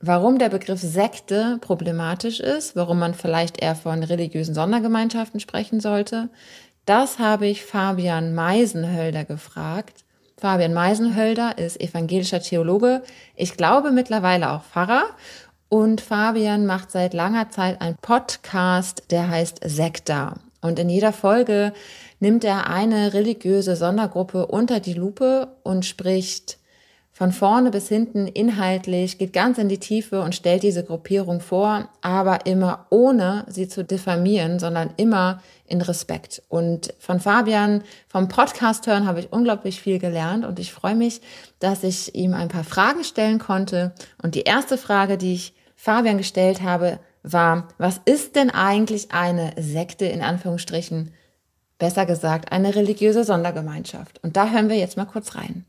Warum 0.00 0.38
der 0.38 0.50
Begriff 0.50 0.80
Sekte 0.80 1.56
problematisch 1.62 2.40
ist, 2.40 2.76
warum 2.76 2.98
man 2.98 3.14
vielleicht 3.14 3.62
eher 3.62 3.74
von 3.74 4.02
religiösen 4.02 4.54
Sondergemeinschaften 4.54 5.40
sprechen 5.40 5.80
sollte, 5.80 6.28
das 6.84 7.18
habe 7.18 7.46
ich 7.46 7.64
Fabian 7.64 8.34
Meisenhölder 8.34 9.24
gefragt. 9.24 10.03
Fabian 10.44 10.74
Meisenhölder 10.74 11.56
ist 11.56 11.80
evangelischer 11.80 12.38
Theologe, 12.38 13.02
ich 13.34 13.56
glaube 13.56 13.92
mittlerweile 13.92 14.50
auch 14.50 14.62
Pfarrer. 14.62 15.04
Und 15.70 16.02
Fabian 16.02 16.66
macht 16.66 16.90
seit 16.90 17.14
langer 17.14 17.48
Zeit 17.48 17.80
einen 17.80 17.96
Podcast, 17.96 19.04
der 19.10 19.30
heißt 19.30 19.60
Sekta. 19.64 20.34
Und 20.60 20.78
in 20.78 20.90
jeder 20.90 21.14
Folge 21.14 21.72
nimmt 22.20 22.44
er 22.44 22.68
eine 22.68 23.14
religiöse 23.14 23.74
Sondergruppe 23.74 24.46
unter 24.46 24.80
die 24.80 24.92
Lupe 24.92 25.48
und 25.62 25.86
spricht 25.86 26.58
von 27.14 27.30
vorne 27.30 27.70
bis 27.70 27.88
hinten 27.88 28.26
inhaltlich, 28.26 29.18
geht 29.18 29.32
ganz 29.32 29.58
in 29.58 29.68
die 29.68 29.78
Tiefe 29.78 30.20
und 30.20 30.34
stellt 30.34 30.64
diese 30.64 30.82
Gruppierung 30.82 31.40
vor, 31.40 31.88
aber 32.02 32.44
immer 32.44 32.86
ohne 32.90 33.44
sie 33.46 33.68
zu 33.68 33.84
diffamieren, 33.84 34.58
sondern 34.58 34.90
immer 34.96 35.40
in 35.64 35.80
Respekt. 35.80 36.42
Und 36.48 36.92
von 36.98 37.20
Fabian 37.20 37.84
vom 38.08 38.26
Podcast 38.26 38.88
hören 38.88 39.06
habe 39.06 39.20
ich 39.20 39.32
unglaublich 39.32 39.80
viel 39.80 40.00
gelernt 40.00 40.44
und 40.44 40.58
ich 40.58 40.72
freue 40.72 40.96
mich, 40.96 41.20
dass 41.60 41.84
ich 41.84 42.16
ihm 42.16 42.34
ein 42.34 42.48
paar 42.48 42.64
Fragen 42.64 43.04
stellen 43.04 43.38
konnte. 43.38 43.92
Und 44.20 44.34
die 44.34 44.42
erste 44.42 44.76
Frage, 44.76 45.16
die 45.16 45.34
ich 45.34 45.54
Fabian 45.76 46.18
gestellt 46.18 46.62
habe, 46.62 46.98
war, 47.22 47.68
was 47.78 48.00
ist 48.06 48.34
denn 48.34 48.50
eigentlich 48.50 49.12
eine 49.12 49.52
Sekte 49.56 50.04
in 50.06 50.20
Anführungsstrichen? 50.20 51.12
Besser 51.78 52.06
gesagt, 52.06 52.50
eine 52.50 52.74
religiöse 52.74 53.22
Sondergemeinschaft. 53.22 54.22
Und 54.24 54.36
da 54.36 54.50
hören 54.50 54.68
wir 54.68 54.76
jetzt 54.76 54.96
mal 54.96 55.04
kurz 55.04 55.36
rein. 55.36 55.64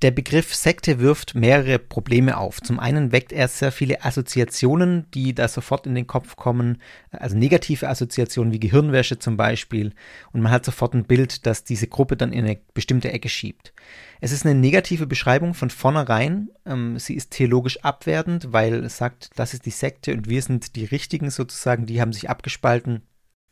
Der 0.00 0.12
Begriff 0.12 0.54
Sekte 0.54 1.00
wirft 1.00 1.34
mehrere 1.34 1.80
Probleme 1.80 2.36
auf. 2.36 2.60
Zum 2.60 2.78
einen 2.78 3.10
weckt 3.10 3.32
er 3.32 3.48
sehr 3.48 3.72
viele 3.72 4.04
Assoziationen, 4.04 5.10
die 5.12 5.34
da 5.34 5.48
sofort 5.48 5.88
in 5.88 5.96
den 5.96 6.06
Kopf 6.06 6.36
kommen, 6.36 6.80
also 7.10 7.36
negative 7.36 7.88
Assoziationen 7.88 8.52
wie 8.52 8.60
Gehirnwäsche 8.60 9.18
zum 9.18 9.36
Beispiel. 9.36 9.92
Und 10.30 10.42
man 10.42 10.52
hat 10.52 10.64
sofort 10.64 10.94
ein 10.94 11.02
Bild, 11.02 11.46
das 11.46 11.64
diese 11.64 11.88
Gruppe 11.88 12.16
dann 12.16 12.32
in 12.32 12.44
eine 12.44 12.60
bestimmte 12.74 13.10
Ecke 13.10 13.28
schiebt. 13.28 13.72
Es 14.20 14.30
ist 14.30 14.46
eine 14.46 14.54
negative 14.54 15.08
Beschreibung 15.08 15.52
von 15.52 15.68
vornherein. 15.68 16.50
Ähm, 16.64 16.96
sie 17.00 17.14
ist 17.14 17.32
theologisch 17.32 17.80
abwertend, 17.82 18.52
weil 18.52 18.84
es 18.84 18.98
sagt, 18.98 19.30
das 19.34 19.52
ist 19.52 19.66
die 19.66 19.70
Sekte 19.70 20.12
und 20.12 20.28
wir 20.28 20.42
sind 20.42 20.76
die 20.76 20.84
Richtigen 20.84 21.30
sozusagen, 21.30 21.86
die 21.86 22.00
haben 22.00 22.12
sich 22.12 22.30
abgespalten. 22.30 23.02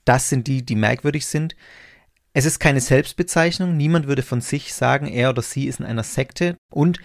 Das 0.04 0.28
sind 0.28 0.46
die, 0.46 0.64
die 0.64 0.76
merkwürdig 0.76 1.26
sind. 1.26 1.56
Es 2.37 2.44
ist 2.44 2.59
keine 2.59 2.83
Selbstbezeichnung, 2.83 3.79
niemand 3.79 4.09
würde 4.09 4.20
von 4.20 4.42
sich 4.42 4.75
sagen, 4.75 5.07
er 5.07 5.31
oder 5.31 5.40
sie 5.40 5.68
ist 5.68 5.81
in 5.81 5.87
einer 5.87 6.03
Sekte 6.03 6.57
und 6.70 7.01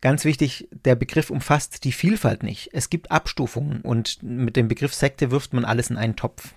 Ganz 0.00 0.26
wichtig, 0.26 0.68
der 0.84 0.96
Begriff 0.96 1.30
umfasst 1.30 1.82
die 1.84 1.92
Vielfalt 1.92 2.42
nicht. 2.42 2.68
Es 2.74 2.90
gibt 2.90 3.10
Abstufungen 3.10 3.80
und 3.80 4.22
mit 4.22 4.54
dem 4.54 4.68
Begriff 4.68 4.92
Sekte 4.92 5.30
wirft 5.30 5.54
man 5.54 5.64
alles 5.64 5.88
in 5.88 5.96
einen 5.96 6.14
Topf. 6.14 6.56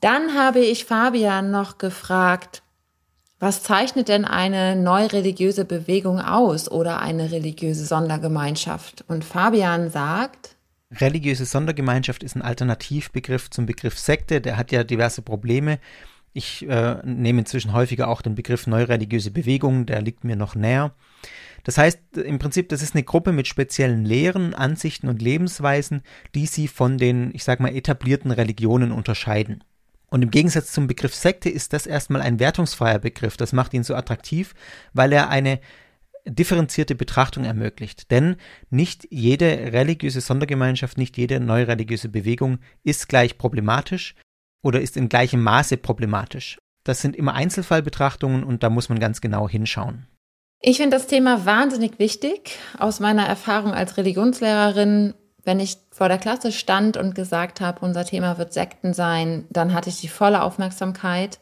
Dann 0.00 0.34
habe 0.34 0.60
ich 0.60 0.86
Fabian 0.86 1.50
noch 1.50 1.76
gefragt, 1.76 2.62
was 3.40 3.62
zeichnet 3.62 4.08
denn 4.08 4.24
eine 4.24 4.74
neureligiöse 4.74 5.66
Bewegung 5.66 6.18
aus 6.18 6.70
oder 6.70 7.00
eine 7.00 7.30
religiöse 7.30 7.84
Sondergemeinschaft? 7.84 9.04
Und 9.06 9.22
Fabian 9.22 9.90
sagt, 9.90 10.56
Religiöse 10.90 11.44
Sondergemeinschaft 11.44 12.22
ist 12.22 12.36
ein 12.36 12.42
Alternativbegriff 12.42 13.50
zum 13.50 13.66
Begriff 13.66 13.98
Sekte, 13.98 14.40
der 14.40 14.56
hat 14.56 14.72
ja 14.72 14.82
diverse 14.82 15.20
Probleme. 15.20 15.78
Ich 16.38 16.68
äh, 16.68 17.04
nehme 17.04 17.40
inzwischen 17.40 17.72
häufiger 17.72 18.06
auch 18.06 18.22
den 18.22 18.36
Begriff 18.36 18.68
neureligiöse 18.68 19.32
Bewegung, 19.32 19.86
der 19.86 20.00
liegt 20.00 20.22
mir 20.22 20.36
noch 20.36 20.54
näher. 20.54 20.94
Das 21.64 21.78
heißt 21.78 22.16
im 22.16 22.38
Prinzip, 22.38 22.68
das 22.68 22.80
ist 22.80 22.94
eine 22.94 23.02
Gruppe 23.02 23.32
mit 23.32 23.48
speziellen 23.48 24.04
Lehren, 24.04 24.54
Ansichten 24.54 25.08
und 25.08 25.20
Lebensweisen, 25.20 26.02
die 26.36 26.46
sie 26.46 26.68
von 26.68 26.96
den, 26.96 27.34
ich 27.34 27.42
sag 27.42 27.58
mal, 27.58 27.74
etablierten 27.74 28.30
Religionen 28.30 28.92
unterscheiden. 28.92 29.64
Und 30.10 30.22
im 30.22 30.30
Gegensatz 30.30 30.70
zum 30.70 30.86
Begriff 30.86 31.12
Sekte 31.12 31.50
ist 31.50 31.72
das 31.72 31.86
erstmal 31.86 32.22
ein 32.22 32.38
wertungsfreier 32.38 33.00
Begriff. 33.00 33.36
Das 33.36 33.52
macht 33.52 33.74
ihn 33.74 33.82
so 33.82 33.96
attraktiv, 33.96 34.54
weil 34.92 35.12
er 35.12 35.30
eine 35.30 35.58
differenzierte 36.24 36.94
Betrachtung 36.94 37.42
ermöglicht. 37.46 38.12
Denn 38.12 38.36
nicht 38.70 39.08
jede 39.10 39.72
religiöse 39.72 40.20
Sondergemeinschaft, 40.20 40.98
nicht 40.98 41.16
jede 41.16 41.40
neureligiöse 41.40 42.08
Bewegung 42.08 42.60
ist 42.84 43.08
gleich 43.08 43.38
problematisch 43.38 44.14
oder 44.62 44.80
ist 44.80 44.96
in 44.96 45.08
gleichem 45.08 45.42
Maße 45.42 45.76
problematisch. 45.76 46.58
Das 46.84 47.00
sind 47.00 47.16
immer 47.16 47.34
Einzelfallbetrachtungen 47.34 48.44
und 48.44 48.62
da 48.62 48.70
muss 48.70 48.88
man 48.88 48.98
ganz 48.98 49.20
genau 49.20 49.48
hinschauen. 49.48 50.06
Ich 50.60 50.78
finde 50.78 50.96
das 50.96 51.06
Thema 51.06 51.44
wahnsinnig 51.46 51.98
wichtig. 51.98 52.58
Aus 52.78 52.98
meiner 52.98 53.26
Erfahrung 53.26 53.72
als 53.72 53.96
Religionslehrerin, 53.96 55.14
wenn 55.44 55.60
ich 55.60 55.76
vor 55.90 56.08
der 56.08 56.18
Klasse 56.18 56.50
stand 56.50 56.96
und 56.96 57.14
gesagt 57.14 57.60
habe, 57.60 57.84
unser 57.84 58.04
Thema 58.04 58.38
wird 58.38 58.52
Sekten 58.52 58.92
sein, 58.92 59.46
dann 59.50 59.72
hatte 59.72 59.88
ich 59.90 60.00
die 60.00 60.08
volle 60.08 60.42
Aufmerksamkeit. 60.42 61.38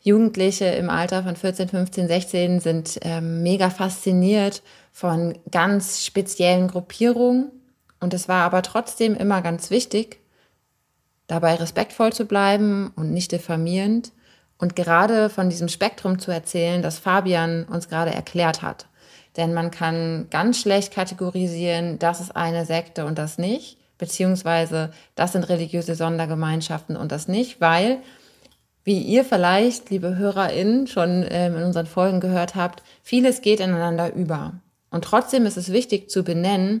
Jugendliche 0.00 0.66
im 0.66 0.90
Alter 0.90 1.22
von 1.22 1.34
14, 1.34 1.68
15, 1.68 2.08
16 2.08 2.60
sind 2.60 2.98
ähm, 3.02 3.42
mega 3.42 3.70
fasziniert 3.70 4.62
von 4.92 5.36
ganz 5.50 6.04
speziellen 6.04 6.68
Gruppierungen. 6.68 7.50
Und 8.00 8.14
es 8.14 8.28
war 8.28 8.44
aber 8.44 8.62
trotzdem 8.62 9.14
immer 9.14 9.42
ganz 9.42 9.70
wichtig, 9.70 10.20
dabei 11.28 11.54
respektvoll 11.54 12.12
zu 12.12 12.24
bleiben 12.24 12.90
und 12.96 13.12
nicht 13.12 13.30
diffamierend 13.30 14.10
und 14.58 14.74
gerade 14.74 15.30
von 15.30 15.48
diesem 15.48 15.68
Spektrum 15.68 16.18
zu 16.18 16.32
erzählen, 16.32 16.82
das 16.82 16.98
Fabian 16.98 17.64
uns 17.64 17.88
gerade 17.88 18.12
erklärt 18.12 18.62
hat. 18.62 18.86
Denn 19.36 19.54
man 19.54 19.70
kann 19.70 20.26
ganz 20.30 20.60
schlecht 20.60 20.92
kategorisieren, 20.92 22.00
das 22.00 22.20
ist 22.20 22.34
eine 22.34 22.66
Sekte 22.66 23.04
und 23.06 23.18
das 23.18 23.38
nicht, 23.38 23.78
beziehungsweise 23.98 24.90
das 25.14 25.32
sind 25.32 25.48
religiöse 25.48 25.94
Sondergemeinschaften 25.94 26.96
und 26.96 27.12
das 27.12 27.28
nicht, 27.28 27.60
weil, 27.60 27.98
wie 28.82 28.98
ihr 29.00 29.24
vielleicht, 29.24 29.90
liebe 29.90 30.16
HörerInnen, 30.16 30.88
schon 30.88 31.24
ähm, 31.28 31.56
in 31.56 31.62
unseren 31.62 31.86
Folgen 31.86 32.20
gehört 32.20 32.56
habt, 32.56 32.82
vieles 33.02 33.42
geht 33.42 33.60
ineinander 33.60 34.12
über. 34.14 34.54
Und 34.90 35.04
trotzdem 35.04 35.46
ist 35.46 35.58
es 35.58 35.72
wichtig 35.72 36.10
zu 36.10 36.24
benennen, 36.24 36.80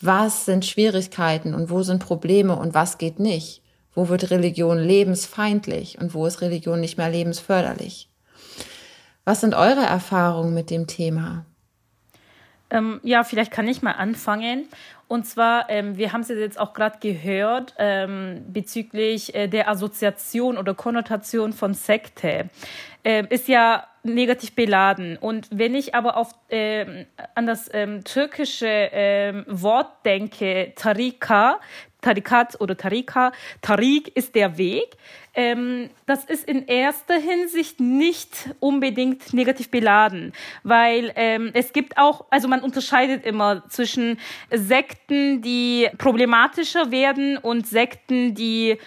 was 0.00 0.44
sind 0.44 0.64
Schwierigkeiten 0.64 1.54
und 1.54 1.70
wo 1.70 1.82
sind 1.82 2.02
Probleme 2.02 2.56
und 2.56 2.74
was 2.74 2.98
geht 2.98 3.18
nicht. 3.18 3.62
Wo 3.96 4.10
wird 4.10 4.30
Religion 4.30 4.78
lebensfeindlich 4.78 5.98
und 5.98 6.12
wo 6.12 6.26
ist 6.26 6.42
Religion 6.42 6.80
nicht 6.80 6.98
mehr 6.98 7.08
lebensförderlich? 7.08 8.10
Was 9.24 9.40
sind 9.40 9.54
eure 9.54 9.84
Erfahrungen 9.84 10.52
mit 10.52 10.70
dem 10.70 10.86
Thema? 10.86 11.46
Ähm, 12.68 13.00
ja, 13.02 13.24
vielleicht 13.24 13.50
kann 13.50 13.66
ich 13.66 13.80
mal 13.80 13.92
anfangen. 13.92 14.68
Und 15.08 15.26
zwar, 15.26 15.70
ähm, 15.70 15.96
wir 15.96 16.12
haben 16.12 16.20
es 16.20 16.28
jetzt 16.28 16.60
auch 16.60 16.74
gerade 16.74 16.98
gehört 17.00 17.74
ähm, 17.78 18.44
bezüglich 18.48 19.34
äh, 19.34 19.48
der 19.48 19.70
Assoziation 19.70 20.58
oder 20.58 20.74
Konnotation 20.74 21.54
von 21.54 21.72
Sekte. 21.74 22.50
Äh, 23.02 23.24
ist 23.30 23.48
ja 23.48 23.86
negativ 24.02 24.54
beladen. 24.54 25.16
Und 25.16 25.48
wenn 25.52 25.74
ich 25.74 25.94
aber 25.94 26.16
auf, 26.16 26.34
äh, 26.48 27.06
an 27.34 27.46
das 27.46 27.70
ähm, 27.72 28.04
türkische 28.04 28.68
ähm, 28.68 29.44
Wort 29.48 30.04
denke, 30.04 30.72
Tarika, 30.76 31.60
Tarikat 32.06 32.60
oder 32.60 32.76
Tarika, 32.76 33.32
Tarik 33.62 34.16
ist 34.16 34.36
der 34.36 34.58
Weg. 34.58 34.96
Ähm, 35.34 35.90
das 36.06 36.24
ist 36.24 36.48
in 36.48 36.66
erster 36.66 37.16
Hinsicht 37.16 37.80
nicht 37.80 38.54
unbedingt 38.60 39.34
negativ 39.34 39.70
beladen, 39.72 40.32
weil 40.62 41.12
ähm, 41.16 41.50
es 41.52 41.72
gibt 41.72 41.98
auch, 41.98 42.24
also 42.30 42.46
man 42.46 42.60
unterscheidet 42.60 43.26
immer 43.26 43.68
zwischen 43.68 44.18
Sekten, 44.52 45.42
die 45.42 45.88
problematischer 45.98 46.92
werden 46.92 47.38
und 47.38 47.66
Sekten, 47.66 48.34
die 48.34 48.78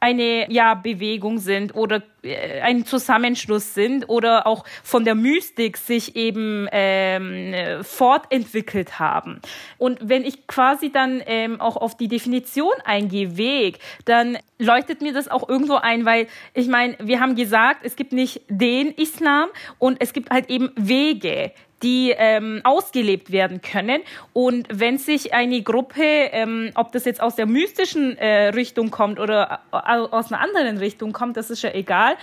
eine 0.00 0.50
ja 0.50 0.74
Bewegung 0.74 1.38
sind 1.38 1.74
oder 1.74 2.02
äh, 2.22 2.60
ein 2.60 2.84
Zusammenschluss 2.84 3.74
sind 3.74 4.08
oder 4.08 4.46
auch 4.46 4.64
von 4.82 5.04
der 5.04 5.14
Mystik 5.14 5.76
sich 5.76 6.16
eben 6.16 6.68
ähm, 6.72 7.82
fortentwickelt 7.82 8.98
haben. 8.98 9.40
Und 9.76 9.98
wenn 10.02 10.24
ich 10.24 10.46
quasi 10.46 10.92
dann 10.92 11.22
ähm, 11.26 11.60
auch 11.60 11.76
auf 11.76 11.96
die 11.96 12.08
Definition 12.08 12.72
eingehe, 12.84 13.36
Weg, 13.36 13.78
dann 14.04 14.38
leuchtet 14.58 15.02
mir 15.02 15.12
das 15.12 15.28
auch 15.28 15.48
irgendwo 15.48 15.74
ein, 15.74 16.04
weil 16.04 16.26
ich 16.54 16.68
meine, 16.68 16.96
wir 17.00 17.20
haben 17.20 17.36
gesagt, 17.36 17.80
es 17.84 17.96
gibt 17.96 18.12
nicht 18.12 18.42
den 18.48 18.88
Islam 18.92 19.48
und 19.78 19.98
es 20.00 20.12
gibt 20.12 20.30
halt 20.30 20.50
eben 20.50 20.70
Wege, 20.76 21.52
die 21.82 22.14
ähm, 22.16 22.60
ausgelebt 22.64 23.30
werden 23.30 23.62
können. 23.62 24.02
Und 24.32 24.66
wenn 24.70 24.98
sich 24.98 25.34
eine 25.34 25.62
Gruppe, 25.62 26.02
ähm, 26.02 26.70
ob 26.74 26.92
das 26.92 27.04
jetzt 27.04 27.20
aus 27.20 27.36
der 27.36 27.46
mystischen 27.46 28.16
äh, 28.18 28.48
Richtung 28.48 28.90
kommt 28.90 29.20
oder 29.20 29.60
äh, 29.72 29.76
aus 29.76 30.32
einer 30.32 30.40
anderen 30.40 30.78
Richtung 30.78 31.12
kommt, 31.12 31.36
das 31.36 31.50
ist 31.50 31.62
ja 31.62 31.72
egal, 31.72 32.16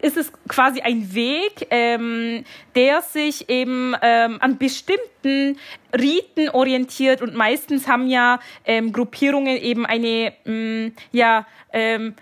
ist 0.00 0.16
es 0.16 0.32
quasi 0.48 0.80
ein 0.80 1.14
Weg, 1.14 1.66
ähm, 1.70 2.44
der 2.74 3.02
sich 3.02 3.48
eben 3.48 3.94
ähm, 4.02 4.38
an 4.40 4.58
bestimmten 4.58 5.58
Riten 5.96 6.48
orientiert 6.50 7.22
und 7.22 7.34
meistens 7.34 7.86
haben 7.86 8.08
ja 8.08 8.40
ähm, 8.64 8.92
Gruppierungen 8.92 9.56
eben 9.58 9.84
eine, 9.84 10.32
mh, 10.44 10.52
mm, 10.52 10.92
ja, 11.12 11.46
ähm, 11.72 12.14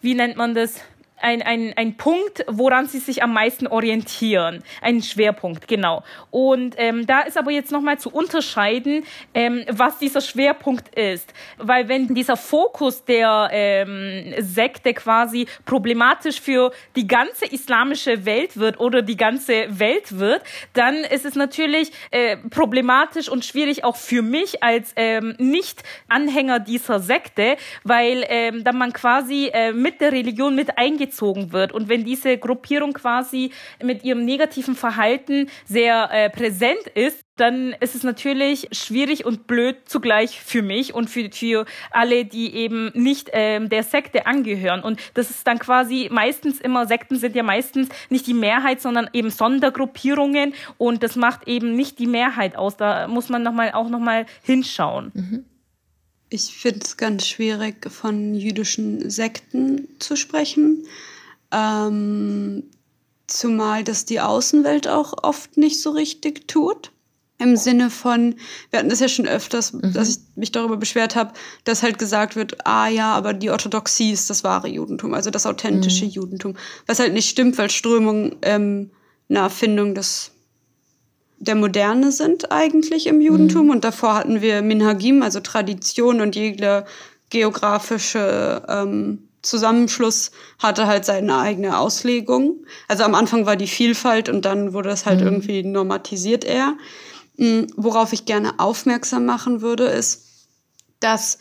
wie 0.00 0.14
nennt 0.14 0.36
man 0.36 0.54
das? 0.54 0.84
Ein, 1.24 1.40
ein, 1.40 1.72
ein 1.76 1.96
Punkt, 1.96 2.44
woran 2.46 2.86
sie 2.86 2.98
sich 2.98 3.22
am 3.22 3.32
meisten 3.32 3.66
orientieren. 3.66 4.62
Ein 4.82 5.02
Schwerpunkt, 5.02 5.66
genau. 5.66 6.04
Und 6.30 6.74
ähm, 6.76 7.06
da 7.06 7.22
ist 7.22 7.38
aber 7.38 7.50
jetzt 7.50 7.72
nochmal 7.72 7.98
zu 7.98 8.10
unterscheiden, 8.10 9.04
ähm, 9.32 9.64
was 9.70 9.98
dieser 9.98 10.20
Schwerpunkt 10.20 10.94
ist. 10.94 11.32
Weil 11.56 11.88
wenn 11.88 12.14
dieser 12.14 12.36
Fokus 12.36 13.04
der 13.04 13.48
ähm, 13.52 14.34
Sekte 14.38 14.92
quasi 14.92 15.46
problematisch 15.64 16.40
für 16.40 16.72
die 16.94 17.06
ganze 17.06 17.46
islamische 17.46 18.26
Welt 18.26 18.58
wird 18.58 18.78
oder 18.78 19.00
die 19.00 19.16
ganze 19.16 19.66
Welt 19.78 20.18
wird, 20.18 20.42
dann 20.74 20.96
ist 20.96 21.24
es 21.24 21.36
natürlich 21.36 21.90
äh, 22.10 22.36
problematisch 22.36 23.30
und 23.30 23.46
schwierig 23.46 23.82
auch 23.82 23.96
für 23.96 24.20
mich 24.20 24.62
als 24.62 24.92
ähm, 24.96 25.34
Nicht-Anhänger 25.38 26.60
dieser 26.60 27.00
Sekte, 27.00 27.56
weil 27.82 28.26
ähm, 28.28 28.62
dann 28.62 28.76
man 28.76 28.92
quasi 28.92 29.50
äh, 29.54 29.72
mit 29.72 30.02
der 30.02 30.12
Religion 30.12 30.54
mit 30.54 30.76
eingezogen 30.76 31.13
eingezogen 31.14 31.52
wird. 31.52 31.72
Und 31.72 31.88
wenn 31.88 32.04
diese 32.04 32.36
Gruppierung 32.38 32.92
quasi 32.92 33.50
mit 33.82 34.04
ihrem 34.04 34.24
negativen 34.24 34.74
Verhalten 34.74 35.48
sehr 35.64 36.08
äh, 36.10 36.30
präsent 36.30 36.86
ist, 36.94 37.20
dann 37.36 37.74
ist 37.80 37.96
es 37.96 38.04
natürlich 38.04 38.68
schwierig 38.70 39.26
und 39.26 39.48
blöd 39.48 39.76
zugleich 39.86 40.40
für 40.40 40.62
mich 40.62 40.94
und 40.94 41.10
für, 41.10 41.30
für 41.32 41.64
alle, 41.90 42.24
die 42.24 42.54
eben 42.54 42.92
nicht 42.94 43.30
ähm, 43.32 43.68
der 43.68 43.82
Sekte 43.82 44.26
angehören. 44.26 44.82
Und 44.84 45.00
das 45.14 45.30
ist 45.30 45.44
dann 45.44 45.58
quasi 45.58 46.08
meistens 46.12 46.60
immer, 46.60 46.86
Sekten 46.86 47.16
sind 47.16 47.34
ja 47.34 47.42
meistens 47.42 47.88
nicht 48.08 48.28
die 48.28 48.34
Mehrheit, 48.34 48.80
sondern 48.80 49.10
eben 49.12 49.30
Sondergruppierungen 49.30 50.54
und 50.78 51.02
das 51.02 51.16
macht 51.16 51.48
eben 51.48 51.74
nicht 51.74 51.98
die 51.98 52.06
Mehrheit 52.06 52.54
aus. 52.54 52.76
Da 52.76 53.08
muss 53.08 53.28
man 53.28 53.42
noch 53.42 53.52
mal, 53.52 53.72
auch 53.72 53.88
nochmal 53.88 54.26
hinschauen. 54.44 55.10
Mhm. 55.14 55.44
Ich 56.34 56.56
finde 56.56 56.80
es 56.84 56.96
ganz 56.96 57.28
schwierig, 57.28 57.88
von 57.92 58.34
jüdischen 58.34 59.08
Sekten 59.08 59.86
zu 60.00 60.16
sprechen. 60.16 60.84
Ähm, 61.52 62.64
zumal 63.28 63.84
das 63.84 64.04
die 64.04 64.18
Außenwelt 64.18 64.88
auch 64.88 65.14
oft 65.22 65.56
nicht 65.56 65.80
so 65.80 65.90
richtig 65.90 66.48
tut. 66.48 66.90
Im 67.38 67.56
Sinne 67.56 67.88
von, 67.88 68.34
wir 68.70 68.80
hatten 68.80 68.88
das 68.88 68.98
ja 68.98 69.06
schon 69.06 69.28
öfters, 69.28 69.74
mhm. 69.74 69.92
dass 69.92 70.08
ich 70.08 70.16
mich 70.34 70.50
darüber 70.50 70.76
beschwert 70.76 71.14
habe, 71.14 71.34
dass 71.62 71.84
halt 71.84 72.00
gesagt 72.00 72.34
wird, 72.34 72.66
ah 72.66 72.88
ja, 72.88 73.12
aber 73.12 73.32
die 73.32 73.50
Orthodoxie 73.50 74.10
ist 74.10 74.28
das 74.28 74.42
wahre 74.42 74.66
Judentum, 74.66 75.14
also 75.14 75.30
das 75.30 75.46
authentische 75.46 76.04
mhm. 76.04 76.10
Judentum. 76.10 76.56
Was 76.86 76.98
halt 76.98 77.12
nicht 77.12 77.30
stimmt, 77.30 77.58
weil 77.58 77.70
Strömungen 77.70 78.34
ähm, 78.42 78.90
eine 79.28 79.38
Erfindung 79.38 79.94
des 79.94 80.32
der 81.44 81.54
Moderne 81.54 82.12
sind 82.12 82.50
eigentlich 82.50 83.06
im 83.06 83.20
Judentum. 83.20 83.66
Mhm. 83.66 83.70
Und 83.70 83.84
davor 83.84 84.14
hatten 84.14 84.40
wir 84.40 84.62
Minhagim, 84.62 85.22
also 85.22 85.40
Tradition 85.40 86.20
und 86.20 86.36
jeder 86.36 86.86
geografische 87.30 88.62
ähm, 88.68 89.28
Zusammenschluss 89.42 90.30
hatte 90.58 90.86
halt 90.86 91.04
seine 91.04 91.38
eigene 91.38 91.78
Auslegung. 91.78 92.64
Also 92.88 93.04
am 93.04 93.14
Anfang 93.14 93.46
war 93.46 93.56
die 93.56 93.66
Vielfalt 93.66 94.28
und 94.28 94.44
dann 94.44 94.72
wurde 94.72 94.88
das 94.88 95.06
halt 95.06 95.20
mhm. 95.20 95.26
irgendwie 95.26 95.62
normatisiert 95.62 96.44
eher. 96.44 96.76
Mhm, 97.36 97.66
worauf 97.76 98.12
ich 98.12 98.24
gerne 98.24 98.58
aufmerksam 98.58 99.26
machen 99.26 99.60
würde, 99.60 99.84
ist, 99.84 100.48
dass 101.00 101.38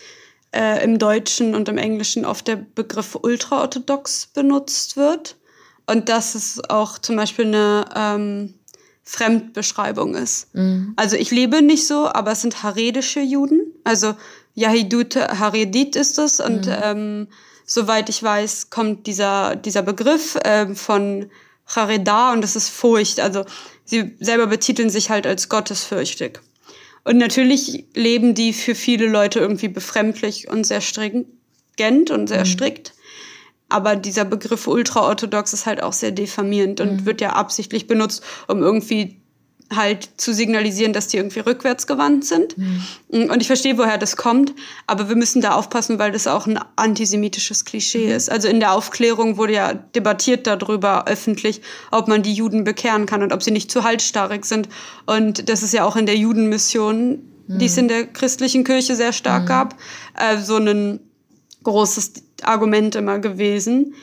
äh, 0.52 0.84
im 0.84 1.00
Deutschen 1.00 1.56
und 1.56 1.70
im 1.70 1.78
Englischen 1.78 2.26
oft 2.26 2.48
der 2.48 2.58
Begriff 2.58 3.18
ultraorthodox 3.22 4.28
benutzt 4.28 4.98
wird. 4.98 5.38
Und 5.86 6.10
dass 6.10 6.36
es 6.36 6.62
auch 6.70 6.98
zum 6.98 7.18
Beispiel 7.18 7.46
eine 7.46 7.86
ähm, 7.96 8.54
Fremdbeschreibung 9.04 10.16
ist. 10.16 10.54
Mhm. 10.56 10.94
Also 10.96 11.16
ich 11.16 11.32
lebe 11.32 11.62
nicht 11.62 11.88
so, 11.88 12.08
aber 12.08 12.32
es 12.32 12.42
sind 12.42 12.64
haredische 12.64 13.20
Juden. 13.20 13.62
Also 13.84 14.16
Yahidut 14.56 15.16
Haredit 15.16 15.96
ist 15.96 16.18
es. 16.18 16.40
Und 16.40 16.68
mhm. 16.68 16.76
ähm, 16.82 17.28
soweit 17.66 18.10
ich 18.10 18.24
weiß, 18.24 18.70
kommt 18.70 19.08
dieser, 19.08 19.56
dieser 19.56 19.82
Begriff 19.82 20.38
ähm, 20.44 20.76
von 20.76 21.30
Hareda 21.68 22.34
und 22.34 22.42
das 22.42 22.56
ist 22.56 22.70
Furcht. 22.70 23.20
Also 23.20 23.46
sie 23.84 24.16
selber 24.20 24.48
betiteln 24.48 24.90
sich 24.90 25.10
halt 25.10 25.28
als 25.28 25.50
gottesfürchtig. 25.50 26.40
Und 27.04 27.18
natürlich 27.18 27.86
leben 27.96 28.34
die 28.34 28.54
für 28.54 28.76
viele 28.76 29.08
Leute 29.08 29.40
irgendwie 29.40 29.68
befremdlich 29.68 30.48
und 30.50 30.66
sehr 30.66 30.82
stringent 30.82 32.12
und 32.12 32.28
sehr 32.28 32.42
mhm. 32.42 32.46
strikt. 32.46 32.94
Aber 33.70 33.96
dieser 33.96 34.26
Begriff 34.26 34.68
ultraorthodox 34.68 35.54
ist 35.54 35.66
halt 35.66 35.82
auch 35.82 35.94
sehr 35.94 36.12
diffamierend 36.12 36.80
und 36.80 36.92
mhm. 36.92 37.06
wird 37.06 37.22
ja 37.22 37.34
absichtlich 37.34 37.88
benutzt, 37.88 38.24
um 38.48 38.62
irgendwie 38.62 39.24
halt 39.76 40.10
zu 40.18 40.34
signalisieren, 40.34 40.94
dass 40.94 41.08
die 41.08 41.18
irgendwie 41.18 41.40
rückwärtsgewandt 41.40 42.26
sind. 42.26 42.58
Mhm. 42.58 43.30
Und 43.30 43.42
ich 43.42 43.48
verstehe, 43.48 43.78
woher 43.78 43.98
das 43.98 44.18
kommt, 44.18 44.54
aber 44.88 45.10
wir 45.10 45.16
müssen 45.16 45.42
da 45.42 45.54
aufpassen, 45.54 46.00
weil 46.00 46.12
das 46.12 46.28
auch 46.28 46.48
ein 46.48 46.60
antisemitisches 46.76 47.66
Klischee 47.66 48.08
mhm. 48.08 48.14
ist. 48.14 48.32
Also 48.32 48.48
in 48.48 48.60
der 48.60 48.74
Aufklärung 48.74 49.38
wurde 49.38 49.54
ja 49.54 49.74
debattiert 49.74 50.48
darüber 50.48 51.08
öffentlich, 51.08 51.62
ob 51.92 52.08
man 52.08 52.24
die 52.24 52.34
Juden 52.34 52.64
bekehren 52.64 53.06
kann 53.06 53.24
und 53.24 53.34
ob 53.34 53.44
sie 53.44 53.52
nicht 53.52 53.72
zu 53.72 53.84
halsstarrig 53.84 54.46
sind. 54.46 54.70
Und 55.06 55.50
das 55.50 55.64
ist 55.64 55.74
ja 55.74 55.86
auch 55.86 55.96
in 55.96 56.06
der 56.06 56.18
Judenmission, 56.18 57.24
mhm. 57.48 57.60
die 57.60 57.66
es 57.66 57.78
in 57.78 57.88
der 57.88 58.08
christlichen 58.08 58.64
Kirche 58.64 58.96
sehr 58.96 59.14
stark 59.14 59.44
mhm. 59.44 59.48
gab, 59.48 59.76
äh, 60.18 60.38
so 60.38 60.58
ein 60.58 61.00
großes 61.64 62.14
Argument 62.46 62.96
immer 62.96 63.20
gewesen. 63.20 63.94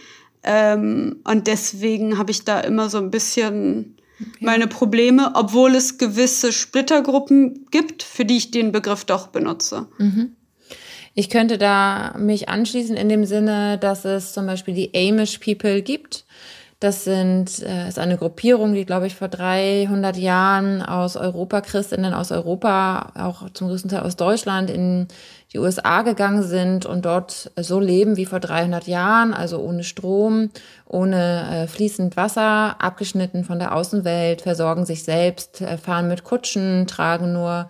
Ähm, 0.42 1.20
und 1.24 1.46
deswegen 1.46 2.18
habe 2.18 2.30
ich 2.30 2.44
da 2.44 2.60
immer 2.60 2.88
so 2.88 2.98
ein 2.98 3.10
bisschen 3.10 3.96
meine 4.40 4.66
Probleme, 4.66 5.32
obwohl 5.34 5.74
es 5.74 5.98
gewisse 5.98 6.52
Splittergruppen 6.52 7.66
gibt, 7.70 8.02
für 8.02 8.24
die 8.24 8.36
ich 8.36 8.50
den 8.50 8.72
Begriff 8.72 9.04
doch 9.04 9.28
benutze. 9.28 9.86
Mhm. 9.98 10.36
Ich 11.14 11.28
könnte 11.28 11.58
da 11.58 12.14
mich 12.18 12.48
anschließen 12.48 12.96
in 12.96 13.08
dem 13.08 13.24
Sinne, 13.24 13.78
dass 13.78 14.04
es 14.04 14.32
zum 14.32 14.46
Beispiel 14.46 14.74
die 14.74 14.90
Amish 14.94 15.38
People 15.38 15.82
gibt. 15.82 16.24
Das 16.78 17.04
sind, 17.04 17.60
äh, 17.62 17.88
ist 17.88 17.98
eine 17.98 18.16
Gruppierung, 18.16 18.72
die, 18.72 18.86
glaube 18.86 19.06
ich, 19.06 19.14
vor 19.14 19.28
300 19.28 20.16
Jahren 20.16 20.80
aus 20.80 21.16
Europa, 21.16 21.60
Christinnen 21.60 22.14
aus 22.14 22.32
Europa, 22.32 23.12
auch 23.16 23.50
zum 23.50 23.68
größten 23.68 23.90
Teil 23.90 24.00
aus 24.00 24.16
Deutschland, 24.16 24.70
in 24.70 25.08
die 25.52 25.58
USA 25.58 26.02
gegangen 26.02 26.44
sind 26.44 26.86
und 26.86 27.04
dort 27.04 27.50
so 27.56 27.80
leben 27.80 28.16
wie 28.16 28.26
vor 28.26 28.38
300 28.38 28.86
Jahren, 28.86 29.34
also 29.34 29.58
ohne 29.58 29.82
Strom, 29.82 30.50
ohne 30.86 31.64
äh, 31.64 31.66
fließend 31.66 32.16
Wasser, 32.16 32.76
abgeschnitten 32.80 33.44
von 33.44 33.58
der 33.58 33.74
Außenwelt, 33.74 34.42
versorgen 34.42 34.86
sich 34.86 35.02
selbst, 35.02 35.60
äh, 35.60 35.76
fahren 35.76 36.08
mit 36.08 36.22
Kutschen, 36.22 36.86
tragen 36.86 37.32
nur 37.32 37.68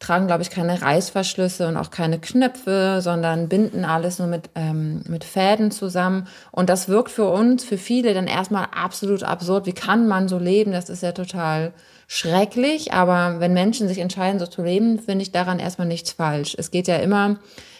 tragen, 0.00 0.26
glaube 0.26 0.42
ich, 0.42 0.50
keine 0.50 0.80
Reißverschlüsse 0.80 1.68
und 1.68 1.76
auch 1.76 1.90
keine 1.90 2.18
Knöpfe, 2.18 3.00
sondern 3.02 3.48
binden 3.48 3.84
alles 3.84 4.18
nur 4.18 4.28
mit, 4.28 4.48
ähm, 4.54 5.02
mit 5.06 5.24
Fäden 5.24 5.70
zusammen. 5.70 6.26
Und 6.50 6.70
das 6.70 6.88
wirkt 6.88 7.10
für 7.10 7.28
uns, 7.28 7.64
für 7.64 7.76
viele 7.76 8.14
dann 8.14 8.26
erstmal 8.26 8.68
absolut 8.74 9.22
absurd. 9.22 9.66
Wie 9.66 9.74
kann 9.74 10.08
man 10.08 10.26
so 10.26 10.38
leben? 10.38 10.72
Das 10.72 10.88
ist 10.88 11.02
ja 11.02 11.12
total 11.12 11.72
schrecklich, 12.12 12.92
aber 12.92 13.38
wenn 13.38 13.54
Menschen 13.54 13.86
sich 13.86 13.98
entscheiden, 13.98 14.40
so 14.40 14.46
zu 14.48 14.62
leben, 14.62 14.98
finde 14.98 15.22
ich 15.22 15.30
daran 15.30 15.60
erstmal 15.60 15.86
nichts 15.86 16.10
falsch. 16.10 16.56
Es 16.58 16.72
geht 16.72 16.88
ja 16.88 16.96
immer 16.96 17.38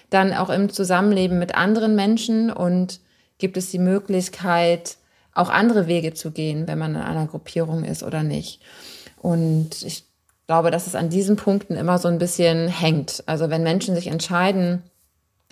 dann 0.09 0.33
auch 0.33 0.51
im 0.51 0.71
Zusammenleben 0.71 1.41
mit 1.41 1.57
anderen 1.57 1.97
Menschen 1.97 2.53
und 2.53 3.01
gibt 3.39 3.57
es 3.57 3.73
die 3.73 3.81
Möglichkeit, 3.81 4.99
auch 5.35 5.49
andere 5.49 5.89
Wege 5.89 6.15
zu 6.15 6.31
gehen, 6.31 6.69
wenn 6.69 6.79
man 6.79 6.95
in 6.95 7.01
einer 7.01 7.27
Gruppierung 7.27 7.83
ist 7.83 8.05
oder 8.05 8.23
nicht. 8.23 8.61
Und 9.21 9.83
ich 9.83 10.05
glaube, 10.47 10.71
dass 10.71 10.87
es 10.87 10.95
an 10.95 11.11
diesen 11.11 11.35
Punkten 11.35 11.75
immer 11.75 11.99
so 11.99 12.07
ein 12.07 12.19
bisschen 12.19 12.69
hängt. 12.69 13.25
Also 13.27 13.51
wenn 13.51 13.65
Menschen 13.65 13.97
sich 13.97 14.07
entscheiden, 14.07 14.85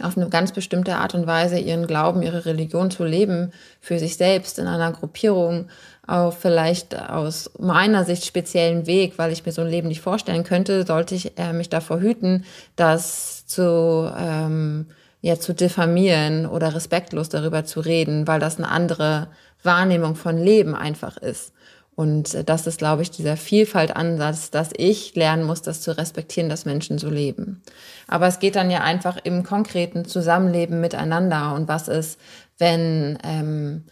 auf 0.02 0.16
eine 0.16 0.28
ganz 0.28 0.52
bestimmte 0.52 0.96
Art 0.96 1.14
und 1.14 1.26
Weise 1.26 1.58
ihren 1.58 1.86
Glauben, 1.86 2.22
ihre 2.22 2.44
Religion 2.44 2.90
zu 2.90 3.04
leben, 3.04 3.52
für 3.80 3.98
sich 3.98 4.16
selbst 4.16 4.58
in 4.58 4.66
einer 4.66 4.92
Gruppierung, 4.92 5.68
auf 6.06 6.38
vielleicht 6.38 6.98
aus 6.98 7.50
meiner 7.58 8.04
Sicht 8.04 8.24
speziellen 8.24 8.86
Weg, 8.86 9.18
weil 9.18 9.30
ich 9.30 9.44
mir 9.44 9.52
so 9.52 9.60
ein 9.60 9.68
Leben 9.68 9.88
nicht 9.88 10.00
vorstellen 10.00 10.42
könnte, 10.42 10.86
sollte 10.86 11.14
ich 11.14 11.38
äh, 11.38 11.52
mich 11.52 11.68
davor 11.68 12.00
hüten, 12.00 12.44
das 12.76 13.46
zu, 13.46 14.10
ähm, 14.18 14.86
ja, 15.20 15.38
zu 15.38 15.52
diffamieren 15.52 16.46
oder 16.46 16.74
respektlos 16.74 17.28
darüber 17.28 17.64
zu 17.64 17.80
reden, 17.80 18.26
weil 18.26 18.40
das 18.40 18.56
eine 18.56 18.70
andere 18.70 19.28
Wahrnehmung 19.62 20.14
von 20.14 20.38
Leben 20.38 20.74
einfach 20.74 21.18
ist. 21.18 21.52
Und 21.98 22.32
äh, 22.34 22.44
das 22.44 22.68
ist, 22.68 22.78
glaube 22.78 23.02
ich, 23.02 23.10
dieser 23.10 23.36
Vielfaltansatz, 23.36 24.52
dass 24.52 24.70
ich 24.76 25.16
lernen 25.16 25.42
muss, 25.42 25.62
das 25.62 25.80
zu 25.80 25.98
respektieren, 25.98 26.48
dass 26.48 26.64
Menschen 26.64 26.96
so 26.96 27.10
leben. 27.10 27.60
Aber 28.06 28.28
es 28.28 28.38
geht 28.38 28.54
dann 28.54 28.70
ja 28.70 28.82
einfach 28.82 29.18
im 29.24 29.42
konkreten 29.42 30.04
Zusammenleben 30.04 30.80
miteinander. 30.80 31.54
Und 31.54 31.66
was 31.66 31.88
ist, 31.88 32.20
wenn 32.56 33.18
ähm, 33.24 33.82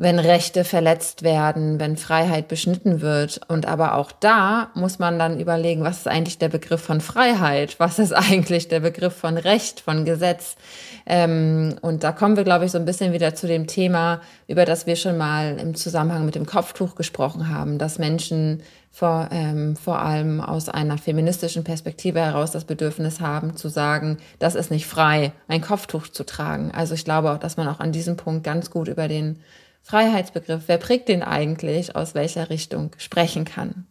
wenn 0.00 0.18
Rechte 0.18 0.64
verletzt 0.64 1.22
werden, 1.24 1.78
wenn 1.78 1.98
Freiheit 1.98 2.48
beschnitten 2.48 3.02
wird. 3.02 3.42
Und 3.48 3.66
aber 3.66 3.96
auch 3.96 4.12
da 4.12 4.70
muss 4.72 4.98
man 4.98 5.18
dann 5.18 5.38
überlegen, 5.38 5.84
was 5.84 5.98
ist 5.98 6.08
eigentlich 6.08 6.38
der 6.38 6.48
Begriff 6.48 6.80
von 6.80 7.02
Freiheit? 7.02 7.78
Was 7.78 7.98
ist 7.98 8.14
eigentlich 8.14 8.68
der 8.68 8.80
Begriff 8.80 9.14
von 9.14 9.36
Recht, 9.36 9.80
von 9.80 10.06
Gesetz? 10.06 10.56
Ähm, 11.04 11.76
und 11.82 12.02
da 12.02 12.12
kommen 12.12 12.38
wir, 12.38 12.44
glaube 12.44 12.64
ich, 12.64 12.70
so 12.70 12.78
ein 12.78 12.86
bisschen 12.86 13.12
wieder 13.12 13.34
zu 13.34 13.46
dem 13.46 13.66
Thema, 13.66 14.22
über 14.48 14.64
das 14.64 14.86
wir 14.86 14.96
schon 14.96 15.18
mal 15.18 15.58
im 15.60 15.74
Zusammenhang 15.74 16.24
mit 16.24 16.34
dem 16.34 16.46
Kopftuch 16.46 16.94
gesprochen 16.94 17.54
haben, 17.54 17.76
dass 17.76 17.98
Menschen 17.98 18.62
vor, 18.90 19.28
ähm, 19.30 19.76
vor 19.76 19.98
allem 19.98 20.40
aus 20.40 20.70
einer 20.70 20.96
feministischen 20.96 21.62
Perspektive 21.62 22.20
heraus 22.20 22.52
das 22.52 22.64
Bedürfnis 22.64 23.20
haben, 23.20 23.54
zu 23.54 23.68
sagen, 23.68 24.16
das 24.38 24.54
ist 24.54 24.70
nicht 24.70 24.86
frei, 24.86 25.32
ein 25.46 25.60
Kopftuch 25.60 26.08
zu 26.08 26.24
tragen. 26.24 26.70
Also 26.74 26.94
ich 26.94 27.04
glaube 27.04 27.32
auch, 27.32 27.38
dass 27.38 27.58
man 27.58 27.68
auch 27.68 27.80
an 27.80 27.92
diesem 27.92 28.16
Punkt 28.16 28.44
ganz 28.44 28.70
gut 28.70 28.88
über 28.88 29.06
den 29.06 29.40
Freiheitsbegriff, 29.82 30.64
wer 30.66 30.78
prägt 30.78 31.08
den 31.08 31.22
eigentlich, 31.22 31.96
aus 31.96 32.14
welcher 32.14 32.50
Richtung 32.50 32.90
sprechen 32.98 33.44
kann. 33.44 33.86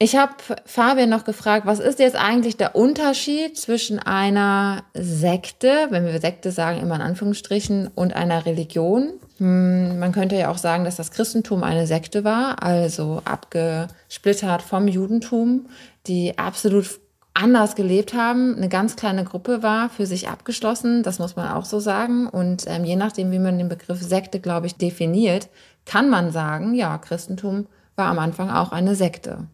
Ich 0.00 0.14
habe 0.14 0.34
Fabian 0.64 1.10
noch 1.10 1.24
gefragt, 1.24 1.66
was 1.66 1.80
ist 1.80 1.98
jetzt 1.98 2.14
eigentlich 2.14 2.56
der 2.56 2.76
Unterschied 2.76 3.58
zwischen 3.58 3.98
einer 3.98 4.84
Sekte, 4.94 5.88
wenn 5.90 6.06
wir 6.06 6.20
Sekte 6.20 6.52
sagen, 6.52 6.80
immer 6.80 6.94
in 6.94 7.00
Anführungsstrichen, 7.00 7.88
und 7.96 8.14
einer 8.14 8.46
Religion? 8.46 9.14
Hm, 9.38 9.98
man 9.98 10.12
könnte 10.12 10.36
ja 10.36 10.52
auch 10.52 10.58
sagen, 10.58 10.84
dass 10.84 10.94
das 10.94 11.10
Christentum 11.10 11.64
eine 11.64 11.88
Sekte 11.88 12.22
war, 12.22 12.62
also 12.62 13.22
abgesplittert 13.24 14.62
vom 14.62 14.86
Judentum, 14.86 15.66
die 16.06 16.38
absolut 16.38 17.00
anders 17.38 17.76
gelebt 17.76 18.14
haben. 18.14 18.56
Eine 18.56 18.68
ganz 18.68 18.96
kleine 18.96 19.24
Gruppe 19.24 19.62
war 19.62 19.88
für 19.88 20.06
sich 20.06 20.28
abgeschlossen, 20.28 21.02
das 21.02 21.18
muss 21.18 21.36
man 21.36 21.48
auch 21.48 21.64
so 21.64 21.78
sagen. 21.80 22.26
Und 22.26 22.64
ähm, 22.66 22.84
je 22.84 22.96
nachdem, 22.96 23.30
wie 23.30 23.38
man 23.38 23.58
den 23.58 23.68
Begriff 23.68 24.02
Sekte, 24.02 24.40
glaube 24.40 24.66
ich, 24.66 24.76
definiert, 24.76 25.48
kann 25.86 26.10
man 26.10 26.32
sagen, 26.32 26.74
ja, 26.74 26.98
Christentum 26.98 27.66
war 27.96 28.06
am 28.06 28.18
Anfang 28.18 28.50
auch 28.50 28.72
eine 28.72 28.94
Sekte. 28.94 29.46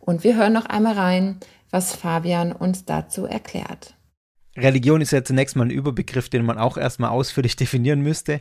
Und 0.00 0.22
wir 0.22 0.36
hören 0.36 0.52
noch 0.52 0.66
einmal 0.66 0.94
rein, 0.94 1.40
was 1.70 1.94
Fabian 1.94 2.52
uns 2.52 2.84
dazu 2.84 3.24
erklärt. 3.24 3.94
Religion 4.56 5.00
ist 5.00 5.10
ja 5.10 5.24
zunächst 5.24 5.56
mal 5.56 5.64
ein 5.64 5.70
Überbegriff, 5.70 6.28
den 6.28 6.44
man 6.44 6.58
auch 6.58 6.76
erstmal 6.76 7.10
ausführlich 7.10 7.56
definieren 7.64 8.00
müsste. 8.00 8.40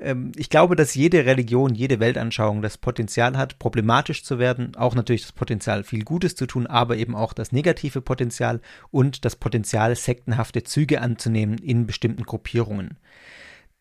Ähm, 0.00 0.32
ich 0.36 0.50
glaube, 0.50 0.76
dass 0.76 0.94
jede 0.94 1.24
Religion, 1.24 1.74
jede 1.74 2.00
Weltanschauung 2.00 2.62
das 2.62 2.78
Potenzial 2.78 3.36
hat, 3.36 3.58
problematisch 3.58 4.24
zu 4.24 4.38
werden, 4.38 4.74
auch 4.76 4.94
natürlich 4.94 5.22
das 5.22 5.32
Potenzial, 5.32 5.84
viel 5.84 6.04
Gutes 6.04 6.34
zu 6.34 6.46
tun, 6.46 6.66
aber 6.66 6.96
eben 6.96 7.14
auch 7.14 7.32
das 7.32 7.52
negative 7.52 8.00
Potenzial 8.02 8.60
und 8.90 9.24
das 9.24 9.36
Potenzial, 9.36 9.96
sektenhafte 9.96 10.62
Züge 10.62 11.00
anzunehmen 11.00 11.58
in 11.58 11.86
bestimmten 11.86 12.24
Gruppierungen. 12.24 12.98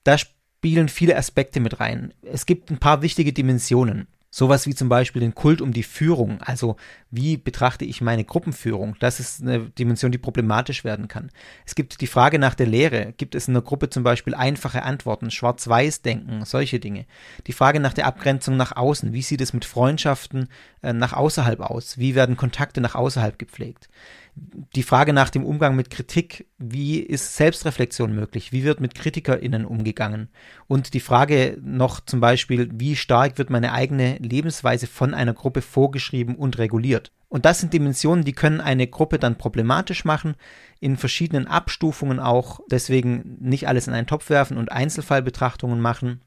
Da 0.04 0.18
spielen 0.18 0.88
viele 0.88 1.18
Aspekte 1.18 1.60
mit 1.60 1.80
rein. 1.80 2.14
Es 2.22 2.46
gibt 2.46 2.72
ein 2.72 2.80
paar 2.80 3.02
wichtige 3.02 3.34
Dimensionen. 3.34 4.08
Sowas 4.38 4.68
wie 4.68 4.76
zum 4.76 4.90
Beispiel 4.90 5.22
den 5.22 5.34
Kult 5.34 5.62
um 5.62 5.72
die 5.72 5.82
Führung, 5.82 6.42
also 6.42 6.76
wie 7.10 7.38
betrachte 7.38 7.86
ich 7.86 8.02
meine 8.02 8.26
Gruppenführung? 8.26 8.98
Das 9.00 9.22
ist 9.22 9.42
eine 9.42 9.70
Dimension, 9.70 10.12
die 10.12 10.18
problematisch 10.18 10.84
werden 10.84 11.08
kann. 11.08 11.32
Es 11.66 11.74
gibt 11.74 12.02
die 12.02 12.08
Frage 12.08 12.38
nach 12.38 12.54
der 12.54 12.68
Lehre. 12.68 13.14
Gibt 13.16 13.34
es 13.34 13.48
in 13.48 13.54
der 13.54 13.64
Gruppe 13.64 13.90
zum 13.90 14.04
Beispiel 14.04 14.36
einfache 14.36 14.84
Antworten, 14.84 15.32
Schwarz-Weiß-Denken, 15.32 16.44
solche 16.44 16.82
Dinge? 16.82 17.06
Die 17.48 17.54
Frage 17.54 17.80
nach 17.80 17.94
der 17.94 18.08
Abgrenzung 18.08 18.58
nach 18.58 18.76
außen. 18.76 19.14
Wie 19.14 19.22
sieht 19.22 19.40
es 19.40 19.54
mit 19.54 19.64
Freundschaften 19.64 20.50
äh, 20.82 20.92
nach 20.92 21.14
außerhalb 21.14 21.62
aus? 21.62 21.98
Wie 21.98 22.14
werden 22.14 22.36
Kontakte 22.36 22.82
nach 22.82 22.96
außerhalb 22.96 23.40
gepflegt? 23.40 23.88
Die 24.36 24.84
Frage 24.84 25.14
nach 25.14 25.30
dem 25.30 25.46
Umgang 25.46 25.76
mit 25.76 25.90
Kritik, 25.90 26.48
wie 26.58 27.00
ist 27.00 27.38
Selbstreflexion 27.38 28.14
möglich? 28.14 28.52
Wie 28.52 28.64
wird 28.64 28.82
mit 28.82 28.94
KritikerInnen 28.94 29.66
umgegangen? 29.66 30.30
Und 30.68 30.94
die 30.94 31.00
Frage 31.00 31.58
noch 31.62 32.02
zum 32.02 32.20
Beispiel, 32.20 32.70
wie 32.74 32.96
stark 32.96 33.38
wird 33.38 33.50
meine 33.50 33.72
eigene 33.72 34.18
Lebensweise 34.18 34.88
von 34.88 35.14
einer 35.14 35.34
Gruppe 35.34 35.62
vorgeschrieben 35.62 36.36
und 36.36 36.58
reguliert? 36.58 37.12
Und 37.30 37.46
das 37.46 37.60
sind 37.60 37.74
Dimensionen, 37.74 38.26
die 38.26 38.34
können 38.34 38.62
eine 38.62 38.88
Gruppe 38.88 39.20
dann 39.20 39.38
problematisch 39.38 40.06
machen, 40.06 40.36
in 40.80 40.98
verschiedenen 40.98 41.48
Abstufungen 41.48 42.20
auch, 42.20 42.60
deswegen 42.70 43.38
nicht 43.40 43.68
alles 43.68 43.88
in 43.88 43.94
einen 43.94 44.08
Topf 44.08 44.30
werfen 44.30 44.58
und 44.58 44.72
Einzelfallbetrachtungen 44.72 45.80
machen, 45.80 46.22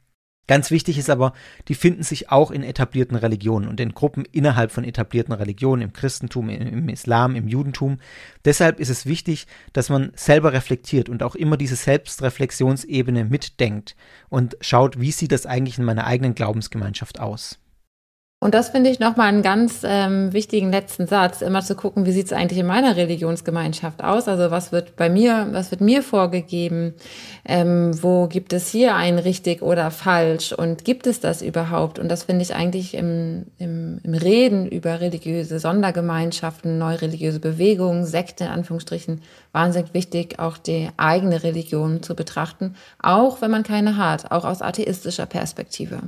Ganz 0.48 0.70
wichtig 0.70 0.98
ist 0.98 1.10
aber, 1.10 1.34
die 1.68 1.74
finden 1.74 2.02
sich 2.02 2.30
auch 2.30 2.50
in 2.50 2.64
etablierten 2.64 3.16
Religionen 3.16 3.68
und 3.68 3.78
in 3.78 3.92
Gruppen 3.92 4.24
innerhalb 4.32 4.72
von 4.72 4.82
etablierten 4.82 5.34
Religionen, 5.34 5.82
im 5.82 5.92
Christentum, 5.92 6.48
im 6.48 6.88
Islam, 6.88 7.36
im 7.36 7.46
Judentum. 7.46 7.98
Deshalb 8.46 8.80
ist 8.80 8.88
es 8.88 9.04
wichtig, 9.04 9.46
dass 9.74 9.90
man 9.90 10.10
selber 10.16 10.54
reflektiert 10.54 11.10
und 11.10 11.22
auch 11.22 11.34
immer 11.34 11.58
diese 11.58 11.76
Selbstreflexionsebene 11.76 13.26
mitdenkt 13.26 13.94
und 14.30 14.56
schaut, 14.62 14.98
wie 14.98 15.12
sieht 15.12 15.32
das 15.32 15.44
eigentlich 15.44 15.78
in 15.78 15.84
meiner 15.84 16.06
eigenen 16.06 16.34
Glaubensgemeinschaft 16.34 17.20
aus. 17.20 17.58
Und 18.40 18.54
das 18.54 18.68
finde 18.68 18.88
ich 18.88 19.00
nochmal 19.00 19.26
einen 19.26 19.42
ganz 19.42 19.80
ähm, 19.84 20.32
wichtigen 20.32 20.70
letzten 20.70 21.08
Satz, 21.08 21.42
immer 21.42 21.60
zu 21.60 21.74
gucken, 21.74 22.06
wie 22.06 22.12
sieht 22.12 22.26
es 22.26 22.32
eigentlich 22.32 22.60
in 22.60 22.66
meiner 22.66 22.94
Religionsgemeinschaft 22.94 24.04
aus? 24.04 24.28
Also 24.28 24.52
was 24.52 24.70
wird 24.70 24.94
bei 24.94 25.10
mir, 25.10 25.48
was 25.50 25.72
wird 25.72 25.80
mir 25.80 26.04
vorgegeben? 26.04 26.94
Ähm, 27.44 28.00
wo 28.00 28.28
gibt 28.28 28.52
es 28.52 28.68
hier 28.68 28.94
ein 28.94 29.18
richtig 29.18 29.60
oder 29.60 29.90
falsch? 29.90 30.52
Und 30.52 30.84
gibt 30.84 31.08
es 31.08 31.18
das 31.18 31.42
überhaupt? 31.42 31.98
Und 31.98 32.08
das 32.08 32.22
finde 32.22 32.42
ich 32.42 32.54
eigentlich 32.54 32.94
im, 32.94 33.46
im, 33.58 33.98
im 34.04 34.14
Reden 34.14 34.68
über 34.68 35.00
religiöse 35.00 35.58
Sondergemeinschaften, 35.58 36.78
neureligiöse 36.78 37.40
Bewegungen, 37.40 38.04
Sekte 38.04 38.44
in 38.44 38.50
Anführungsstrichen, 38.50 39.20
wahnsinnig 39.50 39.94
wichtig, 39.94 40.38
auch 40.38 40.58
die 40.58 40.90
eigene 40.96 41.42
Religion 41.42 42.04
zu 42.04 42.14
betrachten, 42.14 42.76
auch 43.00 43.40
wenn 43.40 43.50
man 43.50 43.64
keine 43.64 43.96
hat, 43.96 44.30
auch 44.30 44.44
aus 44.44 44.62
atheistischer 44.62 45.26
Perspektive. 45.26 46.02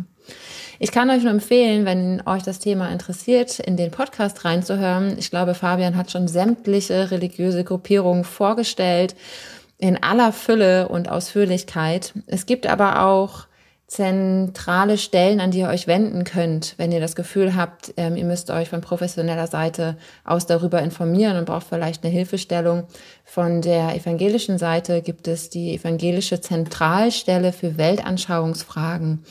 Ich 0.82 0.92
kann 0.92 1.10
euch 1.10 1.22
nur 1.22 1.32
empfehlen, 1.32 1.84
wenn 1.84 2.22
euch 2.24 2.42
das 2.42 2.58
Thema 2.58 2.88
interessiert, 2.88 3.60
in 3.60 3.76
den 3.76 3.90
Podcast 3.90 4.46
reinzuhören. 4.46 5.18
Ich 5.18 5.30
glaube, 5.30 5.52
Fabian 5.52 5.94
hat 5.94 6.10
schon 6.10 6.26
sämtliche 6.26 7.10
religiöse 7.10 7.64
Gruppierungen 7.64 8.24
vorgestellt 8.24 9.14
in 9.76 10.02
aller 10.02 10.32
Fülle 10.32 10.88
und 10.88 11.10
Ausführlichkeit. 11.10 12.14
Es 12.26 12.46
gibt 12.46 12.66
aber 12.66 13.04
auch 13.04 13.46
zentrale 13.90 14.98
Stellen, 14.98 15.40
an 15.40 15.50
die 15.50 15.58
ihr 15.58 15.68
euch 15.68 15.88
wenden 15.88 16.22
könnt, 16.22 16.74
wenn 16.76 16.92
ihr 16.92 17.00
das 17.00 17.16
Gefühl 17.16 17.56
habt, 17.56 17.92
ähm, 17.96 18.14
ihr 18.14 18.24
müsst 18.24 18.48
euch 18.50 18.68
von 18.68 18.80
professioneller 18.80 19.48
Seite 19.48 19.96
aus 20.22 20.46
darüber 20.46 20.80
informieren 20.80 21.36
und 21.36 21.46
braucht 21.46 21.66
vielleicht 21.66 22.04
eine 22.04 22.12
Hilfestellung. 22.12 22.84
Von 23.24 23.62
der 23.62 23.96
evangelischen 23.96 24.58
Seite 24.58 25.02
gibt 25.02 25.26
es 25.26 25.50
die 25.50 25.74
evangelische 25.74 26.40
Zentralstelle 26.40 27.52
für 27.52 27.78
Weltanschauungsfragen. 27.78 29.24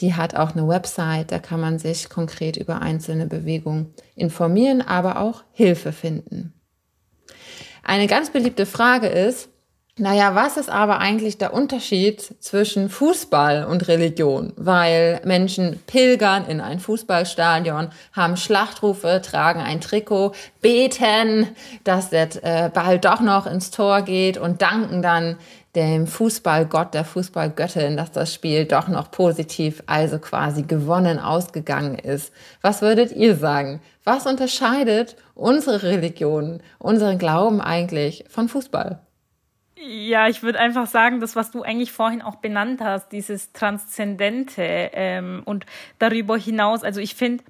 Die 0.00 0.14
hat 0.14 0.34
auch 0.34 0.56
eine 0.56 0.66
Website, 0.66 1.30
da 1.30 1.38
kann 1.38 1.60
man 1.60 1.78
sich 1.78 2.08
konkret 2.08 2.56
über 2.56 2.80
einzelne 2.80 3.26
Bewegungen 3.26 3.92
informieren, 4.14 4.80
aber 4.80 5.20
auch 5.20 5.44
Hilfe 5.52 5.92
finden. 5.92 6.54
Eine 7.82 8.06
ganz 8.06 8.30
beliebte 8.30 8.64
Frage 8.64 9.08
ist, 9.08 9.50
naja, 9.98 10.34
was 10.34 10.58
ist 10.58 10.68
aber 10.68 10.98
eigentlich 10.98 11.38
der 11.38 11.54
Unterschied 11.54 12.20
zwischen 12.40 12.90
Fußball 12.90 13.64
und 13.64 13.88
Religion? 13.88 14.52
Weil 14.56 15.22
Menschen 15.24 15.80
pilgern 15.86 16.44
in 16.44 16.60
ein 16.60 16.80
Fußballstadion, 16.80 17.88
haben 18.12 18.36
Schlachtrufe, 18.36 19.22
tragen 19.24 19.60
ein 19.60 19.80
Trikot, 19.80 20.32
beten, 20.60 21.48
dass 21.84 22.10
der 22.10 22.28
äh, 22.42 22.68
Ball 22.68 22.98
doch 22.98 23.20
noch 23.20 23.46
ins 23.46 23.70
Tor 23.70 24.02
geht 24.02 24.36
und 24.36 24.60
danken 24.60 25.00
dann 25.00 25.38
dem 25.74 26.06
Fußballgott, 26.06 26.92
der 26.92 27.06
Fußballgöttin, 27.06 27.96
dass 27.96 28.12
das 28.12 28.34
Spiel 28.34 28.66
doch 28.66 28.88
noch 28.88 29.10
positiv, 29.10 29.82
also 29.86 30.18
quasi 30.18 30.62
gewonnen 30.62 31.18
ausgegangen 31.18 31.98
ist. 31.98 32.34
Was 32.60 32.82
würdet 32.82 33.12
ihr 33.12 33.34
sagen? 33.34 33.80
Was 34.04 34.26
unterscheidet 34.26 35.16
unsere 35.34 35.82
Religion, 35.82 36.60
unseren 36.78 37.16
Glauben 37.16 37.62
eigentlich 37.62 38.26
von 38.28 38.50
Fußball? 38.50 39.00
Ja, 39.78 40.26
ich 40.26 40.42
würde 40.42 40.58
einfach 40.58 40.86
sagen, 40.86 41.20
das, 41.20 41.36
was 41.36 41.50
du 41.50 41.62
eigentlich 41.62 41.92
vorhin 41.92 42.22
auch 42.22 42.36
benannt 42.36 42.80
hast, 42.80 43.12
dieses 43.12 43.52
Transzendente 43.52 44.62
ähm, 44.62 45.42
und 45.44 45.66
darüber 45.98 46.38
hinaus, 46.38 46.82
also 46.82 46.98
ich 46.98 47.14
finde, 47.14 47.44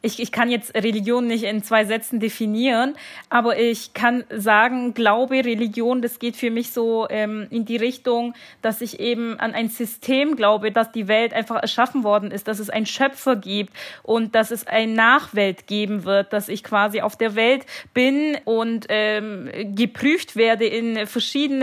ich, 0.00 0.20
ich 0.20 0.30
kann 0.30 0.48
jetzt 0.48 0.74
Religion 0.76 1.26
nicht 1.26 1.42
in 1.42 1.62
zwei 1.64 1.84
Sätzen 1.84 2.20
definieren, 2.20 2.94
aber 3.30 3.58
ich 3.58 3.94
kann 3.94 4.22
sagen, 4.30 4.94
Glaube, 4.94 5.44
Religion, 5.44 6.02
das 6.02 6.20
geht 6.20 6.36
für 6.36 6.50
mich 6.50 6.70
so 6.70 7.08
ähm, 7.10 7.48
in 7.50 7.64
die 7.64 7.76
Richtung, 7.76 8.34
dass 8.62 8.80
ich 8.80 9.00
eben 9.00 9.40
an 9.40 9.52
ein 9.52 9.68
System 9.68 10.36
glaube, 10.36 10.70
dass 10.70 10.92
die 10.92 11.08
Welt 11.08 11.32
einfach 11.32 11.56
erschaffen 11.62 12.04
worden 12.04 12.30
ist, 12.30 12.46
dass 12.46 12.60
es 12.60 12.70
einen 12.70 12.86
Schöpfer 12.86 13.34
gibt 13.34 13.72
und 14.04 14.36
dass 14.36 14.52
es 14.52 14.68
eine 14.68 14.92
Nachwelt 14.92 15.66
geben 15.66 16.04
wird, 16.04 16.32
dass 16.32 16.48
ich 16.48 16.62
quasi 16.62 17.00
auf 17.00 17.16
der 17.16 17.34
Welt 17.34 17.66
bin 17.92 18.38
und 18.44 18.86
ähm, 18.88 19.50
geprüft 19.74 20.36
werde 20.36 20.66
in 20.66 21.08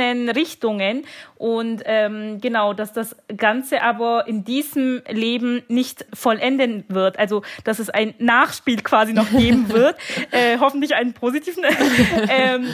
verschiedenen 0.10 0.30
Richtungen 0.30 1.06
und 1.38 1.84
ähm, 1.86 2.40
genau, 2.42 2.74
dass 2.74 2.92
das 2.92 3.16
Ganze 3.36 3.82
aber 3.82 4.28
in 4.28 4.44
diesem 4.44 5.02
Leben 5.10 5.64
nicht 5.70 6.06
vollenden 6.14 6.84
wird. 6.90 7.18
Also, 7.18 7.44
dass 7.64 7.80
es 7.80 7.90
ein 7.90 8.14
Nachspiel 8.20 8.82
quasi 8.82 9.14
noch 9.14 9.30
geben 9.30 9.70
wird. 9.74 9.96
äh, 10.32 10.58
hoffentlich 10.60 10.96
einen 10.96 11.14
positiven. 11.14 11.64
ähm, 12.30 12.68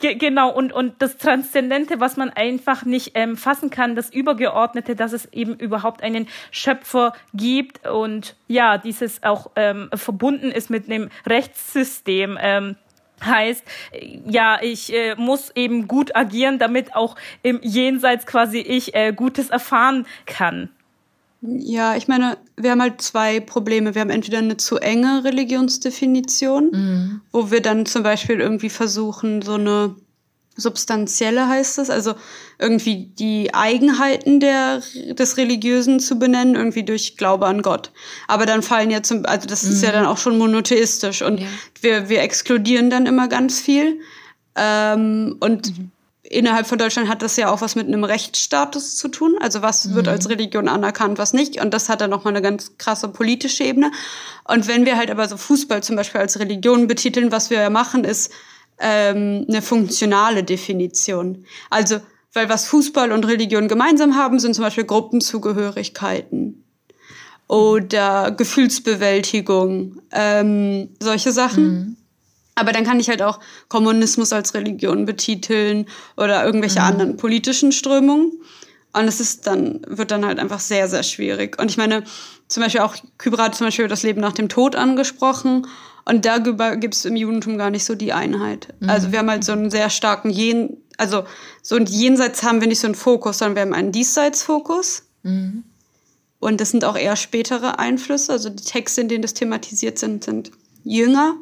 ge 0.00 0.14
genau, 0.14 0.52
und, 0.52 0.72
und 0.72 1.00
das 1.00 1.16
Transzendente, 1.16 2.00
was 2.00 2.16
man 2.16 2.30
einfach 2.30 2.84
nicht 2.84 3.12
ähm, 3.14 3.36
fassen 3.36 3.70
kann, 3.70 3.96
das 3.96 4.10
Übergeordnete, 4.10 4.94
dass 4.94 5.12
es 5.12 5.32
eben 5.32 5.56
überhaupt 5.56 6.02
einen 6.02 6.28
Schöpfer 6.50 7.12
gibt 7.34 7.86
und 7.88 8.36
ja, 8.46 8.78
dieses 8.78 9.22
auch 9.22 9.50
ähm, 9.56 9.90
verbunden 9.94 10.50
ist 10.52 10.70
mit 10.70 10.86
einem 10.86 11.08
Rechtssystem. 11.26 12.38
Ähm, 12.40 12.76
heißt, 13.24 13.64
ja, 14.26 14.58
ich 14.60 14.92
äh, 14.92 15.14
muss 15.16 15.50
eben 15.54 15.88
gut 15.88 16.14
agieren, 16.14 16.58
damit 16.58 16.94
auch 16.94 17.16
im 17.42 17.60
Jenseits 17.62 18.26
quasi 18.26 18.58
ich 18.58 18.94
äh, 18.94 19.12
Gutes 19.12 19.50
erfahren 19.50 20.06
kann. 20.26 20.68
Ja, 21.42 21.96
ich 21.96 22.06
meine, 22.06 22.38
wir 22.56 22.70
haben 22.70 22.80
halt 22.80 23.02
zwei 23.02 23.40
Probleme. 23.40 23.96
Wir 23.96 24.00
haben 24.00 24.10
entweder 24.10 24.38
eine 24.38 24.56
zu 24.58 24.78
enge 24.78 25.24
Religionsdefinition, 25.24 26.70
mhm. 26.70 27.20
wo 27.32 27.50
wir 27.50 27.60
dann 27.60 27.84
zum 27.84 28.04
Beispiel 28.04 28.40
irgendwie 28.40 28.70
versuchen, 28.70 29.42
so 29.42 29.54
eine 29.54 29.96
substanzielle 30.56 31.48
heißt 31.48 31.78
es, 31.78 31.90
also 31.90 32.14
irgendwie 32.58 33.06
die 33.18 33.54
Eigenheiten 33.54 34.40
der, 34.40 34.82
des 35.12 35.36
Religiösen 35.36 35.98
zu 36.00 36.18
benennen, 36.18 36.54
irgendwie 36.54 36.84
durch 36.84 37.16
Glaube 37.16 37.46
an 37.46 37.62
Gott. 37.62 37.90
Aber 38.28 38.46
dann 38.46 38.62
fallen 38.62 38.90
ja 38.90 39.02
zum, 39.02 39.24
also 39.26 39.48
das 39.48 39.62
mhm. 39.62 39.72
ist 39.72 39.82
ja 39.82 39.90
mhm. 39.90 39.94
dann 39.94 40.06
auch 40.06 40.18
schon 40.18 40.38
monotheistisch 40.38 41.22
und 41.22 41.40
ja. 41.40 41.46
wir, 41.80 42.08
wir 42.08 42.22
exkludieren 42.22 42.90
dann 42.90 43.06
immer 43.06 43.28
ganz 43.28 43.60
viel. 43.60 44.00
Ähm, 44.54 45.36
und 45.40 45.78
mhm. 45.78 45.90
innerhalb 46.22 46.66
von 46.66 46.78
Deutschland 46.78 47.08
hat 47.08 47.22
das 47.22 47.36
ja 47.36 47.50
auch 47.50 47.62
was 47.62 47.74
mit 47.74 47.86
einem 47.86 48.04
Rechtsstatus 48.04 48.96
zu 48.96 49.08
tun. 49.08 49.36
Also 49.40 49.62
was 49.62 49.86
mhm. 49.86 49.94
wird 49.94 50.08
als 50.08 50.28
Religion 50.28 50.68
anerkannt, 50.68 51.18
was 51.18 51.32
nicht. 51.32 51.60
Und 51.62 51.72
das 51.72 51.88
hat 51.88 52.00
dann 52.02 52.10
nochmal 52.10 52.34
eine 52.34 52.42
ganz 52.42 52.72
krasse 52.76 53.08
politische 53.08 53.64
Ebene. 53.64 53.90
Und 54.44 54.68
wenn 54.68 54.84
wir 54.84 54.96
halt 54.96 55.10
aber 55.10 55.26
so 55.28 55.36
Fußball 55.36 55.82
zum 55.82 55.96
Beispiel 55.96 56.20
als 56.20 56.38
Religion 56.38 56.86
betiteln, 56.86 57.32
was 57.32 57.48
wir 57.48 57.60
ja 57.60 57.70
machen, 57.70 58.04
ist, 58.04 58.30
ähm, 58.78 59.46
eine 59.48 59.62
funktionale 59.62 60.44
Definition. 60.44 61.44
Also, 61.70 62.00
weil 62.32 62.48
was 62.48 62.66
Fußball 62.66 63.12
und 63.12 63.26
Religion 63.26 63.68
gemeinsam 63.68 64.16
haben, 64.16 64.38
sind 64.38 64.54
zum 64.54 64.64
Beispiel 64.64 64.84
Gruppenzugehörigkeiten 64.84 66.64
oder 67.48 68.30
Gefühlsbewältigung, 68.30 70.00
ähm, 70.12 70.88
solche 71.00 71.32
Sachen. 71.32 71.64
Mhm. 71.64 71.96
Aber 72.54 72.72
dann 72.72 72.84
kann 72.84 73.00
ich 73.00 73.08
halt 73.08 73.22
auch 73.22 73.40
Kommunismus 73.68 74.32
als 74.32 74.54
Religion 74.54 75.04
betiteln 75.04 75.86
oder 76.16 76.44
irgendwelche 76.44 76.80
mhm. 76.80 76.86
anderen 76.86 77.16
politischen 77.16 77.72
Strömungen. 77.72 78.32
Und 78.94 79.08
es 79.08 79.20
ist 79.20 79.46
dann, 79.46 79.80
wird 79.86 80.10
dann 80.10 80.26
halt 80.26 80.38
einfach 80.38 80.60
sehr, 80.60 80.86
sehr 80.88 81.02
schwierig. 81.02 81.58
Und 81.58 81.70
ich 81.70 81.78
meine, 81.78 82.04
zum 82.48 82.62
Beispiel 82.62 82.82
auch, 82.82 82.94
Kybra 83.16 83.44
hat 83.44 83.54
zum 83.54 83.66
Beispiel 83.66 83.88
das 83.88 84.02
Leben 84.02 84.20
nach 84.20 84.34
dem 84.34 84.50
Tod 84.50 84.76
angesprochen. 84.76 85.66
Und 86.04 86.24
darüber 86.24 86.76
gibt 86.76 86.94
es 86.94 87.04
im 87.04 87.16
Judentum 87.16 87.58
gar 87.58 87.70
nicht 87.70 87.84
so 87.84 87.94
die 87.94 88.12
Einheit. 88.12 88.68
Mhm. 88.80 88.90
Also 88.90 89.12
wir 89.12 89.20
haben 89.20 89.30
halt 89.30 89.44
so 89.44 89.52
einen 89.52 89.70
sehr 89.70 89.88
starken 89.90 90.30
Jen, 90.30 90.76
also 90.98 91.24
so 91.62 91.76
ein 91.76 91.86
Jenseits 91.86 92.42
haben 92.42 92.60
wir 92.60 92.68
nicht 92.68 92.80
so 92.80 92.86
einen 92.86 92.94
Fokus, 92.94 93.38
sondern 93.38 93.54
wir 93.54 93.62
haben 93.62 93.74
einen 93.74 93.92
Diesseitsfokus. 93.92 95.04
Mhm. 95.22 95.64
Und 96.40 96.60
das 96.60 96.70
sind 96.70 96.84
auch 96.84 96.96
eher 96.96 97.14
spätere 97.14 97.78
Einflüsse. 97.78 98.32
Also 98.32 98.50
die 98.50 98.64
Texte, 98.64 99.02
in 99.02 99.08
denen 99.08 99.22
das 99.22 99.34
thematisiert 99.34 99.98
sind, 99.98 100.24
sind 100.24 100.50
jünger. 100.82 101.36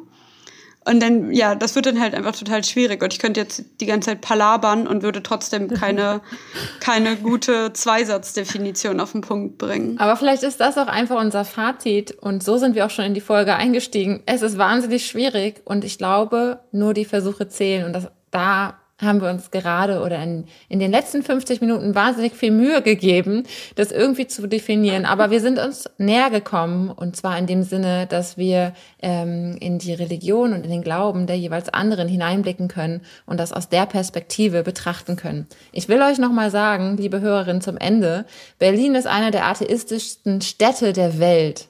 Und 0.83 1.01
dann, 1.01 1.31
ja, 1.31 1.53
das 1.53 1.75
wird 1.75 1.85
dann 1.85 1.99
halt 1.99 2.15
einfach 2.15 2.35
total 2.35 2.63
schwierig. 2.63 3.03
Und 3.03 3.13
ich 3.13 3.19
könnte 3.19 3.39
jetzt 3.39 3.63
die 3.79 3.85
ganze 3.85 4.09
Zeit 4.09 4.21
palabern 4.21 4.87
und 4.87 5.03
würde 5.03 5.21
trotzdem 5.21 5.67
keine, 5.67 6.21
keine 6.79 7.17
gute 7.17 7.71
Zweisatzdefinition 7.73 8.99
auf 8.99 9.11
den 9.11 9.21
Punkt 9.21 9.59
bringen. 9.59 9.99
Aber 9.99 10.15
vielleicht 10.15 10.41
ist 10.41 10.59
das 10.59 10.79
auch 10.79 10.87
einfach 10.87 11.21
unser 11.21 11.45
Fazit. 11.45 12.11
Und 12.11 12.43
so 12.43 12.57
sind 12.57 12.73
wir 12.73 12.87
auch 12.87 12.89
schon 12.89 13.05
in 13.05 13.13
die 13.13 13.21
Folge 13.21 13.55
eingestiegen. 13.55 14.23
Es 14.25 14.41
ist 14.41 14.57
wahnsinnig 14.57 15.05
schwierig. 15.05 15.61
Und 15.65 15.85
ich 15.85 15.99
glaube, 15.99 16.61
nur 16.71 16.95
die 16.95 17.05
Versuche 17.05 17.47
zählen. 17.47 17.85
Und 17.85 17.93
das, 17.93 18.07
da 18.31 18.80
haben 19.01 19.21
wir 19.21 19.29
uns 19.29 19.51
gerade 19.51 20.01
oder 20.01 20.21
in, 20.21 20.45
in 20.69 20.79
den 20.79 20.91
letzten 20.91 21.23
50 21.23 21.61
Minuten 21.61 21.95
wahnsinnig 21.95 22.33
viel 22.33 22.51
Mühe 22.51 22.81
gegeben, 22.81 23.43
das 23.75 23.91
irgendwie 23.91 24.27
zu 24.27 24.47
definieren. 24.47 25.05
Aber 25.05 25.31
wir 25.31 25.41
sind 25.41 25.59
uns 25.59 25.89
näher 25.97 26.29
gekommen 26.29 26.89
und 26.89 27.15
zwar 27.15 27.37
in 27.37 27.47
dem 27.47 27.63
Sinne, 27.63 28.07
dass 28.07 28.37
wir 28.37 28.73
ähm, 29.01 29.57
in 29.59 29.79
die 29.79 29.93
Religion 29.93 30.53
und 30.53 30.63
in 30.63 30.71
den 30.71 30.83
Glauben 30.83 31.27
der 31.27 31.37
jeweils 31.37 31.69
anderen 31.69 32.07
hineinblicken 32.07 32.67
können 32.67 33.01
und 33.25 33.39
das 33.39 33.53
aus 33.53 33.69
der 33.69 33.85
Perspektive 33.85 34.63
betrachten 34.63 35.15
können. 35.15 35.47
Ich 35.71 35.89
will 35.89 36.01
euch 36.01 36.17
nochmal 36.17 36.51
sagen, 36.51 36.97
liebe 36.97 37.21
Hörerinnen, 37.21 37.61
zum 37.61 37.77
Ende, 37.77 38.25
Berlin 38.59 38.95
ist 38.95 39.07
einer 39.07 39.31
der 39.31 39.47
atheistischsten 39.47 40.41
Städte 40.41 40.93
der 40.93 41.19
Welt. 41.19 41.67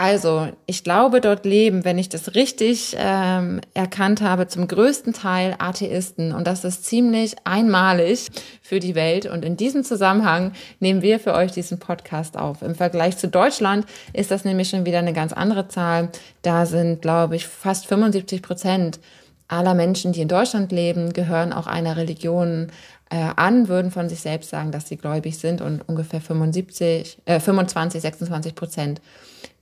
Also, 0.00 0.46
ich 0.66 0.84
glaube, 0.84 1.20
dort 1.20 1.44
leben, 1.44 1.84
wenn 1.84 1.98
ich 1.98 2.08
das 2.08 2.36
richtig 2.36 2.94
ähm, 2.96 3.60
erkannt 3.74 4.22
habe, 4.22 4.46
zum 4.46 4.68
größten 4.68 5.12
Teil 5.12 5.56
Atheisten. 5.58 6.32
Und 6.32 6.46
das 6.46 6.62
ist 6.62 6.84
ziemlich 6.84 7.34
einmalig 7.42 8.28
für 8.62 8.78
die 8.78 8.94
Welt. 8.94 9.26
Und 9.26 9.44
in 9.44 9.56
diesem 9.56 9.82
Zusammenhang 9.82 10.52
nehmen 10.78 11.02
wir 11.02 11.18
für 11.18 11.34
euch 11.34 11.50
diesen 11.50 11.80
Podcast 11.80 12.36
auf. 12.38 12.62
Im 12.62 12.76
Vergleich 12.76 13.16
zu 13.16 13.26
Deutschland 13.26 13.86
ist 14.12 14.30
das 14.30 14.44
nämlich 14.44 14.68
schon 14.68 14.86
wieder 14.86 15.00
eine 15.00 15.12
ganz 15.12 15.32
andere 15.32 15.66
Zahl. 15.66 16.10
Da 16.42 16.64
sind, 16.64 17.02
glaube 17.02 17.34
ich, 17.34 17.48
fast 17.48 17.88
75 17.88 18.40
Prozent 18.40 19.00
aller 19.48 19.74
Menschen, 19.74 20.12
die 20.12 20.20
in 20.20 20.28
Deutschland 20.28 20.70
leben, 20.70 21.12
gehören 21.12 21.52
auch 21.52 21.66
einer 21.66 21.96
Religion 21.96 22.70
äh, 23.10 23.16
an, 23.34 23.66
würden 23.66 23.90
von 23.90 24.08
sich 24.08 24.20
selbst 24.20 24.50
sagen, 24.50 24.70
dass 24.70 24.88
sie 24.88 24.96
gläubig 24.96 25.38
sind 25.38 25.60
und 25.60 25.88
ungefähr 25.88 26.20
75, 26.20 27.18
äh, 27.24 27.40
25, 27.40 28.00
26 28.00 28.54
Prozent 28.54 29.00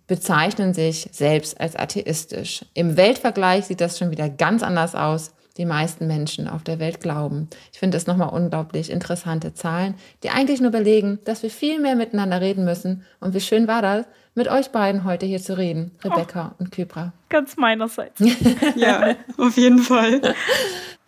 bezeichnen 0.07 0.75
sich 0.75 1.09
selbst 1.13 1.61
als 1.61 1.77
atheistisch. 1.77 2.65
Im 2.75 2.97
Weltvergleich 2.97 3.67
sieht 3.67 3.81
das 3.81 3.99
schon 3.99 4.11
wieder 4.11 4.29
ganz 4.29 4.63
anders 4.63 4.95
aus. 4.95 5.33
Die 5.57 5.65
meisten 5.65 6.07
Menschen 6.07 6.49
auf 6.49 6.65
der 6.65 6.79
Welt 6.79 7.01
glauben. 7.01 7.49
Ich 7.73 7.79
finde 7.79 7.97
das 7.97 8.07
nochmal 8.07 8.29
unglaublich 8.29 8.91
interessante 8.91 9.55
Zahlen, 9.55 9.95
die 10.23 10.29
eigentlich 10.29 10.61
nur 10.61 10.71
belegen, 10.71 11.19
dass 11.25 11.43
wir 11.43 11.51
viel 11.51 11.81
mehr 11.81 11.97
miteinander 11.97 12.43
reden 12.43 12.65
müssen. 12.65 13.05
Und 13.21 13.33
wie 13.33 13.41
schön 13.41 13.67
war 13.67 13.81
das, 13.81 14.05
mit 14.37 14.49
euch 14.49 14.71
beiden 14.71 15.05
heute 15.05 15.27
hier 15.27 15.41
zu 15.41 15.57
reden, 15.57 15.91
Rebecca 16.05 16.53
oh, 16.53 16.63
und 16.63 16.71
Kybra. 16.71 17.13
Ganz 17.29 17.57
meinerseits. 17.57 18.23
ja, 18.77 19.17
auf 19.37 19.57
jeden 19.57 19.81
Fall. 19.81 20.21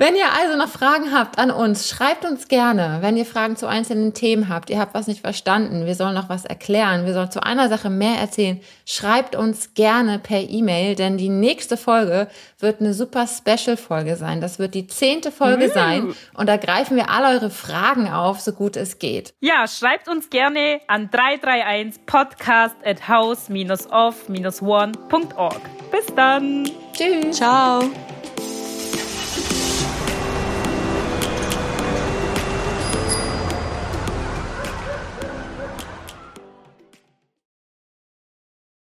Wenn 0.00 0.14
ihr 0.14 0.32
also 0.32 0.56
noch 0.56 0.68
Fragen 0.68 1.12
habt 1.12 1.38
an 1.38 1.50
uns, 1.50 1.88
schreibt 1.88 2.24
uns 2.24 2.46
gerne. 2.46 2.98
Wenn 3.00 3.16
ihr 3.16 3.26
Fragen 3.26 3.56
zu 3.56 3.66
einzelnen 3.66 4.14
Themen 4.14 4.48
habt, 4.48 4.70
ihr 4.70 4.78
habt 4.78 4.94
was 4.94 5.08
nicht 5.08 5.22
verstanden, 5.22 5.86
wir 5.86 5.96
sollen 5.96 6.14
noch 6.14 6.28
was 6.28 6.44
erklären, 6.44 7.04
wir 7.04 7.14
sollen 7.14 7.32
zu 7.32 7.42
einer 7.42 7.68
Sache 7.68 7.90
mehr 7.90 8.16
erzählen, 8.16 8.60
schreibt 8.86 9.34
uns 9.34 9.74
gerne 9.74 10.20
per 10.20 10.40
E-Mail, 10.40 10.94
denn 10.94 11.18
die 11.18 11.28
nächste 11.28 11.76
Folge 11.76 12.28
wird 12.60 12.80
eine 12.80 12.94
super 12.94 13.26
Special-Folge 13.26 14.14
sein. 14.14 14.40
Das 14.40 14.60
wird 14.60 14.74
die 14.74 14.86
zehnte 14.86 15.32
Folge 15.32 15.66
mm. 15.66 15.70
sein 15.72 16.14
und 16.34 16.48
da 16.48 16.56
greifen 16.58 16.96
wir 16.96 17.10
all 17.10 17.34
eure 17.34 17.50
Fragen 17.50 18.08
auf, 18.08 18.40
so 18.40 18.52
gut 18.52 18.76
es 18.76 19.00
geht. 19.00 19.34
Ja, 19.40 19.66
schreibt 19.66 20.08
uns 20.08 20.30
gerne 20.30 20.80
an 20.86 21.10
331 21.10 22.06
podcast 22.06 22.76
at 22.84 23.08
house-off-one.org. 23.18 25.60
Bis 25.90 26.06
dann. 26.14 26.70
Tschüss. 26.92 27.36
Ciao. 27.36 27.82